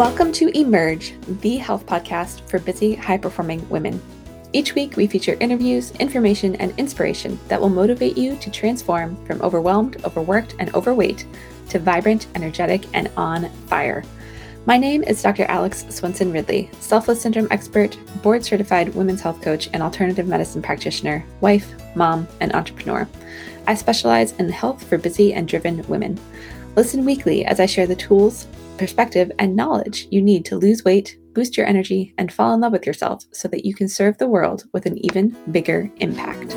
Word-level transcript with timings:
Welcome 0.00 0.32
to 0.32 0.48
Emerge, 0.58 1.12
the 1.42 1.58
health 1.58 1.84
podcast 1.84 2.48
for 2.48 2.58
busy, 2.58 2.94
high 2.94 3.18
performing 3.18 3.68
women. 3.68 4.00
Each 4.54 4.74
week, 4.74 4.96
we 4.96 5.06
feature 5.06 5.36
interviews, 5.40 5.90
information, 5.96 6.56
and 6.56 6.72
inspiration 6.78 7.38
that 7.48 7.60
will 7.60 7.68
motivate 7.68 8.16
you 8.16 8.36
to 8.36 8.50
transform 8.50 9.22
from 9.26 9.42
overwhelmed, 9.42 10.02
overworked, 10.06 10.56
and 10.58 10.74
overweight 10.74 11.26
to 11.68 11.78
vibrant, 11.78 12.28
energetic, 12.34 12.86
and 12.94 13.10
on 13.18 13.50
fire. 13.66 14.02
My 14.64 14.78
name 14.78 15.02
is 15.02 15.20
Dr. 15.20 15.44
Alex 15.44 15.84
Swenson 15.90 16.32
Ridley, 16.32 16.70
selfless 16.80 17.20
syndrome 17.20 17.48
expert, 17.50 17.98
board 18.22 18.42
certified 18.42 18.94
women's 18.94 19.20
health 19.20 19.42
coach, 19.42 19.68
and 19.74 19.82
alternative 19.82 20.26
medicine 20.26 20.62
practitioner, 20.62 21.22
wife, 21.42 21.74
mom, 21.94 22.26
and 22.40 22.54
entrepreneur. 22.54 23.06
I 23.66 23.74
specialize 23.74 24.32
in 24.32 24.48
health 24.48 24.82
for 24.82 24.96
busy 24.96 25.34
and 25.34 25.46
driven 25.46 25.86
women. 25.88 26.18
Listen 26.74 27.04
weekly 27.04 27.44
as 27.44 27.60
I 27.60 27.66
share 27.66 27.86
the 27.86 27.94
tools, 27.94 28.46
perspective, 28.80 29.30
and 29.38 29.54
knowledge 29.54 30.08
you 30.10 30.22
need 30.22 30.42
to 30.46 30.56
lose 30.56 30.84
weight, 30.86 31.18
boost 31.34 31.54
your 31.54 31.66
energy, 31.66 32.14
and 32.16 32.32
fall 32.32 32.54
in 32.54 32.60
love 32.60 32.72
with 32.72 32.86
yourself 32.86 33.22
so 33.30 33.46
that 33.46 33.66
you 33.66 33.74
can 33.74 33.86
serve 33.86 34.16
the 34.16 34.26
world 34.26 34.64
with 34.72 34.86
an 34.86 34.96
even 35.04 35.36
bigger 35.52 35.90
impact. 35.98 36.56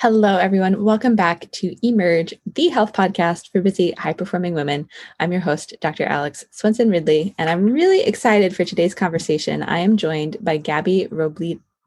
Hello, 0.00 0.36
everyone. 0.36 0.84
Welcome 0.84 1.16
back 1.16 1.50
to 1.52 1.74
Emerge, 1.82 2.34
the 2.54 2.68
health 2.68 2.92
podcast 2.92 3.50
for 3.50 3.62
busy, 3.62 3.92
high 3.92 4.12
performing 4.12 4.52
women. 4.54 4.86
I'm 5.18 5.32
your 5.32 5.40
host, 5.40 5.74
Dr. 5.80 6.04
Alex 6.04 6.44
Swenson 6.50 6.90
Ridley, 6.90 7.34
and 7.38 7.48
I'm 7.48 7.64
really 7.64 8.02
excited 8.02 8.54
for 8.54 8.64
today's 8.64 8.94
conversation. 8.94 9.62
I 9.62 9.78
am 9.78 9.96
joined 9.96 10.36
by 10.40 10.58
Gabby 10.58 11.08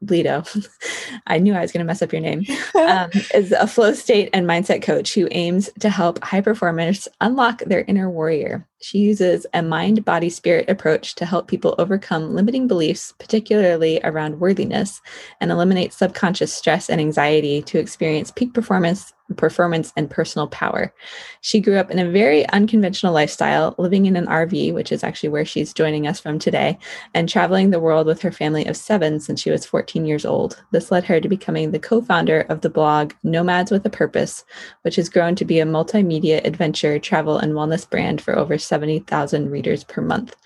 Robledo. 0.02 0.68
I 1.26 1.38
knew 1.38 1.54
I 1.54 1.60
was 1.60 1.72
going 1.72 1.80
to 1.80 1.86
mess 1.86 2.02
up 2.02 2.12
your 2.12 2.22
name, 2.22 2.44
um, 2.74 3.10
is 3.34 3.52
a 3.52 3.66
flow 3.66 3.92
state 3.92 4.30
and 4.32 4.46
mindset 4.46 4.82
coach 4.82 5.14
who 5.14 5.28
aims 5.30 5.70
to 5.80 5.90
help 5.90 6.22
high 6.24 6.40
performers 6.40 7.08
unlock 7.20 7.60
their 7.60 7.82
inner 7.82 8.10
warrior. 8.10 8.66
She 8.80 8.98
uses 8.98 9.46
a 9.54 9.62
mind, 9.62 10.04
body, 10.04 10.28
spirit 10.28 10.68
approach 10.68 11.14
to 11.16 11.26
help 11.26 11.46
people 11.46 11.74
overcome 11.78 12.34
limiting 12.34 12.66
beliefs, 12.66 13.14
particularly 13.18 14.00
around 14.02 14.40
worthiness, 14.40 15.00
and 15.40 15.50
eliminate 15.50 15.92
subconscious 15.92 16.52
stress 16.52 16.90
and 16.90 17.00
anxiety 17.00 17.62
to 17.62 17.78
experience 17.78 18.32
peak 18.32 18.54
performance 18.54 19.12
performance 19.34 19.92
and 19.96 20.10
personal 20.10 20.48
power. 20.48 20.92
She 21.40 21.60
grew 21.60 21.76
up 21.76 21.90
in 21.90 21.98
a 21.98 22.10
very 22.10 22.48
unconventional 22.50 23.12
lifestyle, 23.12 23.74
living 23.78 24.06
in 24.06 24.16
an 24.16 24.26
RV, 24.26 24.74
which 24.74 24.92
is 24.92 25.04
actually 25.04 25.30
where 25.30 25.44
she's 25.44 25.72
joining 25.72 26.06
us 26.06 26.20
from 26.20 26.38
today, 26.38 26.78
and 27.14 27.28
traveling 27.28 27.70
the 27.70 27.80
world 27.80 28.06
with 28.06 28.20
her 28.22 28.32
family 28.32 28.66
of 28.66 28.76
seven 28.76 29.20
since 29.20 29.40
she 29.40 29.50
was 29.50 29.66
14 29.66 30.04
years 30.06 30.24
old. 30.24 30.62
This 30.70 30.90
led 30.90 31.04
her 31.04 31.20
to 31.20 31.28
becoming 31.28 31.70
the 31.70 31.78
co 31.78 32.00
founder 32.00 32.42
of 32.48 32.60
the 32.60 32.70
blog 32.70 33.12
Nomads 33.22 33.70
with 33.70 33.86
a 33.86 33.90
Purpose, 33.90 34.44
which 34.82 34.96
has 34.96 35.08
grown 35.08 35.34
to 35.36 35.44
be 35.44 35.60
a 35.60 35.64
multimedia 35.64 36.44
adventure, 36.44 36.98
travel, 36.98 37.38
and 37.38 37.52
wellness 37.52 37.88
brand 37.88 38.20
for 38.20 38.36
over 38.38 38.58
70,000 38.58 39.50
readers 39.50 39.84
per 39.84 40.02
month. 40.02 40.36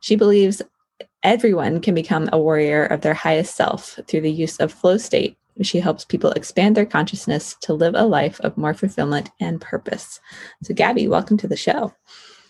She 0.00 0.16
believes 0.16 0.62
everyone 1.22 1.80
can 1.80 1.94
become 1.94 2.28
a 2.32 2.38
warrior 2.38 2.84
of 2.86 3.00
their 3.00 3.14
highest 3.14 3.56
self 3.56 3.98
through 4.06 4.20
the 4.20 4.30
use 4.30 4.58
of 4.58 4.72
flow 4.72 4.96
state, 4.96 5.36
she 5.62 5.80
helps 5.80 6.04
people 6.04 6.30
expand 6.32 6.76
their 6.76 6.86
consciousness 6.86 7.56
to 7.62 7.72
live 7.72 7.94
a 7.94 8.04
life 8.04 8.40
of 8.40 8.56
more 8.56 8.74
fulfillment 8.74 9.30
and 9.40 9.60
purpose. 9.60 10.20
So, 10.62 10.74
Gabby, 10.74 11.08
welcome 11.08 11.36
to 11.38 11.48
the 11.48 11.56
show. 11.56 11.94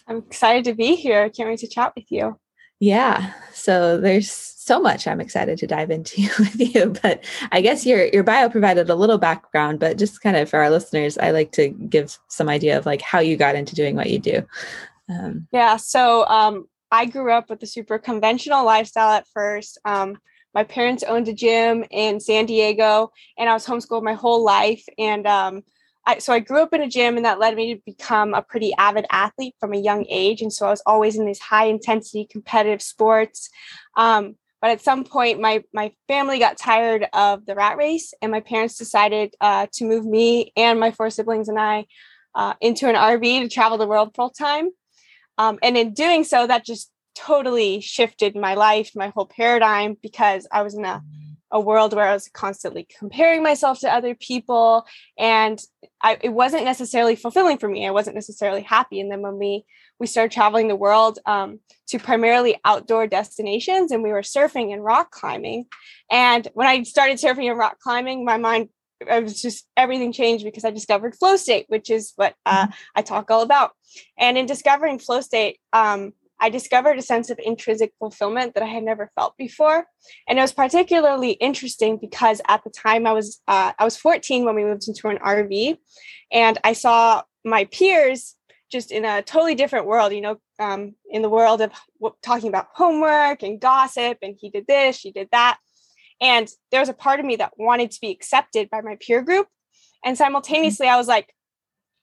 I'm 0.09 0.19
excited 0.19 0.65
to 0.65 0.75
be 0.75 0.97
here. 0.97 1.23
I 1.23 1.29
can't 1.29 1.49
wait 1.49 1.61
to 1.61 1.69
chat 1.69 1.93
with 1.97 2.11
you. 2.11 2.39
Yeah. 2.79 3.33
So 3.53 3.99
there's 3.99 4.31
so 4.31 4.81
much 4.81 5.07
I'm 5.07 5.21
excited 5.21 5.59
to 5.59 5.67
dive 5.67 5.91
into 5.91 6.23
with 6.39 6.61
you. 6.61 6.95
But 7.03 7.25
I 7.53 7.61
guess 7.61 7.87
your 7.87 8.07
your 8.07 8.23
bio 8.23 8.49
provided 8.49 8.91
a 8.91 8.95
little 8.95 9.19
background, 9.19 9.81
but 9.81 9.99
just 9.99 10.21
kind 10.21 10.37
of 10.37 10.51
for 10.51 10.59
our 10.59 10.71
listeners, 10.71 11.17
I 11.19 11.31
like 11.31 11.53
to 11.53 11.69
give 11.69 12.19
some 12.29 12.49
idea 12.49 12.77
of 12.77 12.87
like 12.87 13.01
how 13.01 13.21
you 13.21 13.37
got 13.37 13.55
into 13.55 13.75
doing 13.75 13.97
what 13.97 14.11
you 14.11 14.19
do. 14.19 14.47
Um, 15.09 15.47
yeah. 15.53 15.77
So 15.77 16.27
um, 16.27 16.69
I 16.91 17.07
grew 17.07 17.31
up 17.31 17.49
with 17.49 17.63
a 17.63 17.67
super 17.67 17.99
conventional 17.99 18.65
lifestyle 18.65 19.11
at 19.11 19.27
first. 19.29 19.79
Um, 19.85 20.19
my 20.57 20.65
parents 20.65 21.03
owned 21.03 21.29
a 21.29 21.35
gym 21.35 21.85
in 21.91 22.19
San 22.19 22.47
Diego, 22.47 23.13
and 23.37 23.47
I 23.47 23.53
was 23.53 23.67
homeschooled 23.67 24.03
my 24.03 24.15
whole 24.15 24.43
life. 24.43 24.83
And 24.97 25.27
um, 25.27 25.63
I, 26.07 26.17
so 26.17 26.33
I 26.33 26.39
grew 26.39 26.63
up 26.63 26.73
in 26.73 26.81
a 26.81 26.89
gym, 26.89 27.17
and 27.17 27.27
that 27.27 27.39
led 27.39 27.55
me 27.55 27.75
to 27.75 27.81
become 27.85 28.33
a 28.33 28.41
pretty 28.41 28.73
avid 28.79 29.05
athlete 29.11 29.55
from 29.61 29.75
a 29.75 29.79
young 29.79 30.07
age. 30.09 30.41
And 30.41 30.51
so 30.51 30.67
I 30.67 30.71
was 30.71 30.83
always 30.87 31.17
in 31.17 31.27
these 31.27 31.41
high 31.41 31.67
intensity 31.67 32.27
competitive 32.29 32.81
sports. 32.81 33.51
Um, 33.99 34.37
but 34.63 34.71
at 34.71 34.81
some 34.81 35.05
point, 35.05 35.43
my 35.43 35.63
my 35.75 35.93
family 36.09 36.39
got 36.39 36.57
tired 36.57 37.07
of 37.13 37.45
the 37.45 37.55
rat 37.55 37.77
race, 37.77 38.15
and 38.23 38.33
my 38.33 38.41
parents 38.41 38.79
decided 38.79 39.35
uh, 39.43 39.67
to 39.75 39.85
move 39.85 40.07
me 40.07 40.55
and 40.57 40.81
my 40.81 40.91
four 40.91 41.11
siblings 41.11 41.51
and 41.51 41.61
I 41.61 41.85
uh, 42.35 42.55
into 42.63 42.89
an 42.89 42.95
RV 42.95 43.43
to 43.43 43.49
travel 43.51 43.77
the 43.77 43.87
world 43.87 44.15
full 44.15 44.31
time. 44.31 44.71
Um, 45.37 45.59
and 45.63 45.77
in 45.77 45.93
doing 45.93 46.25
so, 46.25 46.47
that 46.47 46.65
just 46.65 46.91
totally 47.17 47.81
shifted 47.81 48.37
my 48.37 48.55
life, 48.55 48.93
my 48.95 49.09
whole 49.09 49.27
paradigm, 49.27 49.97
because 50.03 50.47
I 50.53 50.63
was 50.63 50.75
in 50.75 50.85
a, 50.85 51.03
a 51.51 51.59
world 51.59 51.95
where 51.95 52.07
I 52.07 52.13
was 52.13 52.29
constantly 52.29 52.87
comparing 52.99 53.43
myself 53.43 53.81
to 53.81 53.93
other 53.93 54.15
people. 54.15 54.87
And 55.19 55.61
I, 56.03 56.19
it 56.21 56.29
wasn't 56.29 56.65
necessarily 56.65 57.17
fulfilling 57.17 57.59
for 57.59 57.69
me. 57.69 57.87
I 57.87 57.91
wasn't 57.91 58.17
necessarily 58.17 58.63
happy. 58.63 59.01
And 59.01 59.11
then 59.11 59.23
when 59.23 59.39
we 59.39 59.65
we 59.99 60.07
started 60.07 60.31
traveling 60.31 60.69
the 60.69 60.77
world 60.77 61.19
um, 61.25 61.59
to 61.89 61.99
primarily 61.99 62.61
outdoor 62.67 63.07
destinations, 63.07 63.93
and 63.93 64.03
we 64.03 64.13
were 64.13 64.21
surfing 64.21 64.75
and 64.75 64.85
rock 64.85 65.11
climbing. 65.11 65.65
And 66.11 66.47
when 66.53 66.67
I 66.67 66.83
started 66.83 67.17
surfing 67.17 67.49
and 67.49 67.59
rock 67.59 67.79
climbing, 67.81 68.25
my 68.25 68.37
mind 68.37 68.69
I 69.11 69.21
was 69.21 69.41
just 69.41 69.67
everything 69.77 70.13
changed 70.13 70.45
because 70.45 70.65
I 70.65 70.71
discovered 70.71 71.17
flow 71.17 71.37
state, 71.37 71.67
which 71.69 71.91
is 71.91 72.13
what 72.17 72.35
uh, 72.45 72.65
mm-hmm. 72.65 72.73
I 72.95 73.03
talk 73.03 73.31
all 73.31 73.43
about. 73.43 73.73
And 74.19 74.37
in 74.39 74.47
discovering 74.47 74.99
flow 74.99 75.21
state, 75.21 75.61
um, 75.73 76.13
I 76.41 76.51
discovered 76.51 76.99
a 76.99 77.03
sense 77.03 77.31
of 77.31 77.39
intrinsic 77.43 77.93
fulfillment 77.99 78.55
that 78.55 78.63
I 78.63 78.67
had 78.67 78.83
never 78.83 79.11
felt 79.15 79.37
before, 79.37 79.87
and 80.29 80.39
it 80.39 80.43
was 80.43 80.53
particularly 80.53 81.33
interesting 81.33 81.97
because 81.97 82.41
at 82.47 82.63
the 82.65 82.71
time 82.71 83.07
I 83.07 83.13
was 83.13 83.41
uh, 83.49 83.73
I 83.79 83.85
was 83.85 83.97
14 83.97 84.45
when 84.45 84.55
we 84.55 84.65
moved 84.65 84.87
into 84.89 85.09
an 85.09 85.19
RV, 85.19 85.79
and 86.31 86.59
I 86.63 86.75
saw 86.75 87.23
my 87.45 87.65
peers 87.67 88.35
just 88.71 88.91
in 88.91 89.05
a 89.05 89.23
totally 89.23 89.55
different 89.55 89.87
world. 89.87 90.13
You 90.13 90.21
know, 90.21 90.41
um, 90.59 90.95
in 91.11 91.23
the 91.23 91.31
world 91.31 91.63
of 91.63 91.73
talking 92.23 92.49
about 92.49 92.69
homework 92.75 93.43
and 93.43 93.61
gossip, 93.61 94.19
and 94.23 94.37
he 94.39 94.51
did 94.51 94.67
this, 94.67 94.97
she 94.97 95.13
did 95.13 95.29
that, 95.33 95.59
and 96.21 96.49
there 96.71 96.81
was 96.81 96.91
a 96.91 96.95
part 96.95 97.19
of 97.19 97.27
me 97.27 97.37
that 97.37 97.59
wanted 97.59 97.91
to 97.93 98.01
be 98.01 98.11
accepted 98.11 98.69
by 98.69 98.83
my 98.83 98.97
peer 99.01 99.23
group, 99.23 99.49
and 100.05 100.19
simultaneously 100.19 100.87
I 100.87 100.97
was 100.97 101.09
like, 101.09 101.33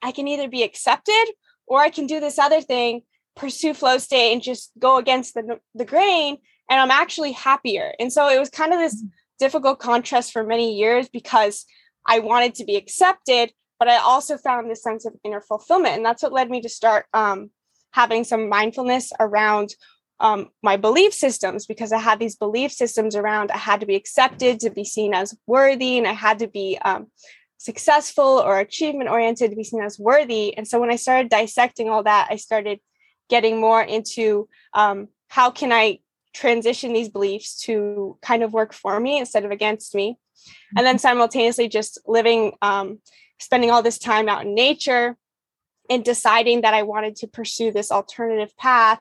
I 0.01 0.11
can 0.11 0.27
either 0.27 0.49
be 0.49 0.63
accepted 0.63 1.25
or 1.67 1.79
I 1.79 1.89
can 1.89 2.07
do 2.07 2.19
this 2.19 2.39
other 2.39 2.61
thing 2.61 3.03
pursue 3.35 3.73
flow 3.73 3.97
state 3.97 4.33
and 4.33 4.41
just 4.41 4.71
go 4.79 4.97
against 4.97 5.33
the 5.33 5.59
the 5.75 5.85
grain 5.85 6.37
and 6.69 6.79
I'm 6.79 6.91
actually 6.91 7.33
happier. 7.33 7.93
And 7.99 8.11
so 8.11 8.29
it 8.29 8.39
was 8.39 8.49
kind 8.49 8.73
of 8.73 8.79
this 8.79 9.01
mm. 9.01 9.09
difficult 9.39 9.79
contrast 9.79 10.31
for 10.31 10.43
many 10.43 10.75
years 10.75 11.09
because 11.09 11.65
I 12.07 12.19
wanted 12.19 12.55
to 12.55 12.65
be 12.65 12.75
accepted, 12.75 13.51
but 13.79 13.87
I 13.87 13.97
also 13.97 14.37
found 14.37 14.69
this 14.69 14.83
sense 14.83 15.05
of 15.05 15.13
inner 15.23 15.41
fulfillment. 15.41 15.95
And 15.95 16.05
that's 16.05 16.23
what 16.23 16.33
led 16.33 16.49
me 16.49 16.61
to 16.61 16.69
start 16.69 17.05
um, 17.13 17.51
having 17.91 18.23
some 18.23 18.49
mindfulness 18.49 19.11
around 19.19 19.75
um, 20.19 20.49
my 20.61 20.77
belief 20.77 21.13
systems 21.13 21.65
because 21.65 21.91
I 21.91 21.99
had 21.99 22.19
these 22.19 22.35
belief 22.35 22.71
systems 22.71 23.15
around 23.15 23.51
I 23.51 23.57
had 23.57 23.79
to 23.81 23.85
be 23.85 23.95
accepted 23.95 24.59
to 24.61 24.69
be 24.69 24.85
seen 24.85 25.13
as 25.13 25.35
worthy 25.47 25.97
and 25.97 26.07
I 26.07 26.13
had 26.13 26.39
to 26.39 26.47
be 26.47 26.77
um, 26.85 27.07
successful 27.57 28.41
or 28.45 28.59
achievement 28.59 29.09
oriented 29.09 29.49
to 29.49 29.55
be 29.55 29.63
seen 29.63 29.81
as 29.81 29.99
worthy. 29.99 30.55
And 30.55 30.67
so 30.67 30.79
when 30.79 30.91
I 30.91 30.95
started 30.95 31.29
dissecting 31.29 31.89
all 31.89 32.03
that, 32.03 32.27
I 32.29 32.37
started 32.37 32.79
getting 33.29 33.59
more 33.59 33.81
into 33.81 34.47
um, 34.73 35.07
how 35.27 35.49
can 35.49 35.71
I 35.71 35.99
transition 36.33 36.93
these 36.93 37.09
beliefs 37.09 37.61
to 37.61 38.17
kind 38.21 38.43
of 38.43 38.53
work 38.53 38.73
for 38.73 38.99
me 38.99 39.19
instead 39.19 39.45
of 39.45 39.51
against 39.51 39.95
me. 39.95 40.17
And 40.75 40.85
then 40.85 40.95
mm-hmm. 40.95 41.01
simultaneously 41.01 41.69
just 41.69 41.99
living, 42.05 42.53
um, 42.61 42.99
spending 43.39 43.71
all 43.71 43.83
this 43.83 43.99
time 43.99 44.27
out 44.27 44.45
in 44.45 44.55
nature 44.55 45.15
and 45.89 46.03
deciding 46.03 46.61
that 46.61 46.73
I 46.73 46.83
wanted 46.83 47.15
to 47.17 47.27
pursue 47.27 47.71
this 47.71 47.91
alternative 47.91 48.55
path. 48.57 48.99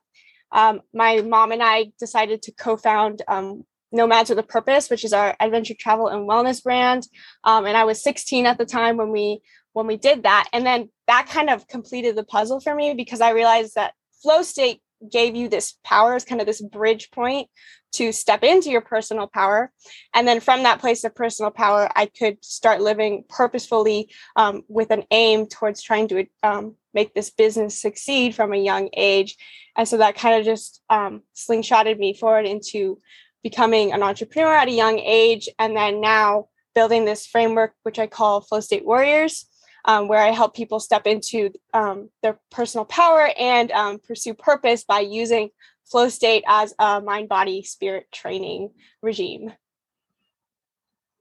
Um, 0.50 0.82
my 0.93 1.23
mom 1.23 1.52
and 1.52 1.62
I 1.62 1.93
decided 1.99 2.43
to 2.43 2.52
co 2.52 2.76
found 2.76 3.23
um, 3.29 3.64
Nomads 3.93 4.31
with 4.31 4.38
a 4.38 4.43
Purpose, 4.43 4.91
which 4.91 5.05
is 5.05 5.12
our 5.12 5.35
adventure 5.41 5.75
travel 5.79 6.08
and 6.08 6.29
wellness 6.29 6.62
brand. 6.62 7.06
Um, 7.44 7.64
and 7.67 7.76
I 7.76 7.85
was 7.85 8.02
16 8.02 8.46
at 8.46 8.58
the 8.58 8.67
time 8.67 8.96
when 8.96 9.11
we 9.11 9.41
when 9.73 9.87
we 9.87 9.96
did 9.96 10.25
that. 10.25 10.49
And 10.52 10.67
then 10.67 10.91
that 11.06 11.29
kind 11.29 11.49
of 11.49 11.67
completed 11.67 12.14
the 12.14 12.25
puzzle 12.25 12.61
for 12.61 12.75
me 12.75 12.93
because 12.93 13.23
I 13.23 13.31
realized 13.31 13.75
that 13.76 13.94
flow 14.22 14.42
state 14.42 14.80
gave 15.10 15.34
you 15.34 15.48
this 15.48 15.74
power 15.84 16.14
as 16.14 16.24
kind 16.24 16.40
of 16.40 16.46
this 16.46 16.60
bridge 16.60 17.10
point 17.10 17.48
to 17.92 18.12
step 18.12 18.42
into 18.42 18.70
your 18.70 18.80
personal 18.80 19.26
power. 19.26 19.70
And 20.14 20.26
then 20.26 20.40
from 20.40 20.62
that 20.62 20.80
place 20.80 21.04
of 21.04 21.14
personal 21.14 21.50
power, 21.50 21.90
I 21.94 22.06
could 22.06 22.42
start 22.42 22.80
living 22.80 23.24
purposefully 23.28 24.10
um, 24.36 24.62
with 24.69 24.90
an 24.90 25.04
aim 25.10 25.46
towards 25.46 25.82
trying 25.82 26.08
to 26.08 26.26
um, 26.42 26.76
make 26.94 27.14
this 27.14 27.30
business 27.30 27.80
succeed 27.80 28.34
from 28.34 28.52
a 28.52 28.56
young 28.56 28.88
age. 28.94 29.36
And 29.76 29.86
so 29.86 29.98
that 29.98 30.16
kind 30.16 30.38
of 30.38 30.44
just 30.44 30.82
um, 30.88 31.22
slingshotted 31.36 31.98
me 31.98 32.14
forward 32.14 32.46
into 32.46 33.00
becoming 33.42 33.92
an 33.92 34.02
entrepreneur 34.02 34.54
at 34.54 34.69
a 34.69 34.72
young 34.72 34.98
age. 34.98 35.48
And 35.58 35.76
then 35.76 36.00
now 36.00 36.46
building 36.74 37.04
this 37.04 37.26
framework, 37.26 37.74
which 37.82 37.98
I 37.98 38.06
call 38.06 38.40
Flow 38.40 38.60
State 38.60 38.86
Warriors, 38.86 39.46
um, 39.84 40.08
where 40.08 40.20
I 40.20 40.31
help 40.31 40.55
people 40.55 40.81
step 40.81 41.06
into 41.06 41.50
um, 41.75 42.11
their 42.23 42.38
personal 42.50 42.84
power 42.84 43.31
and 43.38 43.70
um, 43.73 43.99
pursue 43.99 44.34
purpose 44.34 44.84
by 44.84 45.00
using 45.00 45.50
flow 45.84 46.08
state 46.08 46.44
as 46.46 46.75
a 46.79 47.00
mind 47.00 47.29
body 47.29 47.62
spirit 47.62 48.06
training 48.12 48.70
regime. 49.02 49.52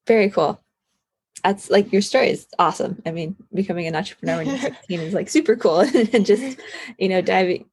Very 0.07 0.29
cool. 0.29 0.61
That's 1.43 1.69
like 1.69 1.91
your 1.91 2.01
story 2.01 2.29
is 2.29 2.47
awesome. 2.59 3.01
I 3.05 3.11
mean, 3.11 3.35
becoming 3.53 3.87
an 3.87 3.95
entrepreneur 3.95 4.37
when 4.37 4.47
you're 4.47 4.57
16 4.59 4.99
is 4.99 5.13
like 5.13 5.29
super 5.29 5.55
cool 5.55 5.79
and 6.13 6.25
just, 6.25 6.59
you 6.99 7.09
know, 7.09 7.21
diving, 7.21 7.65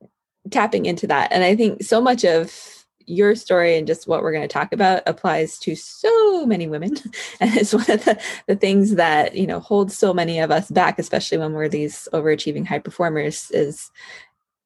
tapping 0.51 0.87
into 0.87 1.07
that. 1.09 1.33
And 1.33 1.45
I 1.45 1.55
think 1.55 1.83
so 1.83 2.01
much 2.01 2.25
of 2.25 2.51
your 3.09 3.35
story 3.35 3.77
and 3.77 3.87
just 3.87 4.07
what 4.07 4.23
we're 4.23 4.33
going 4.33 4.47
to 4.47 4.53
talk 4.53 4.73
about 4.73 5.03
applies 5.07 5.59
to 5.61 5.75
so 5.75 6.47
many 6.47 6.67
women. 6.67 6.97
And 7.41 7.55
it's 7.57 7.73
one 7.73 7.89
of 7.89 8.05
the, 8.05 8.21
the 8.47 8.57
things 8.57 8.97
that 8.97 9.37
you 9.37 9.47
know 9.47 9.61
holds 9.61 9.97
so 9.97 10.13
many 10.13 10.41
of 10.41 10.51
us 10.51 10.71
back 10.71 10.99
especially 10.99 11.39
when 11.39 11.53
we're 11.53 11.69
these 11.69 12.09
overachieving 12.13 12.67
high 12.67 12.79
performers 12.81 13.51
is 13.53 13.91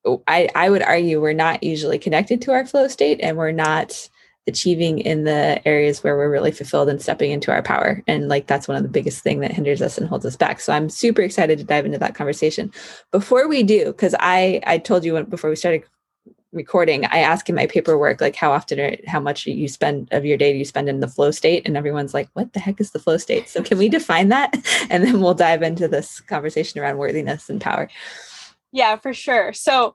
oh, 0.05 0.23
I, 0.27 0.49
I 0.55 0.71
would 0.71 0.83
argue 0.83 1.21
we're 1.21 1.33
not 1.33 1.63
usually 1.63 1.99
connected 1.99 2.41
to 2.43 2.53
our 2.53 2.67
flow 2.67 2.89
state 2.89 3.21
and 3.23 3.37
we're 3.37 3.53
not 3.53 4.09
achieving 4.49 4.99
in 4.99 5.25
the 5.25 5.67
areas 5.67 6.03
where 6.03 6.17
we're 6.17 6.31
really 6.31 6.51
fulfilled 6.51 6.89
and 6.89 7.01
stepping 7.01 7.31
into 7.31 7.53
our 7.53 7.63
power. 7.63 8.03
And 8.09 8.29
like 8.29 8.49
that's 8.49 8.67
one 8.67 8.77
of 8.77 8.83
the 8.83 8.89
biggest 8.89 9.23
thing 9.23 9.41
that 9.41 9.53
hinders 9.53 9.81
us 9.81 9.99
and 9.99 10.09
holds 10.09 10.27
us 10.27 10.37
back. 10.37 10.61
So 10.61 10.73
i'm 10.73 10.89
super 10.89 11.23
excited 11.23 11.59
to 11.59 11.65
dive 11.65 11.87
into 11.87 11.99
that 11.99 12.15
conversation. 12.15 12.73
Before 13.11 13.47
we 13.49 13.63
do 13.63 13.87
because 13.87 14.15
i 14.19 14.61
i 14.67 14.79
told 14.79 15.05
you 15.05 15.23
before 15.25 15.51
we 15.51 15.57
started 15.57 15.85
recording, 16.53 17.07
I 17.07 17.19
ask 17.19 17.49
in 17.49 17.55
my 17.55 17.67
paperwork, 17.67 18.21
like 18.21 18.37
how 18.37 18.53
often 18.53 18.79
or 18.79 18.97
how 19.07 19.21
much 19.21 19.47
you 19.47 19.69
spend 19.69 20.09
of 20.13 20.25
your 20.25 20.37
day 20.37 20.53
do 20.53 20.59
you 20.59 20.65
spend 20.65 20.89
in 20.89 21.01
the 21.01 21.09
flow 21.09 21.31
state? 21.31 21.67
And 21.67 21.77
everyone's 21.77 22.15
like, 22.15 22.29
what 22.35 22.53
the 22.53 22.61
heck 22.61 22.81
is 22.81 22.91
the 22.91 22.99
flow 22.99 23.17
state? 23.17 23.49
So 23.49 23.63
can 23.63 23.79
we 23.79 23.89
define 23.89 24.29
that? 24.29 24.55
And 24.91 25.05
then 25.05 25.21
we'll 25.21 25.35
dive 25.35 25.63
into 25.63 25.89
this 25.89 26.21
conversation 26.21 26.81
around 26.81 26.99
worthiness 26.99 27.49
and 27.49 27.61
power. 27.61 27.89
Yeah, 28.73 28.97
for 28.97 29.15
sure. 29.15 29.53
So 29.53 29.95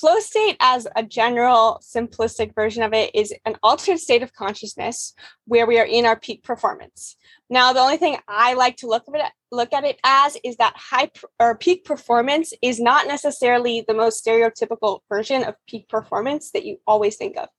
flow 0.00 0.18
state 0.18 0.56
as 0.60 0.86
a 0.96 1.02
general 1.02 1.80
simplistic 1.82 2.54
version 2.54 2.82
of 2.82 2.92
it 2.92 3.14
is 3.14 3.32
an 3.44 3.56
altered 3.62 3.98
state 3.98 4.22
of 4.22 4.32
consciousness 4.32 5.14
where 5.46 5.66
we 5.66 5.78
are 5.78 5.86
in 5.86 6.06
our 6.06 6.18
peak 6.18 6.42
performance 6.42 7.16
now, 7.52 7.74
the 7.74 7.80
only 7.80 7.98
thing 7.98 8.16
I 8.26 8.54
like 8.54 8.78
to 8.78 8.86
look 8.86 9.04
at 9.14 9.26
it 9.26 9.32
look 9.50 9.74
at 9.74 9.84
it 9.84 10.00
as 10.02 10.38
is 10.42 10.56
that 10.56 10.72
high 10.74 11.10
or 11.38 11.54
peak 11.58 11.84
performance 11.84 12.54
is 12.62 12.80
not 12.80 13.06
necessarily 13.06 13.84
the 13.86 13.92
most 13.92 14.24
stereotypical 14.24 15.00
version 15.10 15.44
of 15.44 15.54
peak 15.68 15.86
performance 15.90 16.52
that 16.52 16.64
you 16.64 16.78
always 16.86 17.16
think 17.16 17.36
of. 17.36 17.50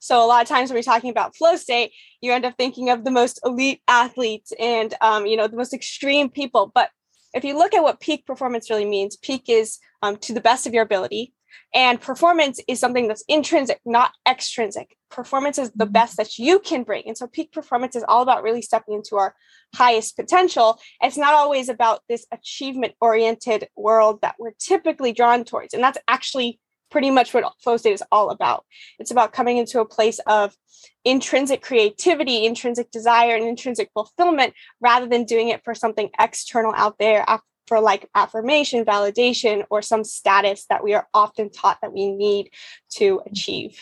So 0.00 0.22
a 0.22 0.26
lot 0.26 0.42
of 0.42 0.48
times 0.48 0.68
when 0.68 0.76
we're 0.76 0.82
talking 0.82 1.08
about 1.08 1.34
flow 1.34 1.56
state, 1.56 1.92
you 2.20 2.30
end 2.30 2.44
up 2.44 2.56
thinking 2.58 2.90
of 2.90 3.04
the 3.04 3.10
most 3.10 3.40
elite 3.42 3.80
athletes 3.88 4.52
and 4.60 4.92
um, 5.00 5.24
you 5.24 5.38
know 5.38 5.48
the 5.48 5.56
most 5.56 5.72
extreme 5.72 6.28
people. 6.28 6.70
But 6.74 6.90
if 7.32 7.42
you 7.42 7.56
look 7.56 7.72
at 7.72 7.82
what 7.82 8.00
peak 8.00 8.26
performance 8.26 8.68
really 8.68 8.84
means, 8.84 9.16
peak 9.16 9.48
is 9.48 9.78
um, 10.02 10.18
to 10.18 10.34
the 10.34 10.42
best 10.42 10.66
of 10.66 10.74
your 10.74 10.82
ability, 10.82 11.32
and 11.74 12.00
performance 12.00 12.60
is 12.68 12.80
something 12.80 13.08
that's 13.08 13.24
intrinsic, 13.28 13.80
not 13.84 14.12
extrinsic. 14.26 14.96
Performance 15.10 15.58
is 15.58 15.70
the 15.72 15.84
mm-hmm. 15.84 15.92
best 15.92 16.16
that 16.16 16.38
you 16.38 16.58
can 16.58 16.82
bring. 16.82 17.04
And 17.06 17.16
so 17.16 17.26
peak 17.26 17.52
performance 17.52 17.96
is 17.96 18.04
all 18.08 18.22
about 18.22 18.42
really 18.42 18.62
stepping 18.62 18.94
into 18.94 19.16
our 19.16 19.34
highest 19.74 20.16
potential. 20.16 20.78
It's 21.02 21.18
not 21.18 21.34
always 21.34 21.68
about 21.68 22.00
this 22.08 22.26
achievement 22.32 22.94
oriented 23.00 23.68
world 23.76 24.20
that 24.22 24.36
we're 24.38 24.52
typically 24.58 25.12
drawn 25.12 25.44
towards. 25.44 25.74
And 25.74 25.82
that's 25.82 25.98
actually 26.08 26.60
pretty 26.90 27.10
much 27.10 27.34
what 27.34 27.52
flow 27.62 27.76
state 27.76 27.92
is 27.92 28.02
all 28.10 28.30
about. 28.30 28.64
It's 28.98 29.10
about 29.10 29.32
coming 29.32 29.58
into 29.58 29.80
a 29.80 29.84
place 29.84 30.20
of 30.20 30.56
intrinsic 31.04 31.62
creativity, 31.62 32.44
intrinsic 32.46 32.90
desire, 32.90 33.36
and 33.36 33.44
intrinsic 33.44 33.90
fulfillment 33.92 34.54
rather 34.80 35.06
than 35.06 35.24
doing 35.24 35.48
it 35.48 35.62
for 35.64 35.74
something 35.74 36.10
external 36.18 36.72
out 36.74 36.96
there 36.98 37.28
for 37.68 37.80
like 37.80 38.08
affirmation, 38.14 38.84
validation, 38.84 39.64
or 39.70 39.82
some 39.82 40.02
status 40.02 40.66
that 40.70 40.82
we 40.82 40.94
are 40.94 41.06
often 41.14 41.50
taught 41.50 41.78
that 41.82 41.92
we 41.92 42.10
need 42.10 42.50
to 42.90 43.20
achieve. 43.26 43.78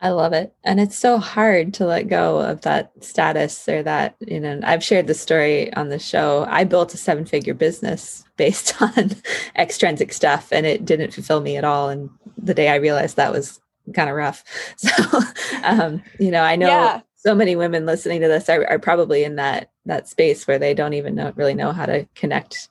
I 0.00 0.08
love 0.08 0.32
it. 0.32 0.52
And 0.64 0.80
it's 0.80 0.98
so 0.98 1.18
hard 1.18 1.74
to 1.74 1.86
let 1.86 2.08
go 2.08 2.40
of 2.40 2.62
that 2.62 2.90
status 3.04 3.68
or 3.68 3.84
that, 3.84 4.16
you 4.18 4.40
know, 4.40 4.58
I've 4.64 4.82
shared 4.82 5.06
the 5.06 5.14
story 5.14 5.72
on 5.74 5.90
the 5.90 6.00
show. 6.00 6.44
I 6.48 6.64
built 6.64 6.92
a 6.92 6.96
seven 6.96 7.24
figure 7.24 7.54
business 7.54 8.24
based 8.36 8.82
on 8.82 9.12
extrinsic 9.56 10.12
stuff 10.12 10.48
and 10.50 10.66
it 10.66 10.84
didn't 10.84 11.14
fulfill 11.14 11.40
me 11.40 11.56
at 11.56 11.62
all. 11.62 11.88
And 11.88 12.10
the 12.36 12.52
day 12.52 12.68
I 12.68 12.76
realized 12.76 13.14
that 13.14 13.30
was 13.30 13.60
kind 13.94 14.10
of 14.10 14.16
rough. 14.16 14.42
So, 14.76 15.20
um, 15.62 16.02
you 16.18 16.32
know, 16.32 16.42
I 16.42 16.56
know 16.56 16.66
yeah. 16.66 17.00
So 17.22 17.36
many 17.36 17.54
women 17.54 17.86
listening 17.86 18.20
to 18.20 18.26
this 18.26 18.48
are, 18.48 18.66
are 18.66 18.78
probably 18.80 19.22
in 19.22 19.36
that 19.36 19.70
that 19.86 20.08
space 20.08 20.46
where 20.46 20.58
they 20.58 20.74
don't 20.74 20.94
even 20.94 21.14
know 21.14 21.32
really 21.36 21.54
know 21.54 21.70
how 21.70 21.86
to 21.86 22.06
connect 22.16 22.68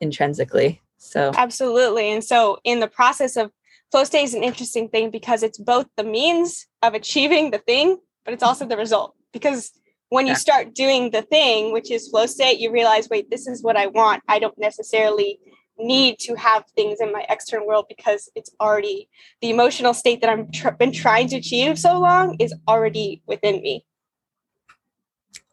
intrinsically. 0.00 0.80
So 0.98 1.30
absolutely. 1.36 2.10
And 2.10 2.24
so 2.24 2.58
in 2.64 2.80
the 2.80 2.88
process 2.88 3.36
of 3.36 3.52
flow 3.92 4.04
state 4.04 4.24
is 4.24 4.34
an 4.34 4.42
interesting 4.42 4.88
thing 4.88 5.10
because 5.10 5.42
it's 5.44 5.58
both 5.58 5.86
the 5.96 6.04
means 6.04 6.66
of 6.82 6.94
achieving 6.94 7.50
the 7.50 7.58
thing 7.58 7.98
but 8.24 8.34
it's 8.34 8.42
also 8.42 8.66
the 8.66 8.76
result. 8.76 9.14
Because 9.32 9.72
when 10.08 10.26
you 10.26 10.34
start 10.34 10.74
doing 10.74 11.10
the 11.10 11.22
thing 11.22 11.72
which 11.72 11.90
is 11.90 12.08
flow 12.08 12.26
state 12.26 12.58
you 12.58 12.72
realize 12.72 13.08
wait 13.08 13.30
this 13.30 13.46
is 13.46 13.62
what 13.62 13.76
i 13.76 13.86
want. 13.86 14.22
I 14.28 14.40
don't 14.40 14.58
necessarily 14.58 15.38
need 15.78 16.18
to 16.20 16.34
have 16.34 16.64
things 16.76 17.00
in 17.00 17.12
my 17.12 17.24
external 17.28 17.66
world 17.66 17.86
because 17.88 18.28
it's 18.34 18.50
already 18.60 19.08
the 19.40 19.50
emotional 19.50 19.94
state 19.94 20.20
that 20.20 20.30
i've 20.30 20.50
tr- 20.50 20.70
been 20.70 20.92
trying 20.92 21.28
to 21.28 21.36
achieve 21.36 21.78
so 21.78 21.98
long 21.98 22.36
is 22.38 22.54
already 22.68 23.22
within 23.26 23.62
me 23.62 23.84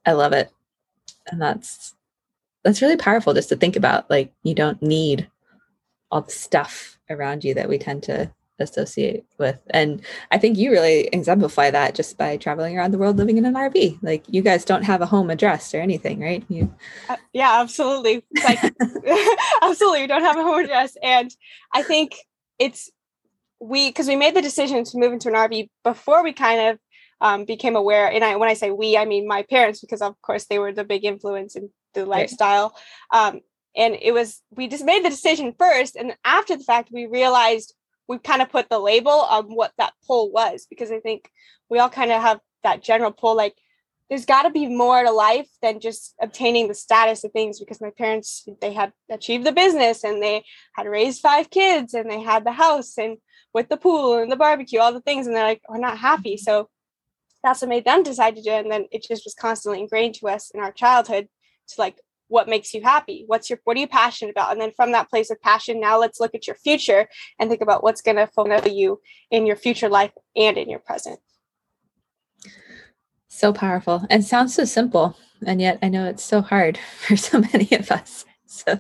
i 0.06 0.12
love 0.14 0.34
it. 0.34 0.52
And 1.28 1.42
that's 1.42 1.96
that's 2.64 2.82
really 2.82 2.98
powerful 2.98 3.34
just 3.34 3.50
to 3.50 3.56
think 3.56 3.76
about 3.76 4.10
like 4.10 4.34
you 4.44 4.54
don't 4.54 4.82
need 4.82 5.30
all 6.12 6.22
the 6.22 6.32
stuff 6.32 6.98
around 7.10 7.44
you 7.44 7.54
that 7.54 7.70
we 7.70 7.78
tend 7.78 8.04
to 8.04 8.32
associate 8.60 9.24
with. 9.38 9.58
And 9.70 10.02
i 10.32 10.38
think 10.38 10.58
you 10.58 10.72
really 10.72 11.08
exemplify 11.14 11.72
that 11.72 11.96
just 11.96 12.18
by 12.18 12.36
traveling 12.38 12.78
around 12.78 12.92
the 12.92 12.98
world 12.98 13.18
living 13.18 13.38
in 13.38 13.46
an 13.46 13.54
rv 13.54 13.98
like 14.02 14.26
you 14.28 14.42
guys 14.42 14.66
don't 14.66 14.84
have 14.84 15.02
a 15.02 15.06
home 15.06 15.30
address 15.30 15.74
or 15.74 15.80
anything 15.80 16.20
right? 16.20 16.44
You 16.50 16.74
uh, 17.08 17.16
yeah 17.34 17.62
absolutely. 17.62 18.26
Like 18.44 18.60
absolutely 19.62 20.02
we 20.02 20.08
don't 20.08 20.24
have 20.24 20.38
a 20.38 20.44
home 20.44 20.64
address. 20.64 20.98
And 21.02 21.34
i 21.74 21.84
think 21.84 22.16
it's 22.58 22.92
we 23.62 23.90
because 23.90 24.08
we 24.08 24.16
made 24.16 24.36
the 24.36 24.42
decision 24.42 24.84
to 24.84 24.98
move 24.98 25.14
into 25.14 25.30
an 25.30 25.36
rv 25.36 25.70
before 25.84 26.24
we 26.24 26.34
kind 26.34 26.70
of 26.70 26.80
um, 27.22 27.46
became 27.46 27.76
aware. 27.76 28.10
And 28.12 28.24
I, 28.24 28.36
when 28.36 28.50
I 28.50 28.54
say 28.54 28.72
we, 28.72 28.98
I 28.98 29.06
mean 29.06 29.28
my 29.28 29.44
parents, 29.44 29.82
because 29.82 30.02
of 30.02 30.20
course 30.22 30.46
they 30.46 30.60
were 30.60 30.72
the 30.72 30.84
big 30.84 31.06
influence 31.06 31.56
in 31.56 31.70
the 31.94 32.06
lifestyle. 32.06 32.76
Um, 33.12 33.42
and 33.76 33.98
it 34.02 34.14
was, 34.14 34.42
we 34.52 34.68
just 34.68 34.86
made 34.86 35.04
the 35.04 35.10
decision 35.10 35.54
first. 35.58 35.96
And 35.96 36.16
after 36.26 36.56
the 36.56 36.64
fact, 36.64 36.90
we 36.92 37.06
realized 37.06 37.74
we 38.08 38.18
kind 38.18 38.42
of 38.42 38.50
put 38.50 38.70
the 38.70 38.80
label 38.80 39.12
on 39.12 39.46
what 39.46 39.72
that 39.78 39.94
pull 40.08 40.32
was, 40.32 40.66
because 40.70 40.92
I 40.92 41.00
think 41.00 41.30
we 41.70 41.80
all 41.80 41.90
kind 41.90 42.12
of 42.12 42.22
have 42.22 42.40
that 42.64 42.84
general 42.84 43.12
pull 43.12 43.36
like, 43.36 43.56
there's 44.10 44.26
got 44.26 44.44
to 44.44 44.50
be 44.50 44.66
more 44.66 45.04
to 45.04 45.12
life 45.12 45.48
than 45.62 45.80
just 45.80 46.16
obtaining 46.20 46.68
the 46.68 46.74
status 46.74 47.24
of 47.24 47.32
things 47.32 47.60
because 47.60 47.80
my 47.80 47.92
parents 47.92 48.48
they 48.60 48.74
had 48.74 48.92
achieved 49.10 49.46
the 49.46 49.52
business 49.52 50.04
and 50.04 50.22
they 50.22 50.44
had 50.74 50.88
raised 50.88 51.22
five 51.22 51.50
kids 51.52 51.94
and 51.94 52.10
they 52.10 52.20
had 52.20 52.44
the 52.44 52.52
house 52.52 52.98
and 52.98 53.18
with 53.54 53.70
the 53.70 53.78
pool 53.78 54.18
and 54.18 54.32
the 54.32 54.36
barbecue 54.36 54.80
all 54.80 54.92
the 54.92 55.02
things 55.02 55.28
and 55.28 55.36
they're 55.36 55.44
like 55.44 55.62
we're 55.70 55.78
not 55.78 55.98
happy 55.98 56.38
so 56.38 56.68
that's 57.44 57.62
what 57.62 57.70
made 57.70 57.86
them 57.86 58.04
decide 58.04 58.36
to 58.36 58.42
do 58.42 58.52
it. 58.52 58.64
And 58.64 58.72
then 58.72 58.86
it 58.92 59.04
just 59.04 59.26
was 59.26 59.34
constantly 59.34 59.80
ingrained 59.80 60.16
to 60.16 60.28
us 60.28 60.52
in 60.54 60.60
our 60.60 60.72
childhood 60.72 61.28
to 61.70 61.76
like, 61.78 62.00
what 62.28 62.48
makes 62.48 62.74
you 62.74 62.82
happy? 62.82 63.24
What's 63.28 63.50
your, 63.50 63.60
what 63.64 63.76
are 63.76 63.80
you 63.80 63.88
passionate 63.88 64.32
about? 64.32 64.52
And 64.52 64.62
then 64.62 64.72
from 64.76 64.92
that 64.92 65.10
place 65.10 65.32
of 65.32 65.42
passion, 65.42 65.80
now 65.80 66.00
let's 66.00 66.20
look 66.20 66.36
at 66.36 66.46
your 66.46 66.56
future 66.56 67.08
and 67.40 67.50
think 67.50 67.62
about 67.62 67.84
what's 67.84 68.02
going 68.02 68.18
to 68.18 68.28
fulfill 68.28 68.68
you 68.72 69.02
in 69.32 69.46
your 69.46 69.56
future 69.56 69.90
life 69.90 70.12
and 70.36 70.58
in 70.58 70.70
your 70.70 70.80
present. 70.80 71.20
So 73.30 73.52
powerful 73.52 74.06
and 74.10 74.24
sounds 74.24 74.54
so 74.54 74.66
simple. 74.66 75.18
And 75.46 75.60
yet 75.60 75.80
I 75.82 75.90
know 75.90 76.06
it's 76.06 76.24
so 76.24 76.42
hard 76.42 76.78
for 77.00 77.18
so 77.18 77.40
many 77.40 77.70
of 77.72 77.92
us. 77.92 78.26
So 78.46 78.78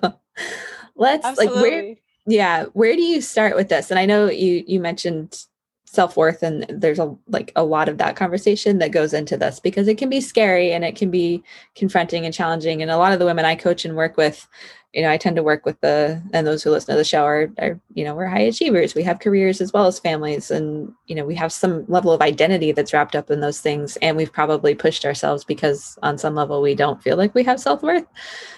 let's 0.95 1.25
Absolutely. 1.25 1.55
like 1.55 1.63
where 1.63 1.95
yeah, 2.25 2.65
where 2.73 2.95
do 2.95 3.01
you 3.01 3.21
start 3.21 3.55
with 3.55 3.69
this? 3.69 3.89
And 3.89 3.99
I 3.99 4.05
know 4.05 4.29
you 4.29 4.63
you 4.67 4.79
mentioned 4.79 5.45
self-worth 5.91 6.43
and 6.43 6.67
there's 6.69 6.99
a 6.99 7.15
like 7.29 7.51
a 7.55 7.63
lot 7.63 7.89
of 7.89 7.97
that 7.97 8.15
conversation 8.15 8.77
that 8.77 8.91
goes 8.91 9.11
into 9.11 9.35
this 9.35 9.59
because 9.59 9.87
it 9.87 9.97
can 9.97 10.07
be 10.07 10.21
scary 10.21 10.71
and 10.71 10.85
it 10.85 10.95
can 10.95 11.09
be 11.09 11.43
confronting 11.73 12.25
and 12.25 12.33
challenging. 12.33 12.83
And 12.83 12.91
a 12.91 12.97
lot 12.97 13.11
of 13.11 13.17
the 13.17 13.25
women 13.25 13.43
i 13.43 13.55
coach 13.55 13.85
and 13.85 13.95
work 13.95 14.15
with 14.15 14.47
you 14.93 15.01
know 15.01 15.09
i 15.09 15.17
tend 15.17 15.35
to 15.35 15.41
work 15.41 15.65
with 15.65 15.81
the 15.81 16.21
and 16.31 16.45
those 16.45 16.61
who 16.61 16.69
listen 16.69 16.93
to 16.93 16.97
the 16.97 17.03
show 17.03 17.23
are, 17.23 17.51
are 17.57 17.79
you 17.95 18.03
know 18.03 18.13
we're 18.13 18.27
high 18.27 18.37
achievers. 18.41 18.93
We 18.93 19.01
have 19.01 19.17
careers 19.17 19.61
as 19.61 19.73
well 19.73 19.87
as 19.87 19.97
families 19.97 20.51
and 20.51 20.93
you 21.07 21.15
know 21.15 21.25
we 21.25 21.33
have 21.33 21.51
some 21.51 21.85
level 21.87 22.11
of 22.11 22.21
identity 22.21 22.71
that's 22.71 22.93
wrapped 22.93 23.15
up 23.15 23.31
in 23.31 23.39
those 23.39 23.59
things 23.59 23.97
and 24.03 24.15
we've 24.15 24.31
probably 24.31 24.75
pushed 24.75 25.05
ourselves 25.05 25.43
because 25.43 25.97
on 26.03 26.19
some 26.19 26.35
level 26.35 26.61
we 26.61 26.75
don't 26.75 27.01
feel 27.01 27.17
like 27.17 27.33
we 27.33 27.43
have 27.43 27.59
self-worth. 27.59 28.05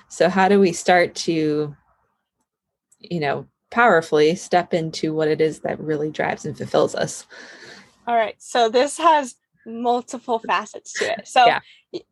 So 0.09 0.27
how 0.27 0.49
do 0.49 0.59
we 0.59 0.73
start 0.73 1.15
to 1.15 1.73
you 2.99 3.19
know 3.21 3.47
powerfully 3.71 4.35
step 4.35 4.73
into 4.73 5.13
what 5.13 5.27
it 5.27 5.41
is 5.41 5.59
that 5.61 5.79
really 5.79 6.11
drives 6.11 6.45
and 6.45 6.57
fulfills 6.57 6.93
us. 6.93 7.25
All 8.07 8.15
right. 8.15 8.35
So 8.37 8.69
this 8.69 8.97
has 8.97 9.35
multiple 9.65 10.39
facets 10.39 10.93
to 10.93 11.11
it. 11.11 11.27
So 11.27 11.45
yeah. 11.45 11.59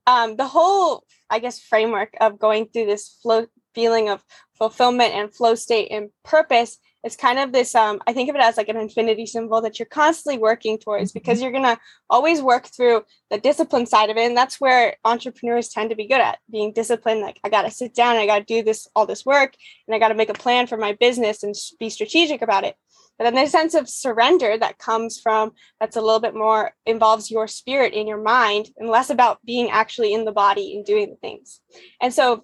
um, 0.08 0.36
the 0.36 0.48
whole, 0.48 1.04
I 1.30 1.40
guess, 1.40 1.60
framework 1.60 2.16
of 2.22 2.40
going 2.40 2.68
through 2.68 2.86
this 2.86 3.08
flow 3.22 3.48
feeling 3.76 4.10
of 4.10 4.24
fulfillment 4.58 5.14
and 5.14 5.34
flow 5.34 5.56
state 5.56 5.90
and 5.92 6.10
purpose 6.24 6.78
it's 7.04 7.16
kind 7.16 7.40
of 7.40 7.52
this 7.52 7.76
um, 7.76 8.00
i 8.08 8.14
think 8.14 8.30
of 8.30 8.36
it 8.36 8.42
as 8.42 8.58
like 8.58 8.70
an 8.70 8.78
infinity 8.78 9.26
symbol 9.26 9.62
that 9.62 9.80
you're 9.80 9.86
constantly 9.86 10.40
working 10.40 10.78
towards 10.78 11.12
because 11.12 11.38
mm-hmm. 11.38 11.44
you're 11.44 11.62
going 11.62 11.76
to 11.76 11.80
always 12.10 12.42
work 12.42 12.68
through 12.68 13.04
the 13.30 13.38
discipline 13.38 13.86
side 13.86 14.10
of 14.10 14.18
it 14.18 14.28
and 14.28 14.38
that's 14.38 14.60
where 14.60 14.96
entrepreneurs 15.06 15.70
tend 15.70 15.90
to 15.90 15.96
be 15.96 16.08
good 16.08 16.22
at 16.22 16.40
being 16.52 16.74
disciplined 16.74 17.22
like 17.22 17.40
i 17.44 17.50
got 17.50 17.64
to 17.64 17.72
sit 17.72 17.94
down 17.94 18.16
i 18.16 18.26
got 18.26 18.40
to 18.40 18.46
do 18.46 18.64
this 18.64 18.88
all 18.96 19.06
this 19.06 19.26
work 19.26 19.54
and 19.88 19.96
i 19.96 20.00
got 20.00 20.10
to 20.10 20.16
make 20.16 20.30
a 20.30 20.34
plan 20.34 20.68
for 20.68 20.78
my 20.78 20.94
business 20.94 21.44
and 21.44 21.56
be 21.80 21.90
strategic 21.90 22.42
about 22.42 22.64
it 22.64 22.76
but 23.18 23.26
then 23.26 23.36
there's 23.36 23.50
a 23.50 23.52
sense 23.52 23.74
of 23.74 23.90
surrender 23.90 24.58
that 24.58 24.78
comes 24.78 25.20
from 25.20 25.52
that's 25.80 25.98
a 25.98 26.02
little 26.02 26.22
bit 26.22 26.36
more 26.36 26.72
involves 26.86 27.30
your 27.30 27.48
spirit 27.48 27.94
in 27.94 28.08
your 28.08 28.22
mind 28.22 28.70
and 28.78 28.90
less 28.90 29.10
about 29.10 29.44
being 29.46 29.70
actually 29.70 30.14
in 30.14 30.26
the 30.26 30.32
body 30.32 30.76
and 30.76 30.86
doing 30.86 31.10
the 31.10 31.16
things 31.18 31.62
and 32.02 32.14
so 32.14 32.44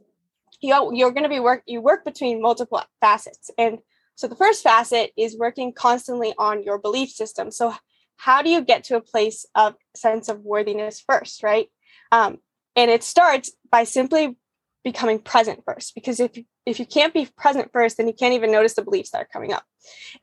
you, 0.61 0.91
you're 0.93 1.11
going 1.11 1.23
to 1.23 1.29
be 1.29 1.39
work 1.39 1.63
you 1.65 1.81
work 1.81 2.05
between 2.05 2.41
multiple 2.41 2.81
facets 3.01 3.51
and 3.57 3.79
so 4.15 4.27
the 4.27 4.35
first 4.35 4.63
facet 4.63 5.11
is 5.17 5.37
working 5.37 5.73
constantly 5.73 6.33
on 6.37 6.63
your 6.63 6.77
belief 6.77 7.09
system. 7.09 7.51
So 7.51 7.73
how 8.17 8.41
do 8.41 8.49
you 8.49 8.61
get 8.61 8.85
to 8.85 8.95
a 8.95 9.01
place 9.01 9.45
of 9.55 9.75
sense 9.95 10.29
of 10.29 10.39
worthiness 10.39 11.03
first, 11.05 11.43
right? 11.43 11.67
Um, 12.11 12.37
and 12.75 12.89
it 12.89 13.03
starts 13.03 13.51
by 13.69 13.83
simply 13.83 14.37
becoming 14.83 15.19
present 15.19 15.63
first, 15.65 15.95
because 15.95 16.19
if 16.19 16.31
if 16.65 16.79
you 16.79 16.85
can't 16.85 17.13
be 17.13 17.27
present 17.37 17.71
first, 17.71 17.97
then 17.97 18.07
you 18.07 18.13
can't 18.13 18.33
even 18.33 18.51
notice 18.51 18.73
the 18.73 18.83
beliefs 18.83 19.11
that 19.11 19.21
are 19.21 19.29
coming 19.31 19.53
up. 19.53 19.63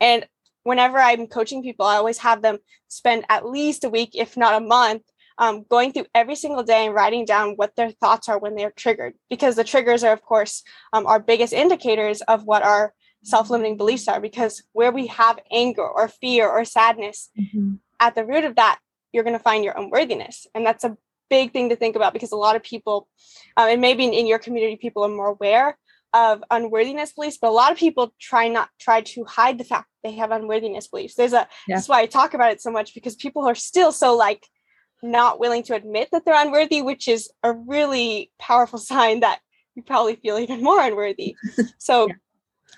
And 0.00 0.26
whenever 0.64 0.98
I'm 0.98 1.26
coaching 1.26 1.62
people, 1.62 1.86
I 1.86 1.96
always 1.96 2.18
have 2.18 2.42
them 2.42 2.58
spend 2.88 3.24
at 3.28 3.46
least 3.46 3.84
a 3.84 3.90
week, 3.90 4.10
if 4.14 4.36
not 4.36 4.60
a 4.60 4.64
month, 4.64 5.02
um, 5.38 5.64
going 5.68 5.92
through 5.92 6.06
every 6.14 6.34
single 6.34 6.62
day 6.62 6.86
and 6.86 6.94
writing 6.94 7.24
down 7.24 7.54
what 7.56 7.74
their 7.76 7.90
thoughts 7.90 8.28
are 8.28 8.38
when 8.38 8.54
they're 8.54 8.72
triggered, 8.72 9.14
because 9.30 9.56
the 9.56 9.64
triggers 9.64 10.04
are, 10.04 10.12
of 10.12 10.22
course, 10.22 10.62
um, 10.92 11.06
our 11.06 11.20
biggest 11.20 11.52
indicators 11.52 12.22
of 12.22 12.44
what 12.44 12.62
our 12.62 12.94
self-limiting 13.22 13.76
beliefs 13.76 14.08
are 14.08 14.20
because 14.20 14.62
where 14.72 14.92
we 14.92 15.06
have 15.06 15.38
anger 15.50 15.86
or 15.86 16.08
fear 16.08 16.48
or 16.48 16.64
sadness 16.64 17.30
mm-hmm. 17.38 17.74
at 18.00 18.14
the 18.14 18.24
root 18.24 18.44
of 18.44 18.56
that 18.56 18.78
you're 19.12 19.24
going 19.24 19.36
to 19.36 19.42
find 19.42 19.64
your 19.64 19.74
unworthiness 19.76 20.46
and 20.54 20.66
that's 20.66 20.84
a 20.84 20.96
big 21.30 21.52
thing 21.52 21.68
to 21.70 21.76
think 21.76 21.96
about 21.96 22.12
because 22.12 22.32
a 22.32 22.36
lot 22.36 22.56
of 22.56 22.62
people 22.62 23.08
um, 23.56 23.68
and 23.68 23.80
maybe 23.80 24.04
in, 24.04 24.12
in 24.12 24.26
your 24.26 24.38
community 24.38 24.76
people 24.76 25.04
are 25.04 25.08
more 25.08 25.28
aware 25.28 25.78
of 26.12 26.42
unworthiness 26.50 27.12
beliefs 27.12 27.38
but 27.40 27.48
a 27.48 27.52
lot 27.52 27.72
of 27.72 27.78
people 27.78 28.12
try 28.20 28.48
not 28.48 28.68
try 28.78 29.00
to 29.00 29.24
hide 29.24 29.56
the 29.56 29.64
fact 29.64 29.86
they 30.02 30.12
have 30.12 30.30
unworthiness 30.30 30.88
beliefs 30.88 31.14
there's 31.14 31.32
a 31.32 31.48
yeah. 31.68 31.76
that's 31.76 31.88
why 31.88 32.00
i 32.00 32.06
talk 32.06 32.34
about 32.34 32.52
it 32.52 32.60
so 32.60 32.70
much 32.70 32.92
because 32.92 33.14
people 33.14 33.48
are 33.48 33.54
still 33.54 33.92
so 33.92 34.14
like 34.14 34.46
not 35.02 35.40
willing 35.40 35.62
to 35.62 35.74
admit 35.74 36.08
that 36.12 36.24
they're 36.24 36.44
unworthy 36.44 36.82
which 36.82 37.08
is 37.08 37.30
a 37.42 37.52
really 37.52 38.30
powerful 38.38 38.78
sign 38.90 39.20
that 39.20 39.38
you 39.74 39.82
probably 39.82 40.16
feel 40.16 40.38
even 40.38 40.62
more 40.62 40.80
unworthy 40.80 41.34
so 41.78 42.08
yeah 42.08 42.14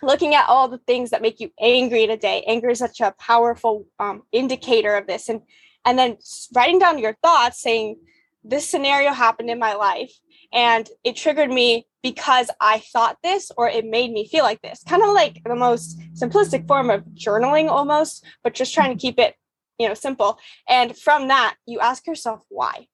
looking 0.03 0.35
at 0.35 0.49
all 0.49 0.69
the 0.69 0.79
things 0.79 1.11
that 1.11 1.23
make 1.23 1.41
you 1.41 1.51
angry 1.61 2.05
in 2.05 2.11
a 2.11 2.17
day 2.17 2.45
anger 2.47 2.71
is 2.71 2.79
such 2.79 3.01
a 3.01 3.15
powerful 3.19 3.87
um, 3.99 4.23
indicator 4.33 4.95
of 4.97 5.07
this. 5.07 5.29
And 5.29 5.43
and 5.85 5.99
then 5.99 6.17
writing 6.55 6.79
down 6.79 6.99
your 6.99 7.17
thoughts 7.23 7.63
saying 7.63 7.97
this 8.43 8.69
scenario 8.69 9.13
happened 9.13 9.51
in 9.51 9.59
my 9.59 9.75
life 9.75 10.13
and 10.53 10.89
it 11.03 11.17
triggered 11.17 11.51
me 11.51 11.87
because 12.03 12.51
i 12.61 12.79
thought 12.93 13.17
this 13.23 13.51
or 13.57 13.69
it 13.69 13.87
made 13.87 14.13
me 14.13 14.27
feel 14.29 14.45
like 14.45 14.63
this. 14.63 14.83
Kind 14.87 15.03
of 15.03 15.11
like 15.11 15.41
the 15.45 15.55
most 15.55 15.99
simplistic 16.15 16.67
form 16.67 16.91
of 16.91 17.05
journaling 17.15 17.69
almost 17.69 18.25
but 18.43 18.55
just 18.55 18.75
trying 18.75 18.97
to 18.97 19.01
keep 19.01 19.19
it 19.19 19.35
you 19.79 19.89
know 19.89 19.95
simple. 19.95 20.39
And 20.69 20.97
from 20.97 21.29
that 21.29 21.57
you 21.67 21.81
ask 21.81 22.07
yourself 22.07 22.41
why. 22.49 22.89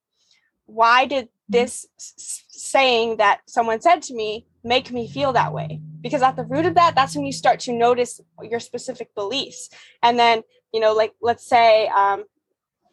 Why 0.67 1.07
did 1.07 1.29
this 1.49 1.87
saying 1.97 3.17
that 3.17 3.41
someone 3.49 3.81
said 3.81 4.03
to 4.03 4.15
me 4.15 4.47
make 4.65 4.91
me 4.91 5.09
feel 5.09 5.33
that 5.33 5.53
way. 5.53 5.81
Because 6.01 6.23
at 6.23 6.37
the 6.37 6.45
root 6.45 6.67
of 6.67 6.75
that 6.75 6.95
that's 6.95 7.15
when 7.15 7.27
you 7.27 7.33
start 7.33 7.61
to 7.61 7.73
notice 7.73 8.21
your 8.43 8.61
specific 8.61 9.15
beliefs. 9.15 9.69
And 10.03 10.19
then 10.19 10.43
you 10.73 10.81
know 10.81 10.93
like 10.93 11.13
let's 11.21 11.47
say 11.47 11.89
um 11.89 12.25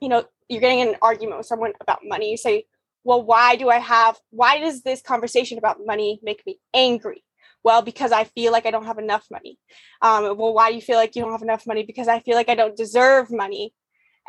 you 0.02 0.10
know 0.10 0.26
you're 0.50 0.62
getting 0.62 0.80
in 0.80 0.90
an 0.90 0.96
argument 1.02 1.38
with 1.38 1.48
someone 1.48 1.74
about 1.82 2.00
money. 2.04 2.32
You 2.32 2.38
say 2.38 2.66
well 3.04 3.24
why 3.24 3.56
do 3.56 3.70
i 3.70 3.80
have 3.80 4.18
why 4.32 4.60
does 4.60 4.84
this 4.84 5.02
conversation 5.02 5.58
about 5.58 5.86
money 5.86 6.20
make 6.24 6.46
me 6.46 6.60
angry? 6.74 7.24
Well 7.64 7.82
because 7.82 8.12
i 8.12 8.24
feel 8.24 8.52
like 8.52 8.66
i 8.66 8.72
don't 8.72 8.86
have 8.86 9.00
enough 9.00 9.26
money. 9.32 9.58
Um, 10.02 10.38
well 10.38 10.54
why 10.54 10.70
do 10.70 10.76
you 10.76 10.82
feel 10.82 10.98
like 10.98 11.16
you 11.16 11.22
don't 11.22 11.32
have 11.32 11.42
enough 11.42 11.68
money? 11.68 11.84
Because 11.84 12.08
i 12.08 12.20
feel 12.20 12.36
like 12.36 12.50
i 12.50 12.56
don't 12.56 12.78
deserve 12.78 13.32
money 13.32 13.74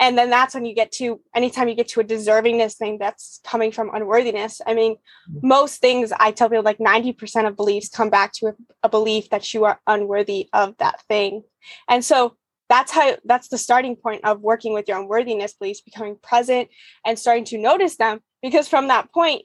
and 0.01 0.17
then 0.17 0.31
that's 0.31 0.55
when 0.55 0.65
you 0.65 0.75
get 0.75 0.93
to 0.93 1.21
anytime 1.35 1.69
you 1.69 1.75
get 1.75 1.89
to 1.89 2.01
a 2.01 2.05
deservingness 2.05 2.77
thing 2.77 2.99
that's 2.99 3.41
coming 3.45 3.73
from 3.73 3.91
unworthiness 3.95 4.61
i 4.67 4.75
mean 4.75 4.95
mm-hmm. 4.95 5.47
most 5.47 5.81
things 5.81 6.13
i 6.19 6.31
tell 6.31 6.49
people 6.49 6.63
like 6.63 6.79
90% 6.79 7.47
of 7.47 7.57
beliefs 7.57 7.89
come 7.89 8.11
back 8.11 8.33
to 8.35 8.49
a, 8.49 8.55
a, 8.85 8.89
belief 8.89 9.31
that 9.31 9.53
you 9.55 9.65
are 9.65 9.81
unworthy 9.87 10.49
of 10.53 10.77
that 10.79 11.01
thing 11.03 11.43
and 11.89 12.05
so 12.05 12.37
that's 12.69 12.93
how 12.93 13.17
that's 13.25 13.49
the 13.49 13.59
starting 13.59 13.97
point 13.97 14.25
of 14.25 14.41
working 14.41 14.73
with 14.75 14.89
your 14.89 14.99
unworthiness 14.99 15.55
beliefs 15.55 15.81
becoming 15.81 16.17
present 16.23 16.69
and 17.05 17.19
starting 17.19 17.45
to 17.45 17.59
notice 17.59 17.97
them 17.97 18.21
because 18.43 18.69
from 18.69 18.89
that 18.89 19.13
point 19.13 19.43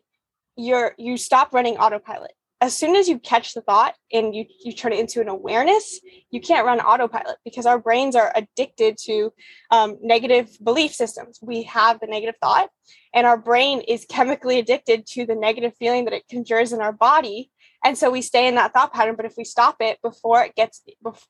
you're 0.56 0.94
you 0.98 1.18
stop 1.18 1.54
running 1.54 1.78
autopilot 1.78 2.32
as 2.64 2.78
soon 2.78 2.96
as 2.96 3.10
you 3.10 3.20
catch 3.20 3.54
the 3.54 3.60
thought 3.60 3.94
and 4.14 4.34
you, 4.34 4.46
you 4.64 4.72
turn 4.72 4.94
it 4.94 5.00
into 5.00 5.20
an 5.20 5.28
awareness, 5.28 6.00
you 6.32 6.40
can't 6.40 6.66
run 6.66 6.80
autopilot 6.80 7.36
because 7.44 7.66
our 7.66 7.78
brains 7.78 8.16
are 8.16 8.32
addicted 8.34 8.98
to 8.98 9.34
um, 9.70 9.98
negative 10.02 10.50
belief 10.64 10.94
systems. 10.94 11.40
We 11.42 11.64
have 11.64 12.00
the 12.00 12.08
negative 12.08 12.36
thought, 12.42 12.70
and 13.14 13.28
our 13.28 13.36
brain 13.36 13.82
is 13.82 14.06
chemically 14.10 14.60
addicted 14.60 15.06
to 15.08 15.26
the 15.26 15.36
negative 15.36 15.74
feeling 15.78 16.06
that 16.06 16.14
it 16.14 16.30
conjures 16.30 16.72
in 16.72 16.80
our 16.80 16.94
body. 16.94 17.52
And 17.84 17.98
so 17.98 18.10
we 18.10 18.22
stay 18.22 18.48
in 18.48 18.56
that 18.56 18.72
thought 18.72 18.94
pattern. 18.94 19.18
But 19.18 19.26
if 19.26 19.34
we 19.38 19.44
stop 19.44 19.76
it 19.82 20.02
before 20.02 20.46
it 20.46 20.56
gets, 20.56 20.84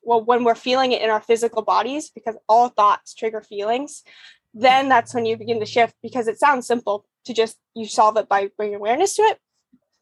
well, 0.04 0.24
when 0.24 0.44
we're 0.44 0.54
feeling 0.54 0.92
it 0.92 1.02
in 1.02 1.10
our 1.10 1.20
physical 1.20 1.62
bodies, 1.62 2.10
because 2.10 2.36
all 2.48 2.68
thoughts 2.68 3.12
trigger 3.12 3.40
feelings, 3.40 4.04
then 4.54 4.88
that's 4.88 5.12
when 5.12 5.26
you 5.26 5.36
begin 5.36 5.58
to 5.58 5.66
shift 5.66 5.96
because 6.00 6.28
it 6.28 6.38
sounds 6.38 6.64
simple 6.64 7.06
to 7.24 7.34
just 7.34 7.56
you 7.74 7.88
solve 7.88 8.16
it 8.18 8.28
by 8.28 8.50
bringing 8.56 8.76
awareness 8.76 9.16
to 9.16 9.22
it, 9.22 9.40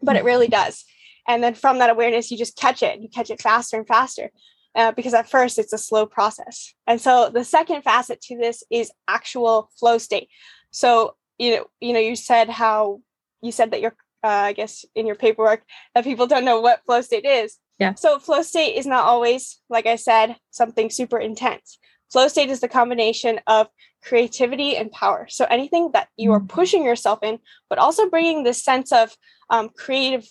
but 0.03 0.17
it 0.17 0.25
really 0.25 0.49
does 0.49 0.85
and 1.29 1.43
then 1.43 1.55
from 1.55 1.79
that 1.79 1.91
awareness 1.91 2.31
you 2.31 2.38
just 2.38 2.57
catch 2.57 2.83
it. 2.83 3.00
You 3.00 3.09
catch 3.09 3.31
it 3.31 3.41
faster 3.41 3.76
and 3.76 3.87
faster 3.87 4.31
uh, 4.75 4.93
because 4.93 5.14
at 5.14 5.31
first 5.31 5.59
it's 5.59 5.73
a 5.73 5.79
slow 5.79 6.07
process. 6.07 6.75
And 6.87 7.00
so 7.00 7.31
the 7.33 7.45
second 7.45 7.83
facet 7.83 8.21
to 8.23 8.37
this 8.37 8.62
is 8.71 8.93
actual 9.09 9.71
flow 9.79 9.99
state. 9.99 10.29
So 10.71 11.17
you 11.38 11.57
know 11.57 11.67
you 11.81 11.93
know 11.93 12.00
you 12.00 12.17
said 12.17 12.49
how 12.49 13.00
you 13.41 13.52
said 13.52 13.73
that 13.73 13.81
you're 13.81 13.97
uh, 14.25 14.29
i 14.29 14.52
guess 14.52 14.85
in 14.95 15.07
your 15.07 15.17
paperwork 15.17 15.64
that 15.95 16.05
people 16.05 16.26
don't 16.26 16.45
know 16.45 16.61
what 16.61 16.85
flow 16.87 17.00
state 17.00 17.25
is. 17.25 17.59
Yeah. 17.79 17.95
So 17.95 18.19
flow 18.19 18.43
state 18.43 18.76
is 18.76 18.87
not 18.87 19.05
always 19.05 19.61
like 19.69 19.87
i 19.87 19.97
said 19.97 20.37
something 20.50 20.91
super 20.91 21.19
intense. 21.19 21.79
Flow 22.12 22.29
state 22.29 22.50
is 22.50 22.61
the 22.61 22.69
combination 22.69 23.41
of 23.47 23.69
creativity 24.02 24.76
and 24.76 24.93
power. 24.93 25.26
So 25.31 25.47
anything 25.47 25.93
that 25.93 26.09
you 26.17 26.33
are 26.33 26.41
mm. 26.41 26.49
pushing 26.49 26.85
yourself 26.85 27.21
in 27.23 27.38
but 27.71 27.79
also 27.79 28.11
bringing 28.11 28.43
this 28.43 28.62
sense 28.62 28.93
of 28.93 29.17
um, 29.49 29.71
creative 29.76 30.26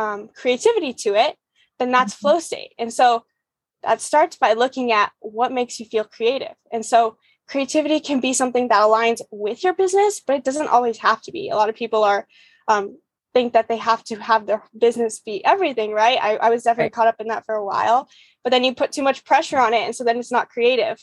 um, 0.00 0.28
creativity 0.40 0.92
to 1.04 1.10
it, 1.14 1.36
then 1.78 1.90
that's 1.92 2.14
mm-hmm. 2.14 2.28
flow 2.28 2.38
state. 2.40 2.72
And 2.78 2.92
so 2.92 3.24
that 3.82 4.00
starts 4.00 4.36
by 4.36 4.52
looking 4.54 4.92
at 4.92 5.12
what 5.20 5.52
makes 5.52 5.78
you 5.80 5.86
feel 5.86 6.04
creative. 6.04 6.56
And 6.72 6.84
so 6.84 7.16
creativity 7.48 8.00
can 8.00 8.20
be 8.20 8.32
something 8.32 8.68
that 8.68 8.82
aligns 8.82 9.20
with 9.30 9.64
your 9.64 9.74
business, 9.74 10.20
but 10.26 10.36
it 10.36 10.44
doesn't 10.44 10.68
always 10.68 10.98
have 10.98 11.20
to 11.22 11.32
be. 11.32 11.48
A 11.48 11.56
lot 11.56 11.68
of 11.68 11.74
people 11.74 12.04
are 12.04 12.26
um, 12.68 12.98
think 13.34 13.52
that 13.52 13.68
they 13.68 13.76
have 13.76 14.02
to 14.04 14.16
have 14.16 14.46
their 14.46 14.62
business 14.86 15.20
be 15.20 15.44
everything, 15.44 15.92
right? 15.92 16.18
I, 16.20 16.36
I 16.36 16.50
was 16.50 16.62
definitely 16.62 16.84
right. 16.84 16.92
caught 16.92 17.08
up 17.08 17.20
in 17.20 17.28
that 17.28 17.44
for 17.46 17.54
a 17.54 17.64
while, 17.64 18.08
but 18.42 18.50
then 18.50 18.64
you 18.64 18.74
put 18.74 18.92
too 18.92 19.02
much 19.02 19.24
pressure 19.24 19.58
on 19.58 19.74
it, 19.74 19.84
and 19.86 19.94
so 19.94 20.04
then 20.04 20.18
it's 20.18 20.32
not 20.32 20.48
creative. 20.48 20.98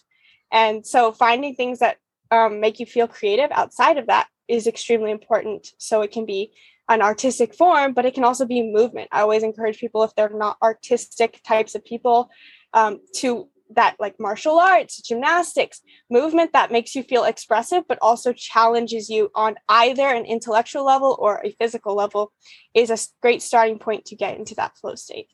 And 0.51 0.85
so 0.85 1.11
finding 1.11 1.55
things 1.55 1.79
that 1.79 1.97
um, 2.31 2.59
make 2.59 2.79
you 2.79 2.85
feel 2.85 3.07
creative 3.07 3.51
outside 3.51 3.97
of 3.97 4.07
that 4.07 4.27
is 4.47 4.67
extremely 4.67 5.11
important. 5.11 5.67
So 5.77 6.01
it 6.01 6.11
can 6.11 6.25
be 6.25 6.51
an 6.89 7.01
artistic 7.01 7.53
form, 7.53 7.93
but 7.93 8.05
it 8.05 8.13
can 8.13 8.23
also 8.23 8.45
be 8.45 8.71
movement. 8.71 9.09
I 9.11 9.21
always 9.21 9.43
encourage 9.43 9.79
people, 9.79 10.03
if 10.03 10.15
they're 10.15 10.29
not 10.29 10.57
artistic 10.61 11.41
types 11.43 11.75
of 11.75 11.83
people, 11.83 12.29
um, 12.73 12.99
to 13.15 13.49
that 13.75 13.95
like 13.99 14.15
martial 14.19 14.59
arts, 14.59 15.01
gymnastics, 15.01 15.81
movement 16.09 16.53
that 16.53 16.71
makes 16.71 16.95
you 16.95 17.03
feel 17.03 17.25
expressive, 17.25 17.83
but 17.87 17.99
also 18.01 18.31
challenges 18.31 19.09
you 19.09 19.29
on 19.35 19.55
either 19.67 20.07
an 20.07 20.25
intellectual 20.25 20.85
level 20.85 21.17
or 21.19 21.41
a 21.43 21.51
physical 21.59 21.95
level 21.95 22.31
is 22.73 22.89
a 22.89 22.97
great 23.21 23.41
starting 23.41 23.79
point 23.79 24.05
to 24.05 24.15
get 24.15 24.37
into 24.37 24.55
that 24.55 24.77
flow 24.77 24.95
state. 24.95 25.27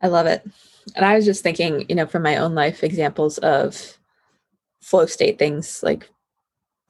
I 0.00 0.08
love 0.08 0.26
it. 0.26 0.46
And 0.94 1.04
I 1.04 1.16
was 1.16 1.24
just 1.24 1.42
thinking, 1.42 1.86
you 1.88 1.94
know, 1.94 2.06
from 2.06 2.22
my 2.22 2.36
own 2.36 2.54
life, 2.54 2.82
examples 2.82 3.38
of 3.38 3.98
flow 4.80 5.06
state 5.06 5.38
things 5.38 5.82
like 5.82 6.08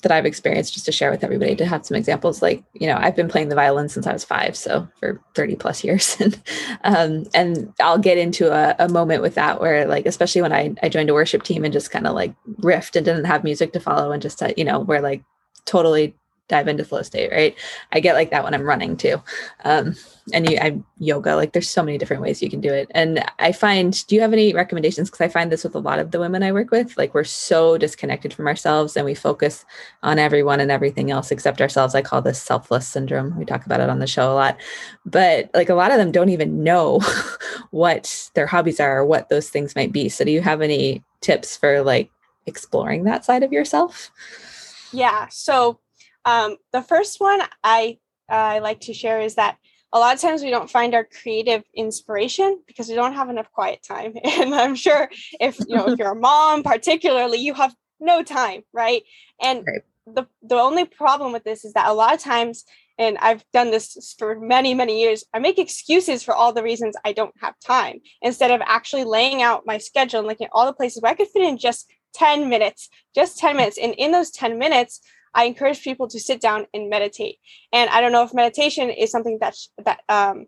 that 0.02 0.12
I've 0.12 0.26
experienced 0.26 0.74
just 0.74 0.86
to 0.86 0.92
share 0.92 1.10
with 1.10 1.22
everybody 1.22 1.54
to 1.56 1.66
have 1.66 1.84
some 1.84 1.96
examples. 1.96 2.42
Like, 2.42 2.62
you 2.72 2.86
know, 2.86 2.96
I've 2.96 3.16
been 3.16 3.28
playing 3.28 3.48
the 3.48 3.54
violin 3.54 3.88
since 3.88 4.06
I 4.06 4.12
was 4.12 4.24
five, 4.24 4.56
so 4.56 4.88
for 4.98 5.20
30 5.34 5.56
plus 5.56 5.84
years. 5.84 6.16
and 6.20 6.40
um, 6.84 7.26
and 7.34 7.72
I'll 7.80 7.98
get 7.98 8.18
into 8.18 8.52
a, 8.52 8.74
a, 8.78 8.88
moment 8.88 9.22
with 9.22 9.34
that 9.34 9.60
where 9.60 9.86
like, 9.86 10.06
especially 10.06 10.42
when 10.42 10.52
I, 10.52 10.74
I 10.82 10.88
joined 10.88 11.10
a 11.10 11.14
worship 11.14 11.42
team 11.42 11.64
and 11.64 11.72
just 11.72 11.90
kind 11.90 12.06
of 12.06 12.14
like 12.14 12.34
riffed 12.60 12.96
and 12.96 13.04
didn't 13.04 13.24
have 13.24 13.44
music 13.44 13.72
to 13.72 13.80
follow 13.80 14.12
and 14.12 14.22
just, 14.22 14.42
uh, 14.42 14.52
you 14.56 14.64
know, 14.64 14.80
where 14.80 15.00
like 15.00 15.22
totally 15.64 16.14
dive 16.50 16.68
into 16.68 16.84
flow 16.84 17.00
state, 17.02 17.30
right? 17.30 17.56
I 17.92 18.00
get 18.00 18.14
like 18.14 18.30
that 18.30 18.44
when 18.44 18.52
I'm 18.52 18.62
running 18.62 18.96
too. 18.96 19.22
Um, 19.64 19.94
and 20.34 20.50
you, 20.50 20.58
I 20.58 20.78
yoga, 20.98 21.36
like 21.36 21.52
there's 21.52 21.68
so 21.68 21.82
many 21.82 21.96
different 21.96 22.22
ways 22.22 22.42
you 22.42 22.50
can 22.50 22.60
do 22.60 22.72
it. 22.72 22.90
And 22.90 23.24
I 23.38 23.52
find, 23.52 24.06
do 24.06 24.14
you 24.14 24.20
have 24.20 24.32
any 24.32 24.52
recommendations? 24.52 25.08
Because 25.08 25.22
I 25.24 25.28
find 25.28 25.50
this 25.50 25.64
with 25.64 25.74
a 25.74 25.78
lot 25.78 25.98
of 25.98 26.10
the 26.10 26.18
women 26.18 26.42
I 26.42 26.52
work 26.52 26.70
with, 26.70 26.98
like 26.98 27.14
we're 27.14 27.24
so 27.24 27.78
disconnected 27.78 28.34
from 28.34 28.46
ourselves 28.46 28.96
and 28.96 29.06
we 29.06 29.14
focus 29.14 29.64
on 30.02 30.18
everyone 30.18 30.60
and 30.60 30.70
everything 30.70 31.10
else 31.10 31.30
except 31.30 31.60
ourselves. 31.60 31.94
I 31.94 32.02
call 32.02 32.20
this 32.20 32.42
selfless 32.42 32.86
syndrome. 32.86 33.38
We 33.38 33.44
talk 33.44 33.64
about 33.64 33.80
it 33.80 33.88
on 33.88 34.00
the 34.00 34.06
show 34.06 34.32
a 34.32 34.34
lot, 34.34 34.60
but 35.06 35.50
like 35.54 35.68
a 35.68 35.74
lot 35.74 35.92
of 35.92 35.98
them 35.98 36.12
don't 36.12 36.30
even 36.30 36.62
know 36.62 37.00
what 37.70 38.30
their 38.34 38.46
hobbies 38.46 38.80
are 38.80 38.98
or 38.98 39.06
what 39.06 39.28
those 39.28 39.48
things 39.48 39.76
might 39.76 39.92
be. 39.92 40.08
So 40.08 40.24
do 40.24 40.30
you 40.30 40.42
have 40.42 40.60
any 40.60 41.02
tips 41.20 41.56
for 41.56 41.82
like 41.82 42.10
exploring 42.46 43.04
that 43.04 43.24
side 43.24 43.44
of 43.44 43.52
yourself? 43.52 44.10
Yeah. 44.92 45.28
So 45.30 45.78
um, 46.24 46.56
the 46.72 46.82
first 46.82 47.20
one 47.20 47.40
I 47.62 47.98
I 48.28 48.60
like 48.60 48.80
to 48.82 48.94
share 48.94 49.20
is 49.20 49.34
that 49.34 49.56
a 49.92 49.98
lot 49.98 50.14
of 50.14 50.20
times 50.20 50.42
we 50.42 50.50
don't 50.50 50.70
find 50.70 50.94
our 50.94 51.04
creative 51.04 51.64
inspiration 51.74 52.62
because 52.66 52.88
we 52.88 52.94
don't 52.94 53.14
have 53.14 53.28
enough 53.28 53.50
quiet 53.52 53.82
time. 53.82 54.14
And 54.24 54.54
I'm 54.54 54.76
sure 54.76 55.10
if 55.40 55.58
you 55.60 55.76
know 55.76 55.88
if 55.88 55.98
you're 55.98 56.12
a 56.12 56.14
mom, 56.30 56.62
particularly, 56.62 57.38
you 57.38 57.54
have 57.54 57.74
no 57.98 58.22
time, 58.22 58.62
right? 58.72 59.02
And 59.42 59.64
right. 59.66 59.82
the 60.06 60.26
the 60.42 60.56
only 60.56 60.84
problem 60.84 61.32
with 61.32 61.44
this 61.44 61.64
is 61.64 61.72
that 61.72 61.88
a 61.88 61.94
lot 61.94 62.14
of 62.14 62.20
times, 62.20 62.64
and 62.98 63.18
I've 63.18 63.44
done 63.52 63.70
this 63.72 64.14
for 64.18 64.38
many 64.38 64.74
many 64.74 65.00
years, 65.00 65.24
I 65.34 65.40
make 65.40 65.58
excuses 65.58 66.22
for 66.22 66.34
all 66.34 66.52
the 66.52 66.62
reasons 66.62 66.94
I 67.04 67.12
don't 67.12 67.34
have 67.40 67.58
time 67.58 68.00
instead 68.22 68.52
of 68.52 68.60
actually 68.64 69.04
laying 69.04 69.42
out 69.42 69.66
my 69.66 69.78
schedule 69.78 70.20
and 70.20 70.28
looking 70.28 70.46
at 70.46 70.52
all 70.54 70.66
the 70.66 70.72
places 70.72 71.02
where 71.02 71.10
I 71.10 71.16
could 71.16 71.28
fit 71.28 71.42
in 71.42 71.58
just 71.58 71.90
10 72.14 72.48
minutes, 72.48 72.88
just 73.14 73.38
10 73.38 73.56
minutes. 73.56 73.78
And 73.78 73.94
in 73.94 74.10
those 74.12 74.30
10 74.30 74.58
minutes, 74.58 75.00
I 75.34 75.44
encourage 75.44 75.82
people 75.82 76.08
to 76.08 76.20
sit 76.20 76.40
down 76.40 76.66
and 76.74 76.90
meditate. 76.90 77.38
And 77.72 77.88
I 77.90 78.00
don't 78.00 78.12
know 78.12 78.24
if 78.24 78.34
meditation 78.34 78.90
is 78.90 79.10
something 79.10 79.38
that 79.40 79.56
that 79.84 80.00
um, 80.08 80.46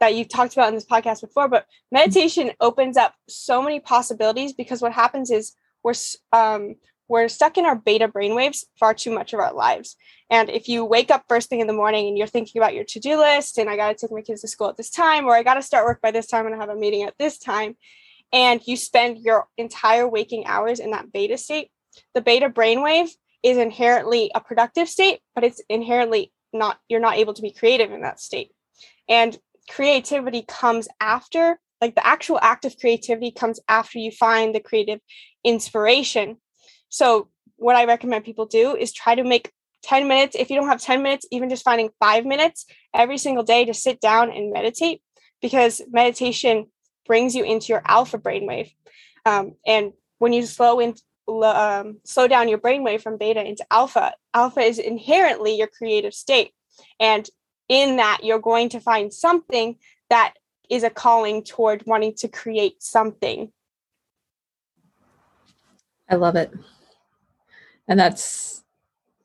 that 0.00 0.14
you've 0.14 0.28
talked 0.28 0.52
about 0.52 0.68
in 0.68 0.74
this 0.74 0.84
podcast 0.84 1.22
before, 1.22 1.48
but 1.48 1.66
meditation 1.90 2.52
opens 2.60 2.96
up 2.96 3.14
so 3.28 3.62
many 3.62 3.80
possibilities 3.80 4.52
because 4.52 4.82
what 4.82 4.92
happens 4.92 5.30
is 5.30 5.54
we're 5.82 5.94
um, 6.32 6.76
we're 7.08 7.28
stuck 7.28 7.56
in 7.56 7.64
our 7.64 7.76
beta 7.76 8.08
brainwaves 8.08 8.64
far 8.78 8.92
too 8.92 9.12
much 9.12 9.32
of 9.32 9.40
our 9.40 9.52
lives. 9.52 9.96
And 10.28 10.50
if 10.50 10.68
you 10.68 10.84
wake 10.84 11.10
up 11.10 11.24
first 11.28 11.48
thing 11.48 11.60
in 11.60 11.68
the 11.68 11.72
morning 11.72 12.08
and 12.08 12.18
you're 12.18 12.26
thinking 12.26 12.60
about 12.60 12.74
your 12.74 12.84
to-do 12.84 13.16
list 13.16 13.58
and 13.58 13.70
I 13.70 13.76
got 13.76 13.88
to 13.88 13.94
take 13.94 14.12
my 14.12 14.22
kids 14.22 14.40
to 14.40 14.48
school 14.48 14.68
at 14.68 14.76
this 14.76 14.90
time 14.90 15.24
or 15.24 15.34
I 15.34 15.44
got 15.44 15.54
to 15.54 15.62
start 15.62 15.86
work 15.86 16.02
by 16.02 16.10
this 16.10 16.26
time 16.26 16.46
and 16.46 16.54
I 16.54 16.58
have 16.58 16.68
a 16.68 16.74
meeting 16.74 17.04
at 17.04 17.14
this 17.16 17.38
time 17.38 17.76
and 18.32 18.60
you 18.66 18.76
spend 18.76 19.18
your 19.18 19.46
entire 19.56 20.08
waking 20.08 20.46
hours 20.46 20.80
in 20.80 20.90
that 20.90 21.12
beta 21.12 21.38
state, 21.38 21.70
the 22.12 22.20
beta 22.20 22.50
brainwave 22.50 23.10
is 23.42 23.58
inherently 23.58 24.30
a 24.34 24.40
productive 24.40 24.88
state, 24.88 25.20
but 25.34 25.44
it's 25.44 25.62
inherently 25.68 26.32
not, 26.52 26.78
you're 26.88 27.00
not 27.00 27.16
able 27.16 27.34
to 27.34 27.42
be 27.42 27.52
creative 27.52 27.92
in 27.92 28.02
that 28.02 28.20
state. 28.20 28.50
And 29.08 29.38
creativity 29.68 30.44
comes 30.46 30.88
after, 31.00 31.58
like 31.80 31.94
the 31.94 32.06
actual 32.06 32.38
act 32.40 32.64
of 32.64 32.78
creativity 32.78 33.30
comes 33.30 33.60
after 33.68 33.98
you 33.98 34.10
find 34.10 34.54
the 34.54 34.60
creative 34.60 35.00
inspiration. 35.44 36.38
So, 36.88 37.28
what 37.58 37.76
I 37.76 37.86
recommend 37.86 38.24
people 38.24 38.46
do 38.46 38.76
is 38.76 38.92
try 38.92 39.14
to 39.14 39.24
make 39.24 39.50
10 39.82 40.08
minutes. 40.08 40.36
If 40.36 40.50
you 40.50 40.56
don't 40.56 40.68
have 40.68 40.80
10 40.80 41.02
minutes, 41.02 41.26
even 41.30 41.48
just 41.48 41.64
finding 41.64 41.90
five 41.98 42.26
minutes 42.26 42.66
every 42.94 43.16
single 43.16 43.44
day 43.44 43.64
to 43.64 43.72
sit 43.72 44.00
down 44.00 44.30
and 44.30 44.52
meditate, 44.52 45.00
because 45.40 45.80
meditation 45.90 46.66
brings 47.06 47.34
you 47.34 47.44
into 47.44 47.68
your 47.68 47.82
alpha 47.86 48.18
brainwave. 48.18 48.72
Um, 49.24 49.54
and 49.66 49.92
when 50.18 50.32
you 50.32 50.44
slow 50.44 50.80
in, 50.80 50.94
um, 51.28 51.98
slow 52.04 52.28
down 52.28 52.48
your 52.48 52.58
brainwave 52.58 53.02
from 53.02 53.16
beta 53.16 53.44
into 53.44 53.66
alpha. 53.70 54.14
Alpha 54.34 54.60
is 54.60 54.78
inherently 54.78 55.56
your 55.56 55.66
creative 55.66 56.14
state. 56.14 56.52
And 57.00 57.28
in 57.68 57.96
that, 57.96 58.20
you're 58.22 58.38
going 58.38 58.68
to 58.70 58.80
find 58.80 59.12
something 59.12 59.76
that 60.08 60.34
is 60.70 60.82
a 60.82 60.90
calling 60.90 61.42
toward 61.42 61.84
wanting 61.86 62.14
to 62.14 62.28
create 62.28 62.82
something. 62.82 63.52
I 66.08 66.14
love 66.14 66.36
it. 66.36 66.52
And 67.88 67.98
that's 67.98 68.62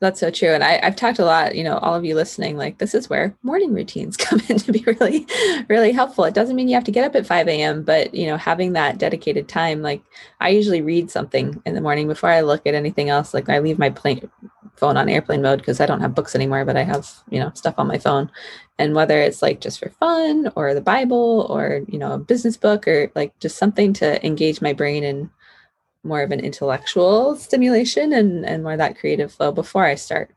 that's 0.01 0.19
so 0.19 0.31
true. 0.31 0.49
And 0.49 0.63
I, 0.63 0.79
I've 0.81 0.95
talked 0.95 1.19
a 1.19 1.25
lot, 1.25 1.55
you 1.55 1.63
know, 1.63 1.77
all 1.77 1.93
of 1.93 2.03
you 2.03 2.15
listening, 2.15 2.57
like 2.57 2.79
this 2.79 2.95
is 2.95 3.07
where 3.07 3.35
morning 3.43 3.71
routines 3.71 4.17
come 4.17 4.41
in 4.49 4.57
to 4.57 4.71
be 4.71 4.83
really, 4.85 5.27
really 5.69 5.91
helpful. 5.91 6.23
It 6.23 6.33
doesn't 6.33 6.55
mean 6.55 6.67
you 6.67 6.73
have 6.73 6.83
to 6.85 6.91
get 6.91 7.05
up 7.05 7.15
at 7.15 7.27
5 7.27 7.47
a.m., 7.47 7.83
but 7.83 8.13
you 8.13 8.25
know, 8.25 8.35
having 8.35 8.73
that 8.73 8.97
dedicated 8.97 9.47
time, 9.47 9.83
like 9.83 10.01
I 10.39 10.49
usually 10.49 10.81
read 10.81 11.11
something 11.11 11.61
in 11.67 11.75
the 11.75 11.81
morning 11.81 12.07
before 12.07 12.31
I 12.31 12.41
look 12.41 12.65
at 12.65 12.73
anything 12.73 13.09
else. 13.09 13.31
Like 13.33 13.47
I 13.47 13.59
leave 13.59 13.77
my 13.77 13.91
plane 13.91 14.27
phone 14.75 14.97
on 14.97 15.07
airplane 15.07 15.43
mode 15.43 15.59
because 15.59 15.79
I 15.79 15.85
don't 15.85 16.01
have 16.01 16.15
books 16.15 16.33
anymore, 16.33 16.65
but 16.65 16.75
I 16.75 16.81
have, 16.83 17.07
you 17.29 17.39
know, 17.39 17.51
stuff 17.53 17.75
on 17.77 17.87
my 17.87 17.99
phone. 17.99 18.31
And 18.79 18.95
whether 18.95 19.21
it's 19.21 19.43
like 19.43 19.61
just 19.61 19.77
for 19.77 19.89
fun 19.89 20.51
or 20.55 20.73
the 20.73 20.81
Bible 20.81 21.45
or, 21.47 21.81
you 21.87 21.99
know, 21.99 22.13
a 22.13 22.17
business 22.17 22.57
book 22.57 22.87
or 22.87 23.11
like 23.13 23.37
just 23.39 23.57
something 23.59 23.93
to 23.93 24.25
engage 24.25 24.61
my 24.61 24.73
brain 24.73 25.03
and 25.03 25.29
more 26.03 26.21
of 26.21 26.31
an 26.31 26.39
intellectual 26.39 27.35
stimulation 27.35 28.13
and 28.13 28.45
and 28.45 28.63
more 28.63 28.77
that 28.77 28.97
creative 28.97 29.31
flow 29.31 29.51
before 29.51 29.85
I 29.85 29.95
start 29.95 30.31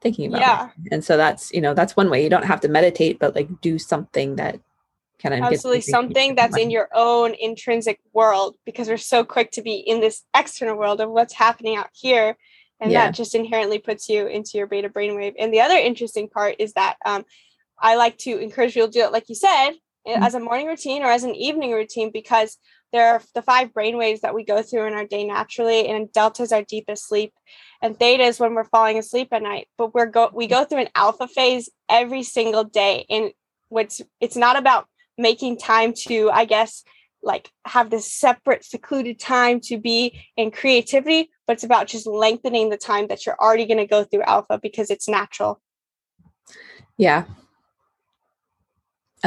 thinking 0.00 0.28
about 0.28 0.40
yeah. 0.40 0.68
it. 0.84 0.92
And 0.92 1.04
so 1.04 1.16
that's, 1.16 1.52
you 1.52 1.60
know, 1.60 1.74
that's 1.74 1.96
one 1.96 2.08
way. 2.08 2.22
You 2.22 2.30
don't 2.30 2.44
have 2.44 2.60
to 2.60 2.68
meditate, 2.68 3.18
but 3.18 3.34
like 3.34 3.60
do 3.60 3.78
something 3.78 4.36
that 4.36 4.60
kind 5.20 5.34
of 5.34 5.40
absolutely 5.40 5.80
something 5.80 6.36
that's 6.36 6.56
in 6.56 6.70
your 6.70 6.88
own 6.94 7.34
intrinsic 7.40 7.98
world 8.12 8.54
because 8.64 8.88
we're 8.88 8.96
so 8.96 9.24
quick 9.24 9.50
to 9.52 9.62
be 9.62 9.74
in 9.74 10.00
this 10.00 10.22
external 10.36 10.78
world 10.78 11.00
of 11.00 11.10
what's 11.10 11.34
happening 11.34 11.76
out 11.76 11.90
here. 11.92 12.36
And 12.80 12.92
yeah. 12.92 13.06
that 13.06 13.16
just 13.16 13.34
inherently 13.34 13.80
puts 13.80 14.08
you 14.08 14.28
into 14.28 14.56
your 14.56 14.68
beta 14.68 14.88
brainwave. 14.88 15.34
And 15.36 15.52
the 15.52 15.62
other 15.62 15.74
interesting 15.76 16.28
part 16.28 16.54
is 16.60 16.74
that 16.74 16.96
um, 17.04 17.24
I 17.76 17.96
like 17.96 18.18
to 18.18 18.38
encourage 18.38 18.74
people 18.74 18.86
to 18.86 18.92
do 18.92 19.04
it, 19.04 19.10
like 19.10 19.28
you 19.28 19.34
said, 19.34 19.72
mm-hmm. 20.06 20.22
as 20.22 20.34
a 20.34 20.40
morning 20.40 20.68
routine 20.68 21.02
or 21.02 21.10
as 21.10 21.24
an 21.24 21.34
evening 21.34 21.72
routine, 21.72 22.12
because 22.12 22.56
there 22.92 23.14
are 23.14 23.22
the 23.34 23.42
five 23.42 23.72
brain 23.74 23.96
waves 23.96 24.22
that 24.22 24.34
we 24.34 24.44
go 24.44 24.62
through 24.62 24.86
in 24.86 24.94
our 24.94 25.04
day 25.04 25.24
naturally, 25.24 25.88
and 25.88 26.12
delta 26.12 26.42
is 26.42 26.52
our 26.52 26.62
deepest 26.62 27.06
sleep, 27.06 27.32
and 27.82 27.98
theta 27.98 28.24
is 28.24 28.40
when 28.40 28.54
we're 28.54 28.64
falling 28.64 28.98
asleep 28.98 29.28
at 29.32 29.42
night. 29.42 29.68
But 29.76 29.94
we're 29.94 30.06
go 30.06 30.30
we 30.32 30.46
go 30.46 30.64
through 30.64 30.80
an 30.80 30.88
alpha 30.94 31.28
phase 31.28 31.68
every 31.88 32.22
single 32.22 32.64
day, 32.64 33.04
and 33.10 33.32
what's 33.68 34.00
it's 34.20 34.36
not 34.36 34.58
about 34.58 34.86
making 35.16 35.58
time 35.58 35.92
to, 35.92 36.30
I 36.30 36.44
guess, 36.44 36.84
like 37.22 37.50
have 37.66 37.90
this 37.90 38.12
separate 38.12 38.64
secluded 38.64 39.18
time 39.18 39.60
to 39.60 39.78
be 39.78 40.20
in 40.36 40.50
creativity, 40.50 41.30
but 41.46 41.54
it's 41.54 41.64
about 41.64 41.88
just 41.88 42.06
lengthening 42.06 42.70
the 42.70 42.76
time 42.76 43.08
that 43.08 43.26
you're 43.26 43.38
already 43.40 43.66
going 43.66 43.78
to 43.78 43.86
go 43.86 44.04
through 44.04 44.22
alpha 44.22 44.58
because 44.62 44.90
it's 44.90 45.08
natural. 45.08 45.60
Yeah, 46.96 47.24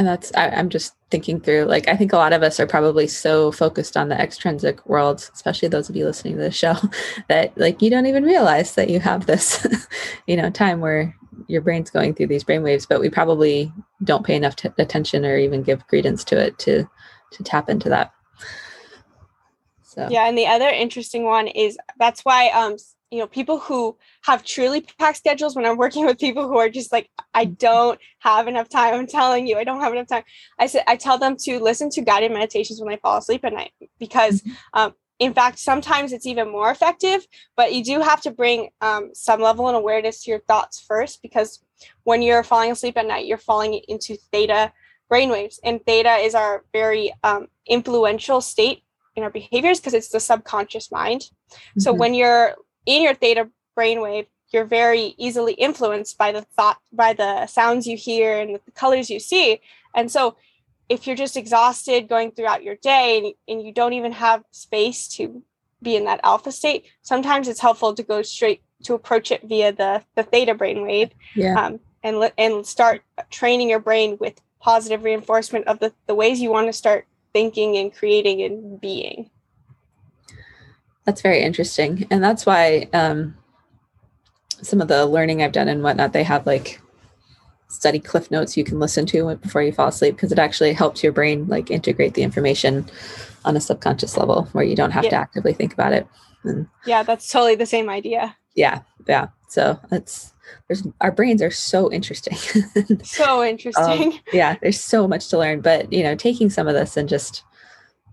and 0.01 0.07
that's 0.07 0.31
I, 0.33 0.47
am 0.47 0.69
just 0.69 0.95
thinking 1.11 1.39
through 1.39 1.65
like 1.65 1.87
i 1.87 1.95
think 1.95 2.11
a 2.11 2.17
lot 2.17 2.33
of 2.33 2.41
us 2.41 2.59
are 2.59 2.65
probably 2.65 3.05
so 3.05 3.51
focused 3.51 3.95
on 3.95 4.09
the 4.09 4.19
extrinsic 4.19 4.83
world 4.87 5.29
especially 5.31 5.67
those 5.67 5.89
of 5.89 5.95
you 5.95 6.05
listening 6.05 6.37
to 6.37 6.41
the 6.41 6.49
show 6.49 6.75
that 7.29 7.55
like 7.55 7.83
you 7.83 7.91
don't 7.91 8.07
even 8.07 8.23
realize 8.23 8.73
that 8.73 8.89
you 8.89 8.99
have 8.99 9.27
this 9.27 9.67
you 10.25 10.35
know 10.35 10.49
time 10.49 10.79
where 10.79 11.15
your 11.47 11.61
brain's 11.61 11.91
going 11.91 12.15
through 12.15 12.25
these 12.25 12.43
brain 12.43 12.63
waves 12.63 12.87
but 12.87 12.99
we 12.99 13.11
probably 13.11 13.71
don't 14.03 14.25
pay 14.25 14.35
enough 14.35 14.55
t- 14.55 14.69
attention 14.79 15.23
or 15.23 15.37
even 15.37 15.61
give 15.61 15.85
credence 15.87 16.23
to 16.23 16.35
it 16.35 16.57
to 16.57 16.89
to 17.31 17.43
tap 17.43 17.69
into 17.69 17.89
that. 17.89 18.11
So. 19.83 20.07
Yeah 20.09 20.27
and 20.27 20.37
the 20.37 20.47
other 20.47 20.69
interesting 20.69 21.25
one 21.25 21.47
is 21.47 21.77
that's 21.99 22.23
why 22.23 22.49
um 22.49 22.77
you 23.11 23.19
know 23.19 23.27
people 23.27 23.59
who 23.59 23.95
have 24.23 24.43
truly 24.43 24.81
packed 24.97 25.17
schedules 25.17 25.55
when 25.55 25.65
i'm 25.65 25.77
working 25.77 26.05
with 26.07 26.17
people 26.17 26.47
who 26.47 26.57
are 26.57 26.69
just 26.69 26.91
like 26.91 27.09
i 27.33 27.45
don't 27.45 27.99
have 28.19 28.47
enough 28.47 28.69
time 28.69 28.95
i'm 28.95 29.07
telling 29.07 29.45
you 29.45 29.57
i 29.57 29.63
don't 29.63 29.81
have 29.81 29.93
enough 29.93 30.07
time 30.07 30.23
i 30.57 30.65
said 30.65 30.83
i 30.87 30.95
tell 30.95 31.17
them 31.17 31.35
to 31.35 31.59
listen 31.59 31.89
to 31.89 32.01
guided 32.01 32.31
meditations 32.31 32.79
when 32.79 32.89
they 32.89 32.97
fall 32.97 33.17
asleep 33.17 33.43
at 33.45 33.53
night 33.53 33.71
because 33.99 34.41
mm-hmm. 34.41 34.53
um, 34.73 34.93
in 35.19 35.33
fact 35.33 35.59
sometimes 35.59 36.13
it's 36.13 36.25
even 36.25 36.49
more 36.51 36.71
effective 36.71 37.27
but 37.55 37.73
you 37.73 37.83
do 37.83 37.99
have 37.99 38.21
to 38.21 38.31
bring 38.31 38.69
um, 38.81 39.11
some 39.13 39.41
level 39.41 39.67
of 39.67 39.75
awareness 39.75 40.23
to 40.23 40.31
your 40.31 40.39
thoughts 40.41 40.79
first 40.79 41.21
because 41.21 41.63
when 42.03 42.21
you're 42.21 42.43
falling 42.43 42.71
asleep 42.71 42.97
at 42.97 43.05
night 43.05 43.27
you're 43.27 43.37
falling 43.37 43.81
into 43.87 44.15
theta 44.31 44.71
brainwaves 45.11 45.59
and 45.63 45.85
theta 45.85 46.13
is 46.15 46.33
our 46.33 46.63
very 46.71 47.13
um, 47.23 47.47
influential 47.67 48.39
state 48.39 48.83
in 49.17 49.23
our 49.23 49.29
behaviors 49.29 49.77
because 49.77 49.93
it's 49.93 50.09
the 50.09 50.19
subconscious 50.21 50.89
mind 50.89 51.21
mm-hmm. 51.21 51.81
so 51.81 51.91
when 51.91 52.13
you're 52.13 52.55
in 52.85 53.03
your 53.03 53.13
theta 53.13 53.49
brainwave, 53.77 54.27
you're 54.51 54.65
very 54.65 55.15
easily 55.17 55.53
influenced 55.53 56.17
by 56.17 56.31
the 56.31 56.41
thought, 56.41 56.79
by 56.91 57.13
the 57.13 57.47
sounds 57.47 57.87
you 57.87 57.95
hear 57.95 58.39
and 58.39 58.55
the 58.55 58.71
colors 58.71 59.09
you 59.09 59.19
see. 59.19 59.61
And 59.95 60.11
so, 60.11 60.35
if 60.89 61.07
you're 61.07 61.15
just 61.15 61.37
exhausted 61.37 62.09
going 62.09 62.31
throughout 62.31 62.63
your 62.63 62.75
day 62.75 63.17
and, 63.17 63.33
and 63.47 63.65
you 63.65 63.73
don't 63.73 63.93
even 63.93 64.11
have 64.11 64.43
space 64.51 65.07
to 65.07 65.41
be 65.81 65.95
in 65.95 66.03
that 66.03 66.19
alpha 66.23 66.51
state, 66.51 66.85
sometimes 67.01 67.47
it's 67.47 67.61
helpful 67.61 67.93
to 67.93 68.03
go 68.03 68.21
straight 68.21 68.61
to 68.83 68.93
approach 68.93 69.31
it 69.31 69.41
via 69.43 69.71
the 69.71 70.03
the 70.15 70.23
theta 70.23 70.53
brainwave, 70.53 71.11
yeah. 71.35 71.65
um, 71.65 71.79
and 72.03 72.31
and 72.37 72.65
start 72.65 73.01
training 73.29 73.69
your 73.69 73.79
brain 73.79 74.17
with 74.19 74.41
positive 74.59 75.03
reinforcement 75.03 75.65
of 75.67 75.79
the 75.79 75.93
the 76.07 76.15
ways 76.15 76.41
you 76.41 76.51
want 76.51 76.67
to 76.67 76.73
start 76.73 77.05
thinking 77.33 77.77
and 77.77 77.93
creating 77.95 78.41
and 78.41 78.81
being. 78.81 79.29
That's 81.05 81.21
very 81.21 81.41
interesting. 81.41 82.07
And 82.11 82.23
that's 82.23 82.45
why 82.45 82.87
um, 82.93 83.35
some 84.61 84.81
of 84.81 84.87
the 84.87 85.05
learning 85.05 85.41
I've 85.41 85.51
done 85.51 85.67
and 85.67 85.83
whatnot, 85.83 86.13
they 86.13 86.23
have 86.23 86.45
like 86.45 86.79
study 87.67 87.99
cliff 87.99 88.29
notes 88.29 88.57
you 88.57 88.63
can 88.63 88.79
listen 88.79 89.05
to 89.07 89.35
before 89.37 89.63
you 89.63 89.71
fall 89.71 89.87
asleep 89.87 90.15
because 90.15 90.31
it 90.31 90.39
actually 90.39 90.73
helps 90.73 91.01
your 91.01 91.13
brain 91.13 91.47
like 91.47 91.71
integrate 91.71 92.13
the 92.13 92.21
information 92.21 92.85
on 93.45 93.55
a 93.55 93.61
subconscious 93.61 94.17
level 94.17 94.43
where 94.51 94.63
you 94.63 94.75
don't 94.75 94.91
have 94.91 95.05
yeah. 95.05 95.11
to 95.11 95.15
actively 95.15 95.53
think 95.53 95.73
about 95.73 95.93
it. 95.93 96.05
And 96.43 96.67
yeah, 96.85 97.03
that's 97.03 97.29
totally 97.29 97.55
the 97.55 97.65
same 97.65 97.89
idea. 97.89 98.35
Yeah, 98.55 98.81
yeah. 99.07 99.27
So 99.47 99.79
it's 99.91 100.33
there's 100.67 100.85
our 100.99 101.11
brains 101.11 101.41
are 101.41 101.51
so 101.51 101.91
interesting. 101.91 102.35
so 103.03 103.43
interesting. 103.43 104.13
um, 104.13 104.19
yeah, 104.33 104.57
there's 104.61 104.79
so 104.79 105.07
much 105.07 105.29
to 105.29 105.37
learn, 105.37 105.61
but 105.61 105.91
you 105.91 106.03
know, 106.03 106.15
taking 106.15 106.49
some 106.49 106.67
of 106.67 106.73
this 106.73 106.97
and 106.97 107.07
just 107.07 107.43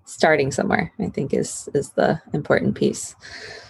starting 0.08 0.50
somewhere 0.50 0.92
i 0.98 1.06
think 1.06 1.34
is 1.34 1.68
is 1.74 1.90
the 1.90 2.20
important 2.32 2.74
piece 2.74 3.14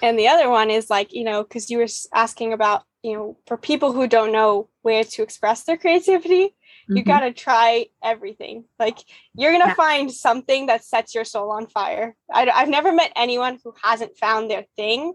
and 0.02 0.18
the 0.18 0.28
other 0.28 0.48
one 0.48 0.70
is 0.70 0.88
like 0.88 1.12
you 1.12 1.24
know 1.24 1.42
because 1.42 1.68
you 1.68 1.78
were 1.78 1.86
asking 2.14 2.52
about 2.52 2.84
you 3.02 3.14
know 3.14 3.36
for 3.46 3.56
people 3.56 3.92
who 3.92 4.06
don't 4.06 4.32
know 4.32 4.68
where 4.82 5.04
to 5.04 5.22
express 5.22 5.64
their 5.64 5.76
creativity 5.76 6.46
mm-hmm. 6.46 6.96
you 6.96 7.02
got 7.02 7.20
to 7.20 7.32
try 7.32 7.86
everything 8.02 8.64
like 8.78 8.98
you're 9.34 9.52
gonna 9.52 9.66
yeah. 9.66 9.74
find 9.74 10.12
something 10.12 10.66
that 10.66 10.84
sets 10.84 11.14
your 11.14 11.24
soul 11.24 11.50
on 11.50 11.66
fire 11.66 12.14
I, 12.32 12.48
have 12.50 12.68
never 12.68 12.92
met 12.92 13.12
anyone 13.16 13.58
who 13.62 13.74
hasn't 13.82 14.16
found 14.16 14.50
their 14.50 14.64
thing 14.76 15.14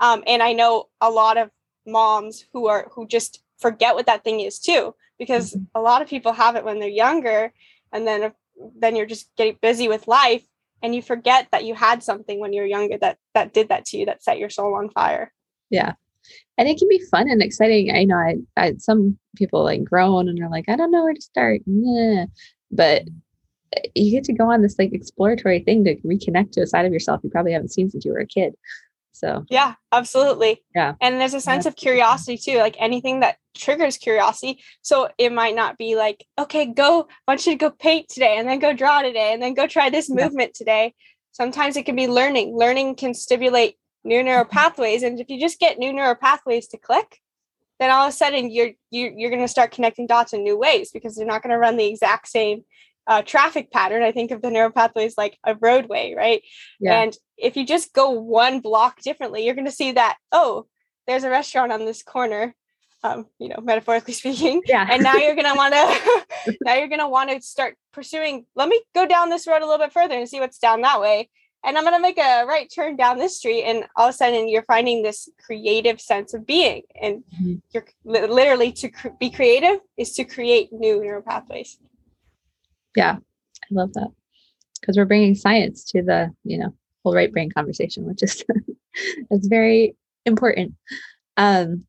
um, 0.00 0.22
and 0.26 0.42
i 0.42 0.52
know 0.52 0.88
a 1.00 1.10
lot 1.10 1.36
of 1.36 1.50
moms 1.86 2.44
who 2.52 2.68
are 2.68 2.90
who 2.94 3.06
just 3.06 3.42
forget 3.58 3.94
what 3.94 4.06
that 4.06 4.24
thing 4.24 4.40
is 4.40 4.60
too 4.60 4.94
because 5.18 5.52
mm-hmm. 5.52 5.64
a 5.74 5.80
lot 5.80 6.00
of 6.00 6.08
people 6.08 6.32
have 6.32 6.54
it 6.56 6.64
when 6.64 6.78
they're 6.78 6.88
younger 6.88 7.52
and 7.92 8.06
then 8.06 8.32
then 8.78 8.96
you're 8.96 9.06
just 9.06 9.30
getting 9.36 9.56
busy 9.60 9.88
with 9.88 10.06
life 10.06 10.42
and 10.82 10.94
you 10.94 11.02
forget 11.02 11.48
that 11.52 11.64
you 11.64 11.74
had 11.74 12.02
something 12.02 12.40
when 12.40 12.52
you 12.52 12.62
were 12.62 12.66
younger 12.66 12.98
that 12.98 13.18
that 13.34 13.52
did 13.52 13.68
that 13.68 13.84
to 13.86 13.98
you 13.98 14.06
that 14.06 14.22
set 14.22 14.38
your 14.38 14.50
soul 14.50 14.74
on 14.74 14.90
fire. 14.90 15.32
Yeah. 15.68 15.94
And 16.58 16.68
it 16.68 16.78
can 16.78 16.88
be 16.88 17.02
fun 17.10 17.30
and 17.30 17.42
exciting. 17.42 17.94
I 17.94 18.04
know 18.04 18.16
i, 18.16 18.36
I 18.56 18.74
some 18.78 19.18
people 19.36 19.64
like 19.64 19.84
grown 19.84 20.28
and 20.28 20.36
they're 20.36 20.50
like 20.50 20.68
i 20.68 20.76
don't 20.76 20.90
know 20.90 21.04
where 21.04 21.14
to 21.14 21.22
start. 21.22 21.62
Yeah. 21.66 22.26
but 22.70 23.04
you 23.94 24.10
get 24.10 24.24
to 24.24 24.32
go 24.32 24.50
on 24.50 24.62
this 24.62 24.78
like 24.78 24.92
exploratory 24.92 25.60
thing 25.60 25.84
to 25.84 25.94
reconnect 25.96 26.52
to 26.52 26.62
a 26.62 26.66
side 26.66 26.86
of 26.86 26.92
yourself 26.92 27.20
you 27.22 27.30
probably 27.30 27.52
haven't 27.52 27.72
seen 27.72 27.88
since 27.88 28.04
you 28.04 28.12
were 28.12 28.18
a 28.18 28.26
kid 28.26 28.54
so 29.12 29.44
yeah, 29.50 29.74
absolutely. 29.92 30.62
Yeah. 30.74 30.94
And 31.00 31.20
there's 31.20 31.34
a 31.34 31.40
sense 31.40 31.64
yeah. 31.64 31.70
of 31.70 31.76
curiosity 31.76 32.38
too, 32.38 32.58
like 32.58 32.76
anything 32.78 33.20
that 33.20 33.36
triggers 33.56 33.98
curiosity. 33.98 34.62
So 34.82 35.08
it 35.18 35.32
might 35.32 35.54
not 35.54 35.78
be 35.78 35.96
like, 35.96 36.24
okay, 36.38 36.66
go, 36.66 37.02
I 37.02 37.32
want 37.32 37.46
you 37.46 37.52
to 37.52 37.58
go 37.58 37.70
paint 37.70 38.08
today 38.08 38.36
and 38.38 38.48
then 38.48 38.58
go 38.58 38.72
draw 38.72 39.02
today 39.02 39.32
and 39.32 39.42
then 39.42 39.54
go 39.54 39.66
try 39.66 39.90
this 39.90 40.08
yeah. 40.08 40.24
movement 40.24 40.54
today. 40.54 40.94
Sometimes 41.32 41.76
it 41.76 41.86
can 41.86 41.96
be 41.96 42.08
learning. 42.08 42.56
Learning 42.56 42.94
can 42.94 43.14
stimulate 43.14 43.76
new 44.04 44.22
neural 44.22 44.44
mm-hmm. 44.44 44.56
pathways. 44.56 45.02
And 45.02 45.20
if 45.20 45.28
you 45.28 45.40
just 45.40 45.58
get 45.58 45.78
new 45.78 45.92
neural 45.92 46.14
pathways 46.14 46.68
to 46.68 46.78
click, 46.78 47.20
then 47.78 47.90
all 47.90 48.06
of 48.06 48.10
a 48.10 48.16
sudden 48.16 48.50
you're 48.50 48.70
you, 48.90 49.06
are 49.06 49.12
you're 49.16 49.30
going 49.30 49.42
to 49.42 49.48
start 49.48 49.72
connecting 49.72 50.06
dots 50.06 50.32
in 50.32 50.42
new 50.42 50.56
ways 50.58 50.90
because 50.92 51.16
they're 51.16 51.26
not 51.26 51.42
going 51.42 51.52
to 51.52 51.58
run 51.58 51.76
the 51.76 51.86
exact 51.86 52.28
same 52.28 52.64
uh, 53.10 53.22
traffic 53.22 53.72
pattern. 53.72 54.04
I 54.04 54.12
think 54.12 54.30
of 54.30 54.40
the 54.40 54.50
neural 54.50 54.70
pathways 54.70 55.18
like 55.18 55.36
a 55.44 55.56
roadway, 55.56 56.14
right? 56.16 56.42
Yeah. 56.78 57.02
And 57.02 57.16
if 57.36 57.56
you 57.56 57.66
just 57.66 57.92
go 57.92 58.10
one 58.10 58.60
block 58.60 59.02
differently, 59.02 59.44
you're 59.44 59.56
going 59.56 59.66
to 59.66 59.72
see 59.72 59.92
that, 59.92 60.16
oh, 60.30 60.66
there's 61.08 61.24
a 61.24 61.30
restaurant 61.30 61.72
on 61.72 61.84
this 61.84 62.04
corner. 62.04 62.54
Um, 63.02 63.26
you 63.38 63.48
know, 63.48 63.56
metaphorically 63.62 64.14
speaking. 64.22 64.62
Yeah. 64.64 64.86
And 64.88 65.02
now 65.02 65.14
you're 65.14 65.34
gonna 65.34 65.56
want 65.56 65.72
to 65.72 66.56
now 66.60 66.74
you're 66.74 66.88
gonna 66.88 67.08
want 67.08 67.30
to 67.30 67.40
start 67.40 67.76
pursuing. 67.94 68.44
Let 68.54 68.68
me 68.68 68.80
go 68.94 69.06
down 69.06 69.30
this 69.30 69.46
road 69.46 69.62
a 69.62 69.66
little 69.66 69.84
bit 69.84 69.92
further 69.92 70.16
and 70.16 70.28
see 70.28 70.38
what's 70.38 70.58
down 70.58 70.82
that 70.82 71.00
way. 71.00 71.30
And 71.64 71.78
I'm 71.78 71.84
gonna 71.84 71.98
make 71.98 72.18
a 72.18 72.44
right 72.46 72.70
turn 72.72 72.96
down 72.96 73.16
this 73.16 73.38
street, 73.38 73.64
and 73.64 73.86
all 73.96 74.08
of 74.08 74.14
a 74.14 74.16
sudden 74.18 74.48
you're 74.48 74.64
finding 74.64 75.02
this 75.02 75.30
creative 75.42 75.98
sense 75.98 76.34
of 76.34 76.46
being. 76.46 76.82
And 77.00 77.24
mm-hmm. 77.34 77.54
you're 77.72 77.86
literally 78.04 78.70
to 78.72 78.90
cr- 78.90 79.08
be 79.18 79.30
creative 79.30 79.80
is 79.96 80.12
to 80.16 80.24
create 80.24 80.70
new 80.70 81.00
neural 81.00 81.22
pathways. 81.22 81.78
Yeah, 82.96 83.16
I 83.16 83.66
love 83.70 83.92
that 83.94 84.08
because 84.80 84.96
we're 84.96 85.04
bringing 85.04 85.34
science 85.34 85.84
to 85.92 86.02
the 86.02 86.30
you 86.44 86.58
know 86.58 86.74
whole 87.04 87.14
right 87.14 87.32
brain 87.32 87.50
conversation, 87.50 88.04
which 88.06 88.22
is 88.22 88.44
it's 89.30 89.46
very 89.46 89.94
important. 90.26 90.74
Um, 91.36 91.84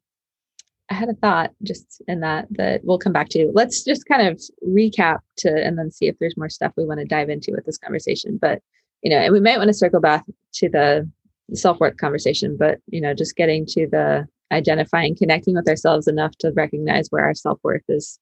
I 0.89 0.93
had 0.93 1.09
a 1.09 1.13
thought 1.13 1.51
just 1.63 2.01
in 2.07 2.19
that 2.19 2.47
that 2.51 2.81
we'll 2.83 2.99
come 2.99 3.13
back 3.13 3.29
to. 3.29 3.49
Let's 3.53 3.83
just 3.83 4.05
kind 4.05 4.27
of 4.27 4.41
recap 4.67 5.19
to 5.37 5.49
and 5.49 5.77
then 5.77 5.89
see 5.89 6.07
if 6.07 6.17
there's 6.19 6.37
more 6.37 6.49
stuff 6.49 6.73
we 6.75 6.85
want 6.85 6.99
to 6.99 7.05
dive 7.05 7.29
into 7.29 7.53
with 7.53 7.65
this 7.65 7.77
conversation. 7.77 8.37
But 8.41 8.61
you 9.01 9.09
know, 9.09 9.17
and 9.17 9.33
we 9.33 9.39
might 9.39 9.57
want 9.57 9.69
to 9.69 9.73
circle 9.73 10.01
back 10.01 10.25
to 10.55 10.69
the 10.69 11.09
self-worth 11.53 11.97
conversation, 11.97 12.57
but 12.57 12.79
you 12.87 13.01
know, 13.01 13.13
just 13.13 13.35
getting 13.35 13.65
to 13.67 13.87
the 13.87 14.27
identifying, 14.51 15.15
connecting 15.15 15.55
with 15.55 15.67
ourselves 15.67 16.07
enough 16.07 16.35
to 16.39 16.51
recognize 16.51 17.07
where 17.09 17.23
our 17.23 17.33
self-worth 17.33 17.83
is, 17.87 18.19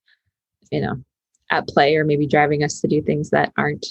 you 0.71 0.79
know, 0.79 1.03
at 1.49 1.67
play 1.67 1.95
or 1.95 2.05
maybe 2.05 2.27
driving 2.27 2.63
us 2.63 2.79
to 2.81 2.87
do 2.87 3.01
things 3.01 3.29
that 3.31 3.51
aren't 3.57 3.85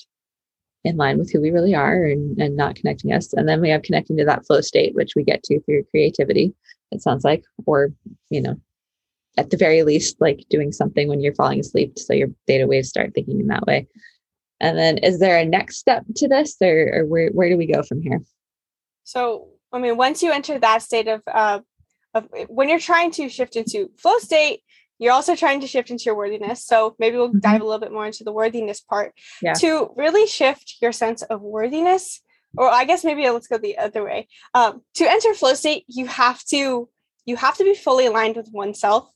in 0.84 0.96
line 0.96 1.18
with 1.18 1.30
who 1.30 1.40
we 1.40 1.50
really 1.50 1.74
are 1.74 2.04
and, 2.04 2.40
and 2.40 2.56
not 2.56 2.76
connecting 2.76 3.12
us. 3.12 3.32
And 3.32 3.48
then 3.48 3.60
we 3.60 3.68
have 3.70 3.82
connecting 3.82 4.16
to 4.16 4.24
that 4.24 4.46
flow 4.46 4.60
state, 4.60 4.94
which 4.94 5.14
we 5.16 5.24
get 5.24 5.42
to 5.44 5.60
through 5.60 5.84
creativity, 5.90 6.54
it 6.90 7.02
sounds 7.02 7.24
like, 7.24 7.44
or, 7.66 7.92
you 8.30 8.40
know, 8.40 8.56
at 9.36 9.50
the 9.50 9.56
very 9.56 9.82
least, 9.82 10.20
like 10.20 10.44
doing 10.48 10.72
something 10.72 11.08
when 11.08 11.20
you're 11.20 11.34
falling 11.34 11.60
asleep. 11.60 11.98
So 11.98 12.12
your 12.12 12.28
theta 12.46 12.66
waves 12.66 12.88
start 12.88 13.12
thinking 13.14 13.40
in 13.40 13.46
that 13.48 13.66
way. 13.66 13.86
And 14.60 14.76
then 14.76 14.98
is 14.98 15.20
there 15.20 15.38
a 15.38 15.44
next 15.44 15.76
step 15.76 16.04
to 16.16 16.28
this 16.28 16.56
or, 16.60 16.90
or 16.92 17.06
where, 17.06 17.28
where 17.30 17.48
do 17.48 17.56
we 17.56 17.66
go 17.66 17.82
from 17.82 18.02
here? 18.02 18.20
So, 19.04 19.48
I 19.72 19.78
mean, 19.78 19.96
once 19.96 20.22
you 20.22 20.32
enter 20.32 20.58
that 20.58 20.82
state 20.82 21.08
of, 21.08 21.22
uh, 21.26 21.60
of 22.14 22.28
when 22.48 22.68
you're 22.68 22.80
trying 22.80 23.10
to 23.12 23.28
shift 23.28 23.54
into 23.54 23.90
flow 23.98 24.18
state, 24.18 24.62
you're 24.98 25.12
also 25.12 25.36
trying 25.36 25.60
to 25.60 25.66
shift 25.66 25.90
into 25.90 26.04
your 26.04 26.16
worthiness. 26.16 26.64
So 26.64 26.96
maybe 26.98 27.16
we'll 27.16 27.28
mm-hmm. 27.28 27.38
dive 27.38 27.60
a 27.60 27.64
little 27.64 27.80
bit 27.80 27.92
more 27.92 28.06
into 28.06 28.24
the 28.24 28.32
worthiness 28.32 28.80
part 28.80 29.14
yeah. 29.40 29.54
to 29.54 29.90
really 29.96 30.26
shift 30.26 30.76
your 30.80 30.92
sense 30.92 31.22
of 31.22 31.40
worthiness. 31.40 32.20
Or 32.56 32.68
I 32.68 32.84
guess 32.84 33.04
maybe 33.04 33.28
let's 33.28 33.46
go 33.46 33.58
the 33.58 33.78
other 33.78 34.02
way. 34.04 34.26
Um, 34.54 34.82
to 34.94 35.08
enter 35.08 35.34
flow 35.34 35.54
state, 35.54 35.84
you 35.86 36.06
have 36.06 36.42
to 36.46 36.88
you 37.26 37.36
have 37.36 37.58
to 37.58 37.64
be 37.64 37.74
fully 37.74 38.06
aligned 38.06 38.36
with 38.36 38.48
oneself. 38.52 39.10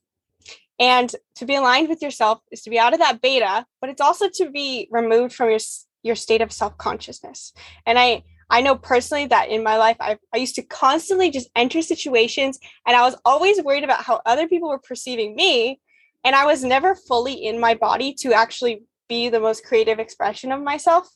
And 0.78 1.14
to 1.36 1.46
be 1.46 1.54
aligned 1.54 1.88
with 1.88 2.02
yourself 2.02 2.40
is 2.50 2.62
to 2.62 2.70
be 2.70 2.78
out 2.78 2.92
of 2.92 2.98
that 2.98 3.22
beta, 3.22 3.64
but 3.80 3.88
it's 3.88 4.00
also 4.00 4.28
to 4.34 4.50
be 4.50 4.88
removed 4.90 5.34
from 5.34 5.50
your 5.50 5.60
your 6.02 6.14
state 6.14 6.42
of 6.42 6.52
self-consciousness. 6.52 7.52
And 7.86 7.98
I 7.98 8.24
I 8.52 8.60
know 8.60 8.76
personally 8.76 9.26
that 9.28 9.48
in 9.48 9.62
my 9.64 9.78
life, 9.78 9.96
I, 9.98 10.18
I 10.32 10.36
used 10.36 10.56
to 10.56 10.62
constantly 10.62 11.30
just 11.30 11.48
enter 11.56 11.80
situations 11.80 12.58
and 12.86 12.94
I 12.94 13.00
was 13.00 13.16
always 13.24 13.62
worried 13.62 13.82
about 13.82 14.04
how 14.04 14.20
other 14.26 14.46
people 14.46 14.68
were 14.68 14.78
perceiving 14.78 15.34
me. 15.34 15.80
And 16.22 16.36
I 16.36 16.44
was 16.44 16.62
never 16.62 16.94
fully 16.94 17.32
in 17.32 17.58
my 17.58 17.74
body 17.74 18.12
to 18.20 18.34
actually 18.34 18.82
be 19.08 19.30
the 19.30 19.40
most 19.40 19.64
creative 19.64 19.98
expression 19.98 20.52
of 20.52 20.60
myself. 20.62 21.08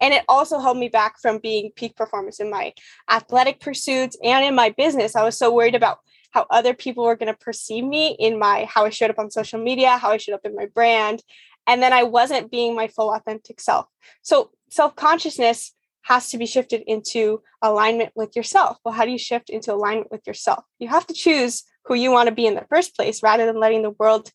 And 0.00 0.14
it 0.14 0.24
also 0.28 0.58
held 0.60 0.78
me 0.78 0.88
back 0.88 1.20
from 1.20 1.38
being 1.38 1.72
peak 1.76 1.94
performance 1.94 2.40
in 2.40 2.50
my 2.50 2.72
athletic 3.10 3.60
pursuits 3.60 4.16
and 4.24 4.42
in 4.42 4.54
my 4.54 4.70
business. 4.70 5.14
I 5.14 5.24
was 5.24 5.36
so 5.36 5.54
worried 5.54 5.74
about 5.74 5.98
how 6.30 6.46
other 6.50 6.72
people 6.72 7.04
were 7.04 7.16
going 7.16 7.32
to 7.32 7.38
perceive 7.38 7.84
me 7.84 8.16
in 8.18 8.38
my 8.38 8.64
how 8.64 8.86
I 8.86 8.90
showed 8.90 9.10
up 9.10 9.18
on 9.18 9.30
social 9.30 9.62
media, 9.62 9.98
how 9.98 10.10
I 10.10 10.16
showed 10.16 10.34
up 10.34 10.46
in 10.46 10.56
my 10.56 10.66
brand. 10.66 11.22
And 11.66 11.82
then 11.82 11.92
I 11.92 12.04
wasn't 12.04 12.50
being 12.50 12.74
my 12.74 12.88
full 12.88 13.12
authentic 13.12 13.60
self. 13.60 13.86
So 14.22 14.50
self 14.70 14.96
consciousness 14.96 15.74
has 16.08 16.30
to 16.30 16.38
be 16.38 16.46
shifted 16.46 16.82
into 16.86 17.42
alignment 17.60 18.10
with 18.16 18.34
yourself. 18.34 18.78
Well, 18.82 18.94
how 18.94 19.04
do 19.04 19.10
you 19.10 19.18
shift 19.18 19.50
into 19.50 19.74
alignment 19.74 20.10
with 20.10 20.26
yourself? 20.26 20.64
You 20.78 20.88
have 20.88 21.06
to 21.08 21.12
choose 21.12 21.64
who 21.84 21.94
you 21.94 22.10
want 22.10 22.30
to 22.30 22.34
be 22.34 22.46
in 22.46 22.54
the 22.54 22.64
first 22.70 22.96
place 22.96 23.22
rather 23.22 23.44
than 23.44 23.60
letting 23.60 23.82
the 23.82 23.90
world 23.90 24.32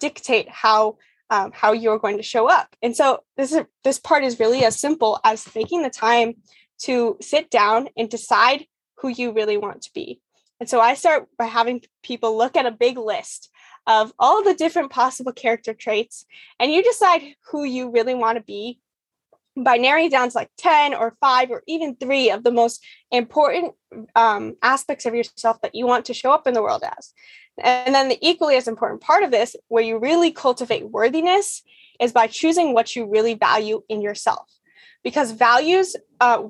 dictate 0.00 0.50
how 0.50 0.98
um, 1.30 1.50
how 1.54 1.72
you're 1.72 1.98
going 1.98 2.18
to 2.18 2.22
show 2.22 2.46
up. 2.50 2.76
And 2.82 2.94
so 2.94 3.20
this 3.38 3.52
is 3.52 3.62
this 3.84 3.98
part 3.98 4.22
is 4.22 4.38
really 4.38 4.66
as 4.66 4.78
simple 4.78 5.18
as 5.24 5.42
taking 5.42 5.82
the 5.82 5.88
time 5.88 6.34
to 6.80 7.16
sit 7.22 7.50
down 7.50 7.88
and 7.96 8.10
decide 8.10 8.66
who 8.98 9.08
you 9.08 9.32
really 9.32 9.56
want 9.56 9.80
to 9.82 9.90
be. 9.94 10.20
And 10.60 10.68
so 10.68 10.78
I 10.78 10.92
start 10.92 11.26
by 11.38 11.46
having 11.46 11.80
people 12.02 12.36
look 12.36 12.54
at 12.54 12.66
a 12.66 12.70
big 12.70 12.98
list 12.98 13.50
of 13.86 14.12
all 14.18 14.44
the 14.44 14.52
different 14.52 14.90
possible 14.90 15.32
character 15.32 15.72
traits 15.72 16.26
and 16.60 16.70
you 16.70 16.82
decide 16.82 17.22
who 17.50 17.64
you 17.64 17.90
really 17.90 18.14
want 18.14 18.36
to 18.36 18.44
be 18.44 18.78
by 19.56 19.76
narrowing 19.76 20.10
down 20.10 20.28
to 20.28 20.36
like 20.36 20.50
10 20.58 20.94
or 20.94 21.16
5 21.20 21.50
or 21.50 21.62
even 21.66 21.96
3 21.96 22.30
of 22.30 22.44
the 22.44 22.50
most 22.50 22.84
important 23.10 23.74
um, 24.16 24.56
aspects 24.62 25.06
of 25.06 25.14
yourself 25.14 25.60
that 25.62 25.74
you 25.74 25.86
want 25.86 26.06
to 26.06 26.14
show 26.14 26.32
up 26.32 26.46
in 26.46 26.54
the 26.54 26.62
world 26.62 26.82
as. 26.98 27.12
And 27.62 27.94
then 27.94 28.08
the 28.08 28.18
equally 28.20 28.56
as 28.56 28.66
important 28.66 29.00
part 29.00 29.22
of 29.22 29.30
this, 29.30 29.54
where 29.68 29.82
you 29.82 29.98
really 29.98 30.32
cultivate 30.32 30.90
worthiness, 30.90 31.62
is 32.00 32.12
by 32.12 32.26
choosing 32.26 32.74
what 32.74 32.96
you 32.96 33.08
really 33.08 33.34
value 33.34 33.82
in 33.88 34.02
yourself. 34.02 34.50
Because 35.04 35.30
values, 35.30 35.94
uh, 36.20 36.44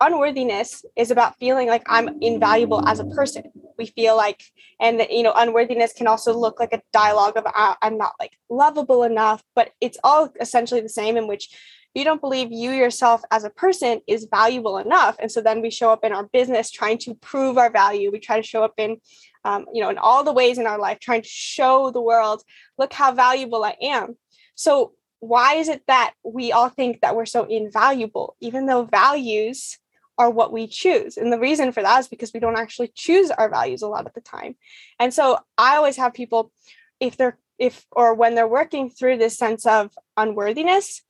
unworthiness 0.00 0.84
is 0.96 1.10
about 1.10 1.38
feeling 1.38 1.68
like 1.68 1.82
I'm 1.86 2.20
invaluable 2.20 2.86
as 2.86 3.00
a 3.00 3.04
person. 3.04 3.44
We 3.78 3.86
feel 3.86 4.16
like, 4.16 4.42
and 4.80 5.04
you 5.10 5.22
know, 5.22 5.32
unworthiness 5.34 5.92
can 5.92 6.06
also 6.06 6.34
look 6.36 6.60
like 6.60 6.72
a 6.72 6.82
dialogue 6.92 7.36
of 7.36 7.46
uh, 7.46 7.74
I'm 7.80 7.96
not 7.96 8.12
like 8.20 8.32
lovable 8.50 9.02
enough, 9.02 9.42
but 9.54 9.70
it's 9.80 9.98
all 10.04 10.30
essentially 10.40 10.80
the 10.80 10.88
same 10.88 11.16
in 11.16 11.26
which 11.26 11.48
you 11.94 12.04
don't 12.04 12.20
believe 12.20 12.50
you 12.50 12.70
yourself 12.70 13.22
as 13.30 13.44
a 13.44 13.50
person 13.50 14.00
is 14.06 14.26
valuable 14.30 14.78
enough. 14.78 15.16
And 15.18 15.30
so 15.30 15.40
then 15.40 15.60
we 15.60 15.70
show 15.70 15.90
up 15.90 16.04
in 16.04 16.12
our 16.12 16.24
business 16.24 16.70
trying 16.70 16.98
to 16.98 17.14
prove 17.14 17.58
our 17.58 17.70
value. 17.70 18.10
We 18.10 18.18
try 18.18 18.38
to 18.38 18.46
show 18.46 18.64
up 18.64 18.74
in 18.78 18.98
um, 19.44 19.66
you 19.72 19.82
know 19.82 19.90
in 19.90 19.98
all 19.98 20.24
the 20.24 20.32
ways 20.32 20.58
in 20.58 20.66
our 20.66 20.78
life 20.78 21.00
trying 21.00 21.22
to 21.22 21.28
show 21.28 21.90
the 21.90 22.00
world 22.00 22.42
look 22.78 22.92
how 22.92 23.12
valuable 23.12 23.64
i 23.64 23.76
am. 23.82 24.16
So 24.54 24.92
why 25.20 25.54
is 25.54 25.68
it 25.68 25.82
that 25.86 26.14
we 26.24 26.50
all 26.52 26.68
think 26.68 27.00
that 27.00 27.14
we're 27.14 27.26
so 27.26 27.44
invaluable 27.44 28.36
even 28.40 28.66
though 28.66 28.84
values 28.84 29.78
are 30.18 30.30
what 30.30 30.52
we 30.52 30.66
choose? 30.66 31.16
And 31.16 31.32
the 31.32 31.38
reason 31.38 31.72
for 31.72 31.82
that 31.82 32.00
is 32.00 32.08
because 32.08 32.32
we 32.32 32.40
don't 32.40 32.58
actually 32.58 32.92
choose 32.94 33.30
our 33.30 33.48
values 33.48 33.82
a 33.82 33.88
lot 33.88 34.06
of 34.06 34.14
the 34.14 34.20
time. 34.20 34.56
And 34.98 35.12
so 35.12 35.38
i 35.58 35.76
always 35.76 35.96
have 35.96 36.14
people 36.14 36.52
if 37.00 37.16
they're 37.16 37.38
if 37.58 37.84
or 37.92 38.14
when 38.14 38.34
they're 38.34 38.48
working 38.48 38.88
through 38.88 39.18
this 39.18 39.36
sense 39.36 39.66
of 39.66 39.92
unworthiness 40.16 41.02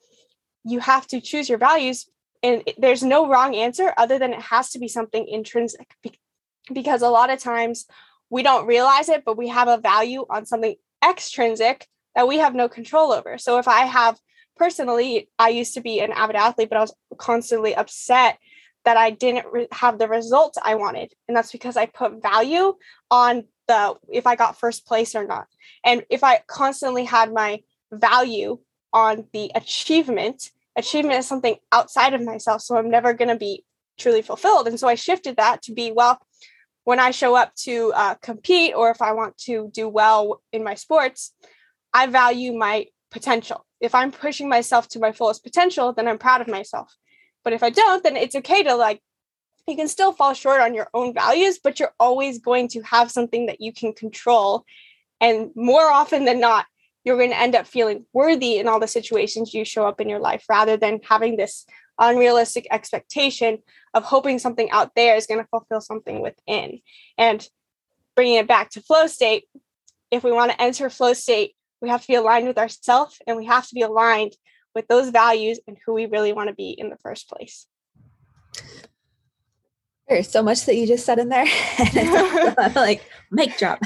you 0.64 0.81
have 0.81 1.07
to 1.09 1.20
choose 1.20 1.48
your 1.48 1.59
values 1.59 2.07
and 2.42 2.62
there's 2.79 3.03
no 3.03 3.29
wrong 3.29 3.55
answer 3.55 3.92
other 3.96 4.18
than 4.18 4.33
it 4.33 4.40
has 4.40 4.70
to 4.70 4.79
be 4.79 4.88
something 4.88 5.27
intrinsic 5.29 5.94
because 6.72 7.03
a 7.03 7.09
lot 7.09 7.31
of 7.31 7.38
times 7.38 7.87
we 8.31 8.42
don't 8.42 8.66
realize 8.66 9.09
it 9.09 9.25
but 9.25 9.37
we 9.37 9.48
have 9.48 9.68
a 9.68 9.79
value 9.79 10.25
on 10.31 10.46
something 10.46 10.75
extrinsic 11.07 11.87
that 12.14 12.29
we 12.29 12.38
have 12.38 12.55
no 12.55 12.68
control 12.68 13.12
over. 13.12 13.38
So 13.38 13.59
if 13.59 13.68
i 13.68 13.81
have 13.81 14.18
personally 14.57 15.29
i 15.38 15.48
used 15.48 15.75
to 15.75 15.81
be 15.81 16.01
an 16.01 16.12
avid 16.12 16.37
athlete 16.37 16.68
but 16.68 16.77
i 16.77 16.83
was 16.83 16.94
constantly 17.16 17.75
upset 17.75 18.38
that 18.85 18.96
i 18.98 19.11
didn't 19.11 19.46
re- 19.51 19.68
have 19.72 19.98
the 19.98 20.07
results 20.07 20.59
i 20.62 20.75
wanted 20.75 21.12
and 21.27 21.37
that's 21.37 21.51
because 21.51 21.77
i 21.77 21.87
put 21.87 22.20
value 22.20 22.75
on 23.11 23.44
the 23.66 23.94
if 24.11 24.27
i 24.27 24.37
got 24.37 24.59
first 24.59 24.87
place 24.87 25.14
or 25.14 25.27
not. 25.27 25.46
And 25.85 26.05
if 26.11 26.22
i 26.22 26.40
constantly 26.46 27.05
had 27.05 27.33
my 27.33 27.62
value 27.90 28.59
on 28.92 29.26
the 29.33 29.50
achievement. 29.55 30.50
Achievement 30.76 31.18
is 31.18 31.26
something 31.26 31.57
outside 31.70 32.14
of 32.14 32.22
myself, 32.22 32.62
so 32.62 32.76
I'm 32.76 32.90
never 32.90 33.12
going 33.12 33.28
to 33.28 33.37
be 33.37 33.64
truly 33.98 34.22
fulfilled. 34.22 34.68
And 34.68 34.78
so 34.78 34.88
I 34.88 34.94
shifted 34.94 35.37
that 35.37 35.62
to 35.62 35.72
be 35.72 35.92
well, 35.92 36.18
when 36.85 36.98
I 36.98 37.11
show 37.11 37.37
up 37.37 37.55
to 37.57 37.92
uh, 37.94 38.14
compete 38.14 38.74
or 38.74 38.90
if 38.90 39.00
I 39.00 39.12
want 39.12 39.38
to 39.38 39.70
do 39.72 39.88
well 39.88 40.42
in 40.52 40.64
my 40.64 40.74
sports, 40.74 41.33
I 41.92 42.07
value 42.07 42.52
my 42.52 42.87
potential. 43.11 43.64
If 43.81 43.94
I'm 43.94 44.11
pushing 44.11 44.48
myself 44.48 44.88
to 44.88 44.98
my 44.98 45.12
fullest 45.12 45.44
potential, 45.44 45.92
then 45.92 46.09
I'm 46.09 46.18
proud 46.18 46.40
of 46.40 46.48
myself. 46.48 46.96
But 47.44 47.52
if 47.52 47.62
I 47.62 47.70
don't, 47.70 48.02
then 48.02 48.16
it's 48.16 48.35
okay 48.37 48.62
to 48.62 48.74
like, 48.74 49.00
you 49.68 49.76
can 49.76 49.88
still 49.88 50.12
fall 50.12 50.35
short 50.35 50.61
on 50.61 50.74
your 50.74 50.88
own 50.92 51.14
values, 51.14 51.61
but 51.62 51.78
you're 51.78 51.94
always 52.00 52.40
going 52.40 52.68
to 52.68 52.83
have 52.83 53.12
something 53.12 53.46
that 53.46 53.61
you 53.61 53.72
can 53.72 53.92
control. 53.92 54.64
And 55.20 55.50
more 55.55 55.88
often 55.88 56.24
than 56.24 56.40
not, 56.40 56.66
you're 57.04 57.16
going 57.16 57.30
to 57.30 57.40
end 57.40 57.54
up 57.54 57.66
feeling 57.66 58.06
worthy 58.12 58.58
in 58.58 58.68
all 58.68 58.80
the 58.80 58.88
situations 58.88 59.54
you 59.54 59.64
show 59.64 59.86
up 59.86 60.00
in 60.00 60.08
your 60.08 60.20
life 60.20 60.44
rather 60.48 60.76
than 60.76 61.00
having 61.02 61.36
this 61.36 61.66
unrealistic 61.98 62.66
expectation 62.70 63.58
of 63.94 64.04
hoping 64.04 64.38
something 64.38 64.70
out 64.70 64.94
there 64.94 65.16
is 65.16 65.26
going 65.26 65.40
to 65.40 65.48
fulfill 65.48 65.80
something 65.80 66.20
within. 66.20 66.80
And 67.18 67.46
bringing 68.14 68.36
it 68.36 68.48
back 68.48 68.70
to 68.70 68.80
flow 68.80 69.06
state, 69.06 69.44
if 70.10 70.22
we 70.22 70.32
want 70.32 70.52
to 70.52 70.62
enter 70.62 70.90
flow 70.90 71.12
state, 71.12 71.54
we 71.80 71.88
have 71.88 72.02
to 72.02 72.08
be 72.08 72.14
aligned 72.14 72.46
with 72.46 72.58
ourselves 72.58 73.18
and 73.26 73.36
we 73.36 73.46
have 73.46 73.66
to 73.68 73.74
be 73.74 73.82
aligned 73.82 74.36
with 74.74 74.88
those 74.88 75.10
values 75.10 75.58
and 75.66 75.76
who 75.84 75.92
we 75.92 76.06
really 76.06 76.32
want 76.32 76.48
to 76.48 76.54
be 76.54 76.70
in 76.70 76.88
the 76.88 76.96
first 76.98 77.28
place. 77.28 77.66
There's 80.08 80.28
so 80.28 80.42
much 80.42 80.66
that 80.66 80.76
you 80.76 80.86
just 80.86 81.06
said 81.06 81.18
in 81.18 81.28
there. 81.28 81.46
I 81.78 82.68
feel 82.70 82.82
like 82.82 83.02
mic 83.30 83.56
drop. 83.56 83.80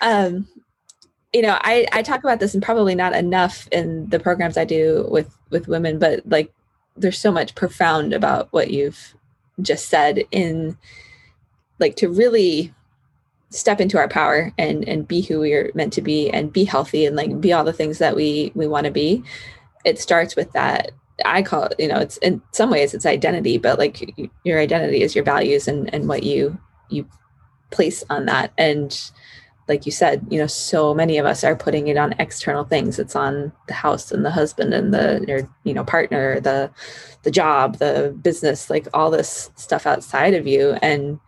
um, 0.00 0.46
you 1.32 1.42
know 1.42 1.58
i 1.62 1.86
i 1.92 2.02
talk 2.02 2.20
about 2.20 2.40
this 2.40 2.54
and 2.54 2.62
probably 2.62 2.94
not 2.94 3.14
enough 3.14 3.68
in 3.72 4.08
the 4.08 4.20
programs 4.20 4.56
i 4.56 4.64
do 4.64 5.06
with 5.10 5.36
with 5.50 5.68
women 5.68 5.98
but 5.98 6.20
like 6.28 6.52
there's 6.96 7.18
so 7.18 7.30
much 7.30 7.54
profound 7.54 8.12
about 8.12 8.48
what 8.52 8.70
you've 8.70 9.14
just 9.60 9.88
said 9.88 10.24
in 10.30 10.76
like 11.78 11.96
to 11.96 12.08
really 12.08 12.72
step 13.50 13.80
into 13.80 13.98
our 13.98 14.08
power 14.08 14.52
and 14.58 14.86
and 14.88 15.08
be 15.08 15.20
who 15.20 15.40
we're 15.40 15.70
meant 15.74 15.92
to 15.92 16.02
be 16.02 16.30
and 16.30 16.52
be 16.52 16.64
healthy 16.64 17.04
and 17.04 17.16
like 17.16 17.40
be 17.40 17.52
all 17.52 17.64
the 17.64 17.72
things 17.72 17.98
that 17.98 18.14
we 18.14 18.52
we 18.54 18.66
want 18.66 18.84
to 18.84 18.92
be. 18.92 19.24
It 19.84 19.98
starts 19.98 20.36
with 20.36 20.52
that 20.52 20.92
i 21.26 21.42
call 21.42 21.64
it 21.64 21.74
you 21.78 21.86
know 21.86 21.98
it's 21.98 22.16
in 22.18 22.40
some 22.52 22.70
ways 22.70 22.94
it's 22.94 23.04
identity 23.04 23.58
but 23.58 23.78
like 23.78 24.18
your 24.42 24.58
identity 24.58 25.02
is 25.02 25.14
your 25.14 25.22
values 25.22 25.68
and 25.68 25.92
and 25.92 26.08
what 26.08 26.22
you 26.22 26.58
you 26.88 27.06
place 27.70 28.04
on 28.10 28.26
that. 28.26 28.52
And 28.58 29.10
like 29.70 29.86
you 29.86 29.92
said, 29.92 30.26
you 30.28 30.36
know, 30.36 30.48
so 30.48 30.92
many 30.92 31.16
of 31.16 31.24
us 31.24 31.44
are 31.44 31.54
putting 31.54 31.86
it 31.86 31.96
on 31.96 32.12
external 32.18 32.64
things. 32.64 32.98
It's 32.98 33.14
on 33.14 33.52
the 33.68 33.74
house 33.74 34.10
and 34.10 34.24
the 34.24 34.30
husband 34.30 34.74
and 34.74 34.92
the 34.92 35.24
your, 35.28 35.48
you 35.62 35.72
know, 35.72 35.84
partner, 35.84 36.40
the 36.40 36.72
the 37.22 37.30
job, 37.30 37.78
the 37.78 38.14
business, 38.20 38.68
like 38.68 38.88
all 38.92 39.12
this 39.12 39.52
stuff 39.54 39.86
outside 39.86 40.34
of 40.34 40.44
you. 40.44 40.76
And 40.82 41.20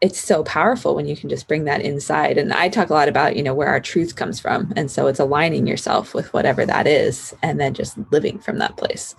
it's 0.00 0.20
so 0.20 0.44
powerful 0.44 0.94
when 0.94 1.06
you 1.06 1.16
can 1.16 1.28
just 1.28 1.48
bring 1.48 1.64
that 1.64 1.82
inside. 1.82 2.38
And 2.38 2.52
I 2.52 2.68
talk 2.68 2.88
a 2.88 2.94
lot 2.94 3.08
about, 3.08 3.34
you 3.34 3.42
know, 3.42 3.52
where 3.52 3.68
our 3.68 3.80
truth 3.80 4.14
comes 4.14 4.38
from. 4.38 4.72
And 4.76 4.88
so 4.88 5.08
it's 5.08 5.18
aligning 5.18 5.66
yourself 5.66 6.14
with 6.14 6.32
whatever 6.32 6.64
that 6.64 6.86
is 6.86 7.34
and 7.42 7.60
then 7.60 7.74
just 7.74 7.98
living 8.12 8.38
from 8.38 8.58
that 8.58 8.76
place. 8.76 9.16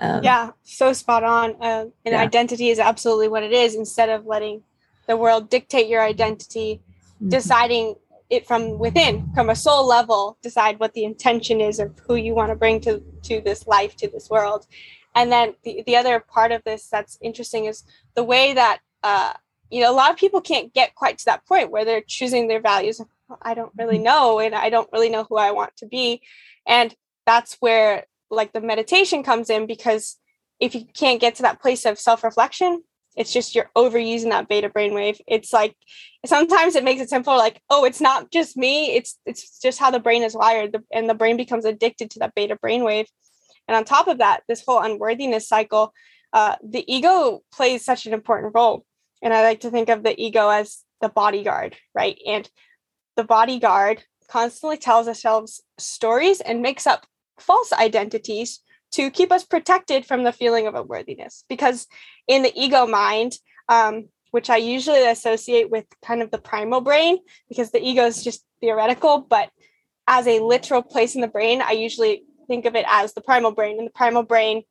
Um, 0.00 0.24
yeah, 0.24 0.52
so 0.62 0.94
spot 0.94 1.22
on. 1.22 1.50
Uh, 1.60 1.84
and 2.06 2.12
yeah. 2.14 2.22
identity 2.22 2.70
is 2.70 2.78
absolutely 2.78 3.28
what 3.28 3.42
it 3.42 3.52
is 3.52 3.74
instead 3.74 4.08
of 4.08 4.24
letting 4.24 4.62
the 5.06 5.18
world 5.18 5.50
dictate 5.50 5.88
your 5.88 6.02
identity 6.02 6.80
mm-hmm. 7.18 7.28
deciding 7.28 7.94
it 8.30 8.46
from 8.46 8.78
within 8.78 9.30
from 9.34 9.50
a 9.50 9.56
soul 9.56 9.86
level 9.86 10.38
decide 10.42 10.78
what 10.78 10.92
the 10.94 11.04
intention 11.04 11.60
is 11.60 11.78
of 11.78 11.98
who 12.06 12.16
you 12.16 12.34
want 12.34 12.50
to 12.50 12.56
bring 12.56 12.80
to 12.80 13.02
to 13.22 13.40
this 13.40 13.66
life 13.66 13.96
to 13.96 14.08
this 14.08 14.28
world 14.28 14.66
and 15.14 15.32
then 15.32 15.54
the, 15.64 15.82
the 15.86 15.96
other 15.96 16.20
part 16.20 16.52
of 16.52 16.62
this 16.64 16.88
that's 16.88 17.18
interesting 17.22 17.64
is 17.64 17.84
the 18.14 18.24
way 18.24 18.52
that 18.52 18.80
uh, 19.02 19.32
you 19.70 19.80
know 19.80 19.90
a 19.90 19.94
lot 19.94 20.10
of 20.10 20.16
people 20.16 20.40
can't 20.40 20.74
get 20.74 20.94
quite 20.94 21.18
to 21.18 21.24
that 21.24 21.46
point 21.46 21.70
where 21.70 21.84
they're 21.84 22.02
choosing 22.06 22.48
their 22.48 22.60
values 22.60 23.00
i 23.42 23.54
don't 23.54 23.72
really 23.78 23.96
mm-hmm. 23.96 24.04
know 24.04 24.38
and 24.38 24.54
i 24.54 24.68
don't 24.68 24.90
really 24.92 25.10
know 25.10 25.24
who 25.28 25.36
i 25.36 25.50
want 25.50 25.74
to 25.76 25.86
be 25.86 26.20
and 26.66 26.94
that's 27.26 27.56
where 27.60 28.04
like 28.30 28.52
the 28.52 28.60
meditation 28.60 29.22
comes 29.22 29.48
in 29.48 29.66
because 29.66 30.16
if 30.60 30.74
you 30.74 30.84
can't 30.92 31.20
get 31.20 31.34
to 31.36 31.42
that 31.42 31.60
place 31.60 31.86
of 31.86 31.98
self-reflection 31.98 32.82
it's 33.18 33.32
just 33.32 33.54
you're 33.54 33.70
overusing 33.76 34.30
that 34.30 34.48
beta 34.48 34.70
brainwave. 34.70 35.20
It's 35.26 35.52
like 35.52 35.74
sometimes 36.24 36.76
it 36.76 36.84
makes 36.84 37.02
it 37.02 37.10
simple, 37.10 37.36
like, 37.36 37.60
oh, 37.68 37.84
it's 37.84 38.00
not 38.00 38.30
just 38.30 38.56
me. 38.56 38.94
It's 38.94 39.18
it's 39.26 39.58
just 39.60 39.80
how 39.80 39.90
the 39.90 39.98
brain 39.98 40.22
is 40.22 40.36
wired, 40.36 40.76
and 40.92 41.10
the 41.10 41.14
brain 41.14 41.36
becomes 41.36 41.64
addicted 41.64 42.10
to 42.12 42.20
that 42.20 42.34
beta 42.36 42.56
brainwave. 42.64 43.06
And 43.66 43.76
on 43.76 43.84
top 43.84 44.06
of 44.06 44.18
that, 44.18 44.44
this 44.48 44.64
whole 44.64 44.80
unworthiness 44.80 45.48
cycle, 45.48 45.92
uh, 46.32 46.56
the 46.64 46.84
ego 46.92 47.42
plays 47.52 47.84
such 47.84 48.06
an 48.06 48.14
important 48.14 48.54
role. 48.54 48.84
And 49.20 49.34
I 49.34 49.42
like 49.42 49.60
to 49.60 49.70
think 49.70 49.88
of 49.88 50.04
the 50.04 50.18
ego 50.18 50.48
as 50.48 50.84
the 51.00 51.08
bodyguard, 51.08 51.76
right? 51.94 52.18
And 52.26 52.48
the 53.16 53.24
bodyguard 53.24 54.04
constantly 54.30 54.76
tells 54.76 55.08
ourselves 55.08 55.60
stories 55.76 56.40
and 56.40 56.62
makes 56.62 56.86
up 56.86 57.04
false 57.38 57.72
identities 57.72 58.60
to 58.92 59.10
keep 59.10 59.32
us 59.32 59.44
protected 59.44 60.06
from 60.06 60.24
the 60.24 60.32
feeling 60.32 60.66
of 60.66 60.74
unworthiness. 60.74 61.44
Because 61.48 61.86
in 62.26 62.42
the 62.42 62.52
ego 62.54 62.86
mind, 62.86 63.34
um, 63.68 64.08
which 64.30 64.50
I 64.50 64.56
usually 64.56 65.06
associate 65.06 65.70
with 65.70 65.86
kind 66.04 66.22
of 66.22 66.30
the 66.30 66.38
primal 66.38 66.80
brain, 66.80 67.18
because 67.48 67.70
the 67.70 67.82
ego 67.82 68.04
is 68.06 68.22
just 68.22 68.44
theoretical, 68.60 69.20
but 69.20 69.50
as 70.06 70.26
a 70.26 70.40
literal 70.40 70.82
place 70.82 71.14
in 71.14 71.20
the 71.20 71.28
brain, 71.28 71.62
I 71.62 71.72
usually 71.72 72.24
think 72.46 72.64
of 72.64 72.74
it 72.74 72.86
as 72.88 73.12
the 73.12 73.20
primal 73.20 73.52
brain. 73.52 73.78
And 73.78 73.86
the 73.86 73.92
primal 73.92 74.22
brain 74.22 74.62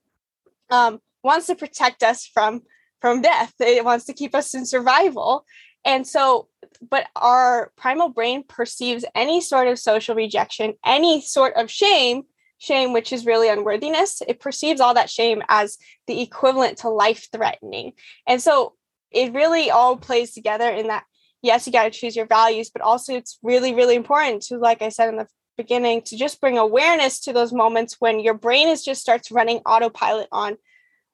um, 0.70 1.00
wants 1.24 1.48
to 1.48 1.56
protect 1.56 2.04
us 2.04 2.26
from 2.26 2.64
from 3.00 3.22
death. 3.22 3.54
It 3.60 3.86
wants 3.86 4.06
to 4.06 4.14
keep 4.14 4.34
us 4.34 4.56
in 4.56 4.66
survival. 4.66 5.46
And 5.86 6.06
so, 6.06 6.48
but 6.82 7.06
our 7.16 7.72
primal 7.78 8.10
brain 8.10 8.44
perceives 8.48 9.06
any 9.14 9.40
sort 9.40 9.68
of 9.68 9.78
social 9.78 10.16
rejection, 10.16 10.74
any 10.84 11.22
sort 11.22 11.56
of 11.56 11.70
shame 11.70 12.24
shame, 12.60 12.94
which 12.94 13.14
is 13.14 13.26
really 13.26 13.50
unworthiness, 13.50 14.22
it 14.28 14.40
perceives 14.40 14.82
all 14.82 14.94
that 14.94 15.10
shame 15.10 15.42
as 15.50 15.78
the 16.08 16.22
equivalent 16.22 16.80
to 16.80 16.90
life 16.90 17.28
threatening. 17.32 17.94
And 18.28 18.42
so 18.42 18.74
it 19.12 19.34
really 19.34 19.70
all 19.70 19.98
plays 19.98 20.34
together 20.34 20.70
in 20.70 20.88
that, 20.88 21.04
yes, 21.42 21.66
you 21.66 21.74
got 21.74 21.84
to 21.84 21.92
choose 21.92 22.16
your 22.16 22.26
values, 22.26 22.70
but 22.70 22.82
also 22.82 23.14
it's 23.14 23.38
really, 23.44 23.74
really 23.74 23.96
important 23.96 24.42
to, 24.44 24.58
like 24.58 24.82
I 24.82 24.90
said 24.90 25.10
in 25.10 25.18
the 25.18 25.28
beginning, 25.58 26.02
to 26.04 26.18
just 26.18 26.42
bring 26.42 26.58
awareness 26.58 27.20
to 27.22 27.34
those 27.34 27.54
moments 27.54 27.98
when 28.00 28.20
your 28.20 28.34
brain 28.34 28.68
is 28.68 28.84
just 28.84 29.02
starts 29.02 29.32
running 29.32 29.60
autopilot 29.60 30.28
on 30.32 30.58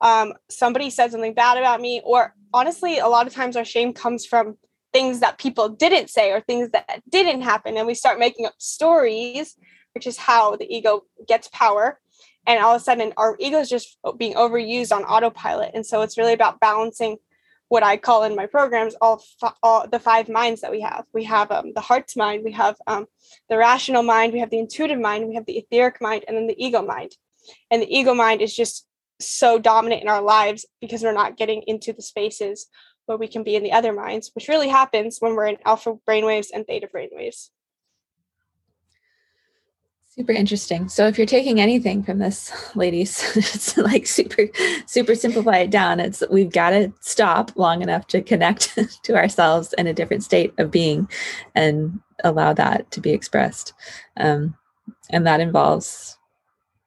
um, 0.00 0.34
somebody 0.50 0.90
said 0.90 1.10
something 1.12 1.34
bad 1.34 1.56
about 1.56 1.80
me, 1.80 2.02
or 2.04 2.34
honestly, 2.52 2.98
a 2.98 3.06
lot 3.08 3.26
of 3.26 3.32
times 3.32 3.56
our 3.56 3.64
shame 3.64 3.92
comes 3.92 4.26
from 4.26 4.58
things 4.92 5.20
that 5.20 5.38
people 5.38 5.68
didn't 5.68 6.10
say 6.10 6.30
or 6.30 6.40
things 6.40 6.70
that 6.70 7.02
didn't 7.08 7.40
happen. 7.40 7.76
And 7.76 7.86
we 7.86 7.94
start 7.94 8.18
making 8.18 8.46
up 8.46 8.54
stories 8.58 9.56
which 9.94 10.06
is 10.06 10.16
how 10.16 10.56
the 10.56 10.72
ego 10.72 11.04
gets 11.26 11.48
power. 11.48 12.00
And 12.46 12.62
all 12.62 12.74
of 12.74 12.80
a 12.80 12.84
sudden, 12.84 13.12
our 13.16 13.36
ego 13.40 13.58
is 13.58 13.70
just 13.70 13.96
being 14.18 14.34
overused 14.34 14.94
on 14.94 15.04
autopilot. 15.04 15.70
And 15.74 15.86
so 15.86 16.02
it's 16.02 16.18
really 16.18 16.34
about 16.34 16.60
balancing 16.60 17.16
what 17.68 17.82
I 17.82 17.96
call 17.96 18.24
in 18.24 18.36
my 18.36 18.46
programs 18.46 18.94
all, 19.00 19.22
all 19.62 19.88
the 19.88 19.98
five 19.98 20.28
minds 20.28 20.60
that 20.60 20.70
we 20.70 20.82
have. 20.82 21.06
We 21.12 21.24
have 21.24 21.50
um, 21.50 21.72
the 21.74 21.80
heart's 21.80 22.16
mind, 22.16 22.42
we 22.44 22.52
have 22.52 22.76
um, 22.86 23.06
the 23.48 23.56
rational 23.56 24.02
mind, 24.02 24.32
we 24.32 24.40
have 24.40 24.50
the 24.50 24.58
intuitive 24.58 25.00
mind, 25.00 25.26
we 25.26 25.34
have 25.34 25.46
the 25.46 25.56
etheric 25.58 26.00
mind, 26.00 26.24
and 26.28 26.36
then 26.36 26.46
the 26.46 26.62
ego 26.62 26.82
mind. 26.82 27.12
And 27.70 27.82
the 27.82 27.92
ego 27.92 28.14
mind 28.14 28.42
is 28.42 28.54
just 28.54 28.86
so 29.20 29.58
dominant 29.58 30.02
in 30.02 30.08
our 30.08 30.22
lives 30.22 30.66
because 30.80 31.02
we're 31.02 31.12
not 31.12 31.36
getting 31.36 31.62
into 31.66 31.92
the 31.92 32.02
spaces 32.02 32.66
where 33.06 33.18
we 33.18 33.28
can 33.28 33.42
be 33.42 33.56
in 33.56 33.62
the 33.62 33.72
other 33.72 33.92
minds, 33.92 34.30
which 34.34 34.48
really 34.48 34.68
happens 34.68 35.18
when 35.18 35.34
we're 35.34 35.46
in 35.46 35.58
alpha 35.64 35.94
brainwaves 36.08 36.48
and 36.52 36.66
theta 36.66 36.88
brainwaves. 36.94 37.50
Super 40.16 40.30
interesting. 40.30 40.88
So 40.88 41.08
if 41.08 41.18
you're 41.18 41.26
taking 41.26 41.60
anything 41.60 42.04
from 42.04 42.18
this, 42.18 42.52
ladies, 42.76 43.20
it's 43.36 43.76
like 43.76 44.06
super, 44.06 44.46
super 44.86 45.16
simplify 45.16 45.58
it 45.58 45.70
down. 45.70 45.98
It's 45.98 46.22
we've 46.30 46.52
got 46.52 46.70
to 46.70 46.92
stop 47.00 47.50
long 47.56 47.82
enough 47.82 48.06
to 48.08 48.22
connect 48.22 48.78
to 49.02 49.16
ourselves 49.16 49.72
in 49.76 49.88
a 49.88 49.92
different 49.92 50.22
state 50.22 50.54
of 50.58 50.70
being 50.70 51.08
and 51.56 51.98
allow 52.22 52.52
that 52.52 52.92
to 52.92 53.00
be 53.00 53.10
expressed. 53.10 53.72
Um, 54.16 54.56
and 55.10 55.26
that 55.26 55.40
involves 55.40 56.16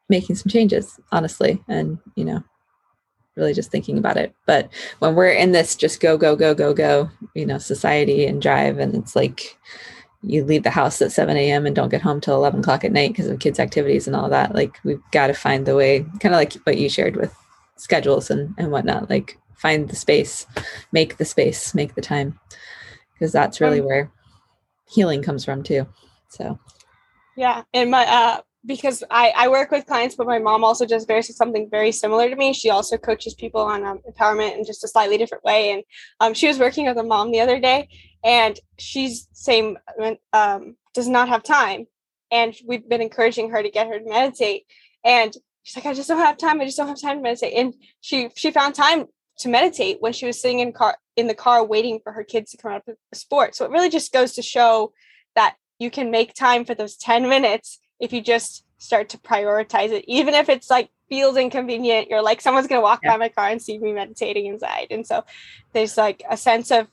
making 0.08 0.38
some 0.38 0.50
changes, 0.50 0.98
honestly, 1.12 1.62
and 1.68 1.98
you 2.16 2.24
know, 2.24 2.42
really 3.36 3.54
just 3.54 3.72
thinking 3.72 3.98
about 3.98 4.16
it. 4.16 4.34
But 4.46 4.70
when 5.00 5.16
we're 5.16 5.32
in 5.32 5.52
this 5.52 5.76
just 5.76 6.00
go, 6.00 6.18
go, 6.18 6.38
go, 6.38 6.56
go, 6.56 6.74
go, 6.74 7.10
you 7.36 7.46
know, 7.46 7.58
society 7.58 8.26
and 8.26 8.42
drive, 8.42 8.80
and 8.80 8.96
it's 8.96 9.18
like 9.18 9.58
you 10.22 10.44
leave 10.44 10.64
the 10.64 10.70
house 10.70 11.02
at 11.02 11.12
7 11.12 11.36
a.m. 11.38 11.66
and 11.66 11.76
don't 11.76 11.90
get 11.90 12.02
home 12.02 12.20
till 12.20 12.36
11 12.36 12.62
o'clock 12.62 12.84
at 12.84 12.92
night 12.92 13.12
because 13.12 13.28
of 13.28 13.40
kids' 13.40 13.60
activities 13.60 14.08
and 14.08 14.16
all 14.16 14.30
that. 14.30 14.54
Like 14.54 14.80
we've 14.84 15.02
got 15.12 15.28
to 15.28 15.34
find 15.34 15.66
the 15.66 15.76
way, 15.76 16.00
kind 16.20 16.34
of 16.34 16.40
like 16.40 16.54
what 16.66 16.78
you 16.78 16.90
shared 16.90 17.16
with 17.16 17.34
schedules 17.76 18.30
and, 18.30 18.54
and 18.58 18.72
whatnot, 18.72 19.10
like 19.10 19.38
find 19.56 19.90
the 19.90 19.96
space, 19.96 20.46
make 20.92 21.18
the 21.18 21.26
space, 21.26 21.74
make 21.74 21.96
the 21.96 22.02
time, 22.02 22.40
because 23.14 23.32
that's 23.32 23.62
really 23.62 23.82
where 23.82 24.12
healing 24.90 25.22
comes 25.22 25.46
from 25.46 25.64
too. 25.64 25.88
So, 26.30 26.60
yeah. 27.36 27.64
And 27.74 27.92
my, 27.92 28.06
uh, 28.06 28.42
because 28.68 29.04
I, 29.10 29.32
I 29.36 29.48
work 29.48 29.72
with 29.72 29.86
clients, 29.86 30.16
but 30.16 30.28
my 30.28 30.40
mom 30.40 30.64
also 30.64 30.86
does 30.86 31.06
very 31.06 31.22
something 31.22 31.70
very 31.72 31.92
similar 31.92 32.30
to 32.30 32.36
me. 32.36 32.54
She 32.54 32.70
also 32.70 32.98
coaches 32.98 33.34
people 33.34 33.62
on 33.62 33.84
um, 33.86 34.00
empowerment 34.08 34.58
in 34.58 34.66
just 34.66 34.84
a 34.84 34.88
slightly 34.90 35.18
different 35.18 35.44
way. 35.46 35.72
And 35.72 35.84
um, 36.20 36.34
she 36.34 36.48
was 36.48 36.60
working 36.60 36.86
with 36.86 36.98
a 36.98 37.04
mom 37.04 37.32
the 37.32 37.40
other 37.40 37.60
day, 37.60 37.88
and 38.24 38.60
she's 38.78 39.30
same 39.32 39.78
um, 40.34 40.76
does 40.94 41.08
not 41.08 41.30
have 41.30 41.44
time, 41.44 41.88
and 42.30 42.54
we've 42.66 42.88
been 42.88 43.02
encouraging 43.02 43.50
her 43.52 43.64
to 43.64 43.72
get 43.72 43.88
her 43.88 44.00
to 44.00 44.06
meditate. 44.06 44.66
And 45.04 45.34
she's 45.64 45.78
like, 45.78 45.86
I 45.86 45.94
just 45.94 46.10
don't 46.10 46.20
have 46.20 46.38
time. 46.38 46.60
I 46.60 46.66
just 46.66 46.78
don't 46.78 46.90
have 46.90 47.02
time 47.02 47.18
to 47.18 47.24
meditate. 47.24 47.54
And 47.56 47.74
she 48.02 48.30
she 48.36 48.52
found 48.52 48.76
time 48.76 49.06
to 49.40 49.50
meditate 49.50 49.98
when 50.02 50.12
she 50.12 50.26
was 50.26 50.42
sitting 50.42 50.60
in 50.60 50.74
car 50.74 50.98
in 51.16 51.28
the 51.28 51.36
car 51.36 51.64
waiting 51.64 52.00
for 52.04 52.12
her 52.12 52.24
kids 52.24 52.52
to 52.52 52.58
come 52.58 52.74
out 52.74 52.84
of 52.86 52.98
the 53.12 53.18
sport. 53.18 53.56
So 53.56 53.64
it 53.64 53.72
really 53.72 53.90
just 53.90 54.12
goes 54.12 54.34
to 54.34 54.42
show 54.42 54.92
that 55.36 55.56
you 55.80 55.90
can 55.90 56.12
make 56.12 56.34
time 56.34 56.66
for 56.66 56.76
those 56.76 56.98
10 56.98 57.30
minutes 57.30 57.80
if 58.00 58.14
you 58.14 58.22
just 58.22 58.64
start 58.78 59.10
to 59.10 59.18
prioritize 59.18 59.92
it, 59.92 60.06
even 60.08 60.34
if 60.34 60.50
it's 60.50 60.70
like 60.70 60.90
feels 61.10 61.38
inconvenient, 61.38 62.10
you're 62.10 62.22
like, 62.22 62.42
someone's 62.42 62.68
going 62.68 62.80
to 62.80 62.84
walk 62.84 63.00
yeah. 63.04 63.12
by 63.12 63.18
my 63.18 63.30
car 63.30 63.50
and 63.50 63.62
see 63.62 63.78
me 63.78 63.94
meditating 63.94 64.46
inside. 64.46 64.88
And 64.92 65.06
so 65.06 65.24
there's 65.74 65.98
like 65.98 66.24
a 66.30 66.38
sense 66.38 66.72
of 66.72 66.88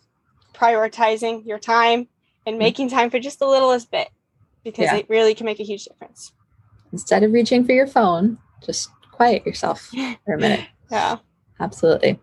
prioritizing 0.54 1.46
your 1.46 1.58
time 1.58 2.08
and 2.46 2.54
mm-hmm. 2.54 2.58
making 2.58 2.90
time 2.90 3.10
for 3.10 3.18
just 3.18 3.38
the 3.38 3.46
littlest 3.46 3.90
bit 3.90 4.08
because 4.62 4.84
yeah. 4.84 4.96
it 4.96 5.06
really 5.08 5.34
can 5.34 5.46
make 5.46 5.60
a 5.60 5.64
huge 5.64 5.84
difference. 5.84 6.32
Instead 6.92 7.22
of 7.22 7.32
reaching 7.32 7.64
for 7.64 7.72
your 7.72 7.86
phone, 7.86 8.38
just 8.64 8.88
quiet 9.10 9.44
yourself 9.44 9.80
for 10.24 10.34
a 10.34 10.38
minute. 10.38 10.66
yeah. 10.90 11.18
Absolutely. 11.60 12.18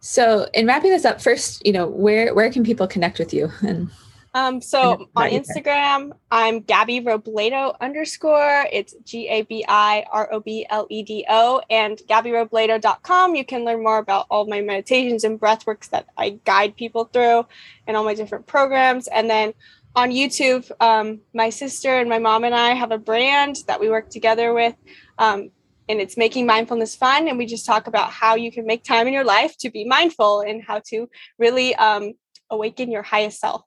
So, 0.00 0.48
in 0.52 0.66
wrapping 0.66 0.90
this 0.90 1.04
up, 1.04 1.22
first, 1.22 1.64
you 1.64 1.72
know, 1.72 1.86
where 1.86 2.34
where 2.34 2.50
can 2.50 2.64
people 2.64 2.88
connect 2.88 3.20
with 3.20 3.32
you 3.32 3.52
and 3.60 3.88
um, 4.34 4.62
so 4.62 5.08
on 5.14 5.28
Instagram, 5.28 6.12
I'm 6.30 6.62
Gabi 6.62 7.04
Robledo 7.04 7.78
underscore. 7.80 8.66
It's 8.72 8.94
G 9.04 9.28
A 9.28 9.42
B 9.42 9.62
I 9.68 10.04
R 10.10 10.32
O 10.32 10.40
B 10.40 10.66
L 10.70 10.86
E 10.88 11.02
D 11.02 11.26
O 11.28 11.60
and 11.68 11.98
GabiRobledo.com. 12.08 13.34
You 13.34 13.44
can 13.44 13.64
learn 13.64 13.82
more 13.82 13.98
about 13.98 14.26
all 14.30 14.46
my 14.46 14.62
meditations 14.62 15.24
and 15.24 15.38
breath 15.38 15.66
works 15.66 15.88
that 15.88 16.06
I 16.16 16.40
guide 16.44 16.76
people 16.76 17.04
through 17.04 17.46
and 17.86 17.94
all 17.94 18.04
my 18.04 18.14
different 18.14 18.46
programs. 18.46 19.06
And 19.08 19.28
then 19.28 19.52
on 19.94 20.10
YouTube, 20.10 20.70
um, 20.80 21.20
my 21.34 21.50
sister 21.50 21.98
and 21.98 22.08
my 22.08 22.18
mom 22.18 22.44
and 22.44 22.54
I 22.54 22.70
have 22.70 22.90
a 22.90 22.98
brand 22.98 23.56
that 23.66 23.80
we 23.80 23.90
work 23.90 24.08
together 24.08 24.54
with. 24.54 24.74
Um, 25.18 25.50
and 25.90 26.00
it's 26.00 26.16
making 26.16 26.46
mindfulness 26.46 26.96
fun. 26.96 27.28
And 27.28 27.36
we 27.36 27.44
just 27.44 27.66
talk 27.66 27.86
about 27.86 28.10
how 28.10 28.36
you 28.36 28.50
can 28.50 28.64
make 28.64 28.82
time 28.82 29.06
in 29.06 29.12
your 29.12 29.24
life 29.24 29.58
to 29.58 29.70
be 29.70 29.84
mindful 29.84 30.40
and 30.40 30.62
how 30.62 30.80
to 30.86 31.10
really 31.38 31.74
um, 31.74 32.14
awaken 32.48 32.90
your 32.90 33.02
highest 33.02 33.38
self. 33.38 33.62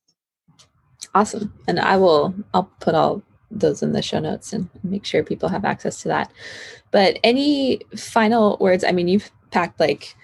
Awesome. 1.14 1.54
And 1.68 1.80
I 1.80 1.98
will, 1.98 2.34
I'll 2.54 2.70
put 2.80 2.96
all 2.96 3.22
those 3.52 3.82
in 3.82 3.94
the 3.94 4.02
show 4.02 4.20
notes 4.20 4.54
and 4.54 4.70
make 4.84 5.06
sure 5.06 5.24
people 5.24 5.50
have 5.50 5.66
access 5.66 6.02
to 6.02 6.08
that. 6.10 6.32
But 6.92 7.20
any 7.24 7.82
final 7.96 8.58
words? 8.60 8.84
I 8.84 8.92
mean, 8.92 9.08
you've 9.08 9.32
packed 9.52 9.80
like 9.80 10.16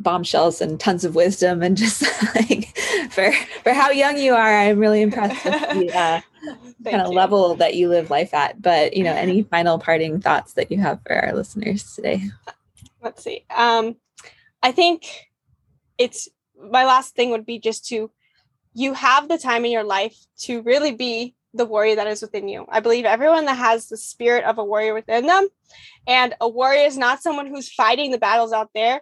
bombshells 0.00 0.60
and 0.60 0.80
tons 0.80 1.04
of 1.04 1.14
wisdom 1.14 1.62
and 1.62 1.76
just 1.84 2.02
like 2.34 2.76
for 3.10 3.32
for 3.62 3.72
how 3.72 3.90
young 3.90 4.18
you 4.18 4.34
are 4.34 4.58
i'm 4.58 4.78
really 4.78 5.00
impressed 5.00 5.44
with 5.44 5.52
the 5.70 5.96
uh, 5.96 6.20
kind 6.90 7.00
of 7.00 7.12
level 7.12 7.54
that 7.54 7.74
you 7.74 7.88
live 7.88 8.10
life 8.10 8.34
at 8.34 8.60
but 8.60 8.96
you 8.96 9.04
know 9.04 9.12
any 9.12 9.42
final 9.44 9.78
parting 9.78 10.20
thoughts 10.20 10.54
that 10.54 10.70
you 10.70 10.78
have 10.78 11.00
for 11.06 11.14
our 11.14 11.32
listeners 11.32 11.94
today 11.94 12.22
let's 13.02 13.22
see 13.22 13.44
um 13.56 13.94
i 14.62 14.72
think 14.72 15.28
it's 15.96 16.28
my 16.70 16.84
last 16.84 17.14
thing 17.14 17.30
would 17.30 17.46
be 17.46 17.58
just 17.58 17.86
to 17.86 18.10
you 18.74 18.92
have 18.92 19.28
the 19.28 19.38
time 19.38 19.64
in 19.64 19.72
your 19.72 19.84
life 19.84 20.16
to 20.40 20.62
really 20.62 20.92
be 20.92 21.34
the 21.54 21.64
warrior 21.64 21.96
that 21.96 22.08
is 22.08 22.20
within 22.20 22.48
you. 22.48 22.66
I 22.68 22.80
believe 22.80 23.04
everyone 23.04 23.44
that 23.46 23.56
has 23.56 23.88
the 23.88 23.96
spirit 23.96 24.44
of 24.44 24.58
a 24.58 24.64
warrior 24.64 24.92
within 24.92 25.26
them, 25.26 25.48
and 26.06 26.34
a 26.40 26.48
warrior 26.48 26.86
is 26.86 26.98
not 26.98 27.22
someone 27.22 27.46
who's 27.46 27.72
fighting 27.72 28.10
the 28.10 28.18
battles 28.18 28.52
out 28.52 28.70
there. 28.74 29.00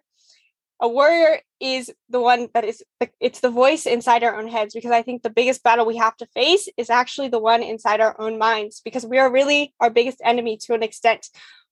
A 0.81 0.89
warrior 0.89 1.41
is 1.61 1.93
the 2.11 2.21
one 2.21 2.49
that 2.55 2.65
is 2.65 2.83
it's 3.21 3.41
the 3.41 3.51
voice 3.51 3.87
inside 3.87 4.25
our 4.25 4.39
own 4.39 4.49
heads 4.49 4.75
because 4.75 4.91
I 4.91 5.03
think 5.03 5.23
the 5.23 5.31
biggest 5.31 5.63
battle 5.63 5.87
we 5.87 5.97
have 5.97 6.17
to 6.17 6.27
face 6.35 6.69
is 6.77 6.91
actually 6.91 7.29
the 7.29 7.39
one 7.39 7.63
inside 7.63 8.01
our 8.01 8.21
own 8.21 8.37
minds 8.37 8.83
because 8.85 9.07
we 9.07 9.19
are 9.19 9.33
really 9.33 9.73
our 9.81 9.91
biggest 9.91 10.21
enemy 10.25 10.59
to 10.63 10.75
an 10.75 10.83
extent. 10.83 11.29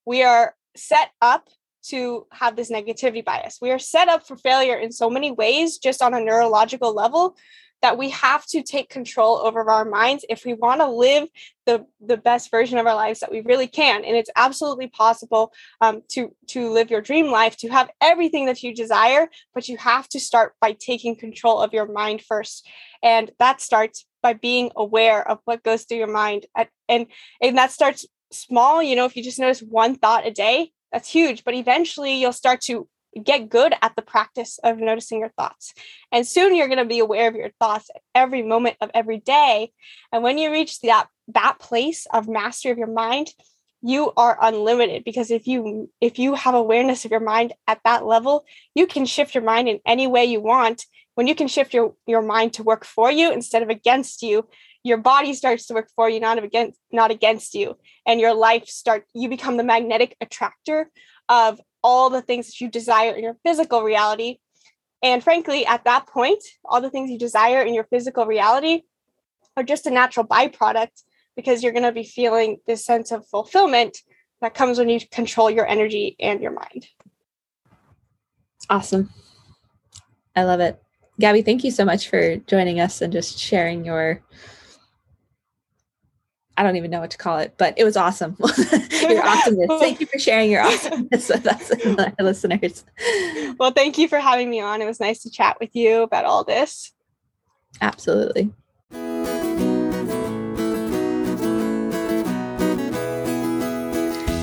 We 0.07 0.23
are 0.23 0.55
set 0.77 1.11
up 1.21 1.49
to 1.83 2.27
have 2.33 2.57
this 2.57 2.71
negativity 2.71 3.25
bias. 3.25 3.59
We 3.61 3.71
are 3.73 3.79
set 3.79 4.09
up 4.09 4.27
for 4.27 4.37
failure 4.37 4.77
in 4.77 4.93
so 4.93 5.11
many 5.11 5.33
ways 5.33 5.79
just 5.79 6.03
on 6.03 6.15
a 6.15 6.21
neurological 6.21 6.95
level 6.95 7.37
that 7.83 7.99
we 7.99 8.11
have 8.11 8.45
to 8.47 8.63
take 8.63 8.89
control 8.89 9.39
over 9.39 9.69
our 9.71 9.85
minds 9.85 10.25
if 10.29 10.45
we 10.45 10.55
want 10.55 10.81
to 10.81 10.89
live 10.89 11.29
the, 11.67 11.87
the 12.01 12.17
best 12.17 12.51
version 12.51 12.79
of 12.79 12.87
our 12.87 12.95
lives 12.95 13.21
that 13.21 13.31
we 13.31 13.41
really 13.41 13.67
can. 13.67 14.05
And 14.05 14.17
it's 14.17 14.31
absolutely 14.37 14.89
possible 14.89 15.53
um, 15.81 16.03
to 16.11 16.35
to 16.49 16.71
live 16.71 16.91
your 16.91 17.01
dream 17.01 17.31
life 17.31 17.57
to 17.59 17.69
have 17.69 17.91
everything 18.01 18.47
that 18.47 18.63
you 18.63 18.75
desire 18.75 19.29
but 19.55 19.69
you 19.69 19.77
have 19.77 20.09
to 20.09 20.21
start 20.21 20.55
by 20.61 20.73
taking 20.73 21.17
control 21.17 21.61
of 21.61 21.73
your 21.73 21.91
mind 21.91 22.23
first. 22.23 22.69
And 23.03 23.31
that 23.39 23.61
starts 23.61 24.07
by 24.23 24.35
being 24.35 24.71
aware 24.77 25.27
of 25.27 25.39
what 25.45 25.63
goes 25.63 25.85
through 25.85 25.99
your 25.99 26.07
mind 26.07 26.47
at, 26.57 26.69
and 26.89 27.07
and 27.41 27.57
that 27.57 27.73
starts 27.73 28.07
small 28.33 28.81
you 28.81 28.95
know 28.95 29.07
if 29.07 29.17
you 29.17 29.25
just 29.25 29.41
notice 29.41 29.61
one 29.61 29.97
thought 29.97 30.27
a 30.27 30.31
day 30.31 30.71
that's 30.93 31.09
huge. 31.09 31.45
But 31.45 31.55
eventually 31.55 32.15
you'll 32.15 32.33
start 32.33 32.61
to 32.63 32.89
get 33.23 33.49
good 33.49 33.75
at 33.83 33.97
the 33.97 34.03
practice 34.03 34.59
of 34.63 34.79
noticing 34.79 35.21
your 35.21 35.31
thoughts. 35.31 35.75
And 36.13 36.27
soon 36.27 36.55
you're 36.55 36.69
going 36.69 36.79
to 36.79 36.85
be 36.85 37.01
aware 37.01 37.29
of 37.29 37.35
your 37.35 37.51
thoughts 37.59 37.91
every 38.15 38.43
moment 38.43 38.77
of 38.81 38.91
every 38.95 39.19
day. 39.19 39.73
And 40.13 40.23
when 40.23 40.39
you 40.39 40.51
reach 40.51 40.81
that 40.81 41.09
that 41.29 41.59
place 41.59 42.07
of 42.13 42.29
mastery 42.29 42.73
of 42.73 42.79
your 42.79 42.93
mind, 42.93 43.29
you 43.83 44.13
are 44.17 44.39
unlimited 44.41 45.05
because 45.05 45.31
if 45.31 45.47
you 45.47 45.91
if 46.01 46.19
you 46.19 46.35
have 46.35 46.55
awareness 46.55 47.05
of 47.05 47.11
your 47.11 47.21
mind 47.21 47.53
at 47.67 47.81
that 47.85 48.05
level, 48.05 48.45
you 48.75 48.87
can 48.87 49.07
shift 49.07 49.35
your 49.35 49.45
mind 49.45 49.69
in 49.69 49.81
any 49.87 50.07
way 50.07 50.25
you 50.25 50.41
want. 50.41 50.85
When 51.15 51.27
you 51.27 51.35
can 51.35 51.49
shift 51.49 51.75
your 51.75 51.95
your 52.07 52.23
mind 52.23 52.55
to 52.55 52.63
work 52.63 52.85
for 52.85 53.11
you 53.11 53.33
instead 53.33 53.63
of 53.63 53.71
against 53.71 54.23
you, 54.23 54.47
your 54.83 54.99
body 54.99 55.35
starts 55.35 55.67
to 55.67 55.75
work 55.75 55.91
for 55.95 56.09
you 56.09 56.21
not 56.21 56.43
against 56.43 56.79
not 56.91 57.11
against 57.11 57.55
you 57.55 57.77
and 58.07 58.21
your 58.21 58.35
life 58.35 58.67
start 58.67 59.05
you 59.15 59.29
become 59.29 59.57
the 59.57 59.65
magnetic 59.65 60.17
attractor 60.21 60.91
of 61.29 61.61
all 61.83 62.11
the 62.11 62.23
things 62.23 62.47
that 62.47 62.61
you 62.61 62.69
desire 62.69 63.13
in 63.15 63.25
your 63.25 63.37
physical 63.45 63.83
reality. 63.83 64.39
And 65.03 65.23
frankly, 65.23 65.65
at 65.67 65.85
that 65.85 66.07
point, 66.07 66.43
all 66.65 66.81
the 66.81 66.91
things 66.91 67.11
you 67.11 67.19
desire 67.19 67.63
in 67.63 67.75
your 67.75 67.85
physical 67.85 68.27
reality 68.27 68.83
are 69.57 69.63
just 69.63 69.87
a 69.87 69.91
natural 69.91 70.27
byproduct 70.27 71.03
because 71.37 71.63
you're 71.63 71.73
going 71.73 71.85
to 71.85 71.93
be 71.93 72.05
feeling 72.05 72.59
this 72.67 72.85
sense 72.85 73.13
of 73.13 73.27
fulfillment 73.29 73.99
that 74.41 74.55
comes 74.55 74.79
when 74.79 74.89
you 74.89 75.01
control 75.11 75.51
your 75.51 75.67
energy 75.67 76.17
and 76.21 76.43
your 76.43 76.53
mind. 76.53 76.89
Awesome. 78.69 79.11
I 80.37 80.45
love 80.45 80.61
it. 80.61 80.81
Gabi, 81.21 81.45
thank 81.45 81.65
you 81.65 81.71
so 81.71 81.85
much 81.85 82.09
for 82.09 82.37
joining 82.37 82.81
us 82.81 83.03
and 83.03 83.13
just 83.13 83.39
sharing 83.39 83.85
your 83.85 84.23
I 86.61 86.63
don't 86.63 86.77
even 86.77 86.91
know 86.91 87.01
what 87.01 87.11
to 87.13 87.17
call 87.17 87.39
it, 87.39 87.55
but 87.57 87.73
it 87.79 87.85
was 87.85 87.97
awesome. 87.97 88.37
your 89.01 89.27
awesomeness. 89.27 89.81
Thank 89.81 89.99
you 89.99 90.05
for 90.05 90.19
sharing 90.19 90.51
your 90.51 90.61
awesomeness 90.61 91.31
with 91.31 91.47
us 91.47 91.71
and 91.71 91.99
our 91.99 92.13
listeners. 92.19 92.85
Well, 93.59 93.71
thank 93.71 93.97
you 93.97 94.09
for 94.09 94.19
having 94.19 94.51
me 94.51 94.61
on. 94.61 94.83
It 94.83 94.85
was 94.85 95.01
nice 95.01 95.23
to 95.23 95.31
chat 95.31 95.57
with 95.59 95.75
you 95.75 96.03
about 96.03 96.27
all 96.27 96.45
this. 96.45 96.93
Absolutely. 97.81 98.53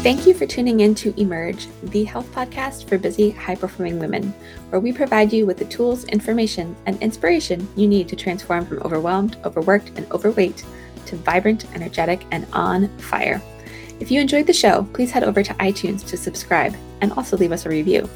Thank 0.01 0.25
you 0.25 0.33
for 0.33 0.47
tuning 0.47 0.79
in 0.79 0.95
to 0.95 1.13
Emerge, 1.21 1.67
the 1.83 2.03
health 2.03 2.31
podcast 2.33 2.89
for 2.89 2.97
busy, 2.97 3.29
high 3.29 3.55
performing 3.55 3.99
women, 3.99 4.33
where 4.69 4.79
we 4.79 4.91
provide 4.91 5.31
you 5.31 5.45
with 5.45 5.57
the 5.57 5.65
tools, 5.65 6.05
information, 6.05 6.75
and 6.87 6.99
inspiration 7.03 7.67
you 7.75 7.87
need 7.87 8.09
to 8.09 8.15
transform 8.15 8.65
from 8.65 8.79
overwhelmed, 8.79 9.37
overworked, 9.45 9.91
and 9.95 10.11
overweight 10.11 10.63
to 11.07 11.17
vibrant, 11.17 11.65
energetic, 11.75 12.25
and 12.31 12.45
on 12.53 12.87
fire. 12.99 13.41
If 13.99 14.11
you 14.11 14.21
enjoyed 14.21 14.47
the 14.47 14.53
show, 14.53 14.87
please 14.93 15.11
head 15.11 15.23
over 15.23 15.41
to 15.41 15.53
iTunes 15.55 16.05
to 16.07 16.17
subscribe 16.17 16.75
and 17.01 17.11
also 17.13 17.35
leave 17.35 17.51
us 17.51 17.65
a 17.65 17.69
review. 17.69 18.07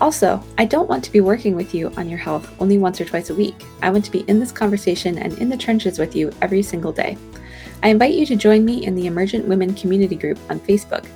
Also, 0.00 0.42
I 0.58 0.66
don't 0.66 0.90
want 0.90 1.02
to 1.04 1.12
be 1.12 1.22
working 1.22 1.56
with 1.56 1.74
you 1.74 1.90
on 1.96 2.08
your 2.08 2.18
health 2.18 2.54
only 2.60 2.76
once 2.76 3.00
or 3.00 3.06
twice 3.06 3.30
a 3.30 3.34
week. 3.34 3.54
I 3.80 3.90
want 3.90 4.04
to 4.04 4.10
be 4.10 4.28
in 4.28 4.38
this 4.38 4.52
conversation 4.52 5.16
and 5.16 5.38
in 5.38 5.48
the 5.48 5.56
trenches 5.56 5.98
with 5.98 6.14
you 6.14 6.30
every 6.42 6.62
single 6.62 6.92
day. 6.92 7.16
I 7.82 7.88
invite 7.88 8.14
you 8.14 8.26
to 8.26 8.36
join 8.36 8.64
me 8.64 8.84
in 8.84 8.94
the 8.94 9.06
Emergent 9.06 9.46
Women 9.46 9.74
Community 9.74 10.16
Group 10.16 10.38
on 10.50 10.60
Facebook 10.60 11.06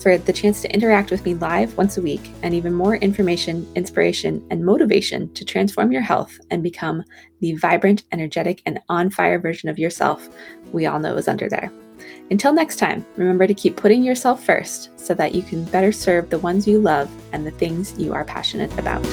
for 0.00 0.16
the 0.16 0.32
chance 0.32 0.62
to 0.62 0.72
interact 0.72 1.10
with 1.10 1.24
me 1.26 1.34
live 1.34 1.76
once 1.76 1.98
a 1.98 2.02
week 2.02 2.30
and 2.42 2.54
even 2.54 2.72
more 2.72 2.96
information, 2.96 3.70
inspiration, 3.74 4.42
and 4.50 4.64
motivation 4.64 5.32
to 5.34 5.44
transform 5.44 5.92
your 5.92 6.00
health 6.00 6.38
and 6.50 6.62
become 6.62 7.04
the 7.40 7.54
vibrant, 7.56 8.04
energetic, 8.12 8.62
and 8.64 8.80
on 8.88 9.10
fire 9.10 9.38
version 9.38 9.68
of 9.68 9.78
yourself 9.78 10.28
we 10.72 10.86
all 10.86 10.98
know 10.98 11.16
is 11.16 11.28
under 11.28 11.48
there. 11.48 11.70
Until 12.30 12.52
next 12.52 12.76
time, 12.76 13.04
remember 13.16 13.46
to 13.46 13.54
keep 13.54 13.76
putting 13.76 14.02
yourself 14.02 14.44
first 14.44 14.98
so 14.98 15.14
that 15.14 15.34
you 15.34 15.42
can 15.42 15.64
better 15.64 15.92
serve 15.92 16.30
the 16.30 16.38
ones 16.38 16.66
you 16.66 16.80
love 16.80 17.10
and 17.32 17.46
the 17.46 17.50
things 17.50 17.98
you 17.98 18.12
are 18.12 18.24
passionate 18.24 18.72
about. 18.78 19.04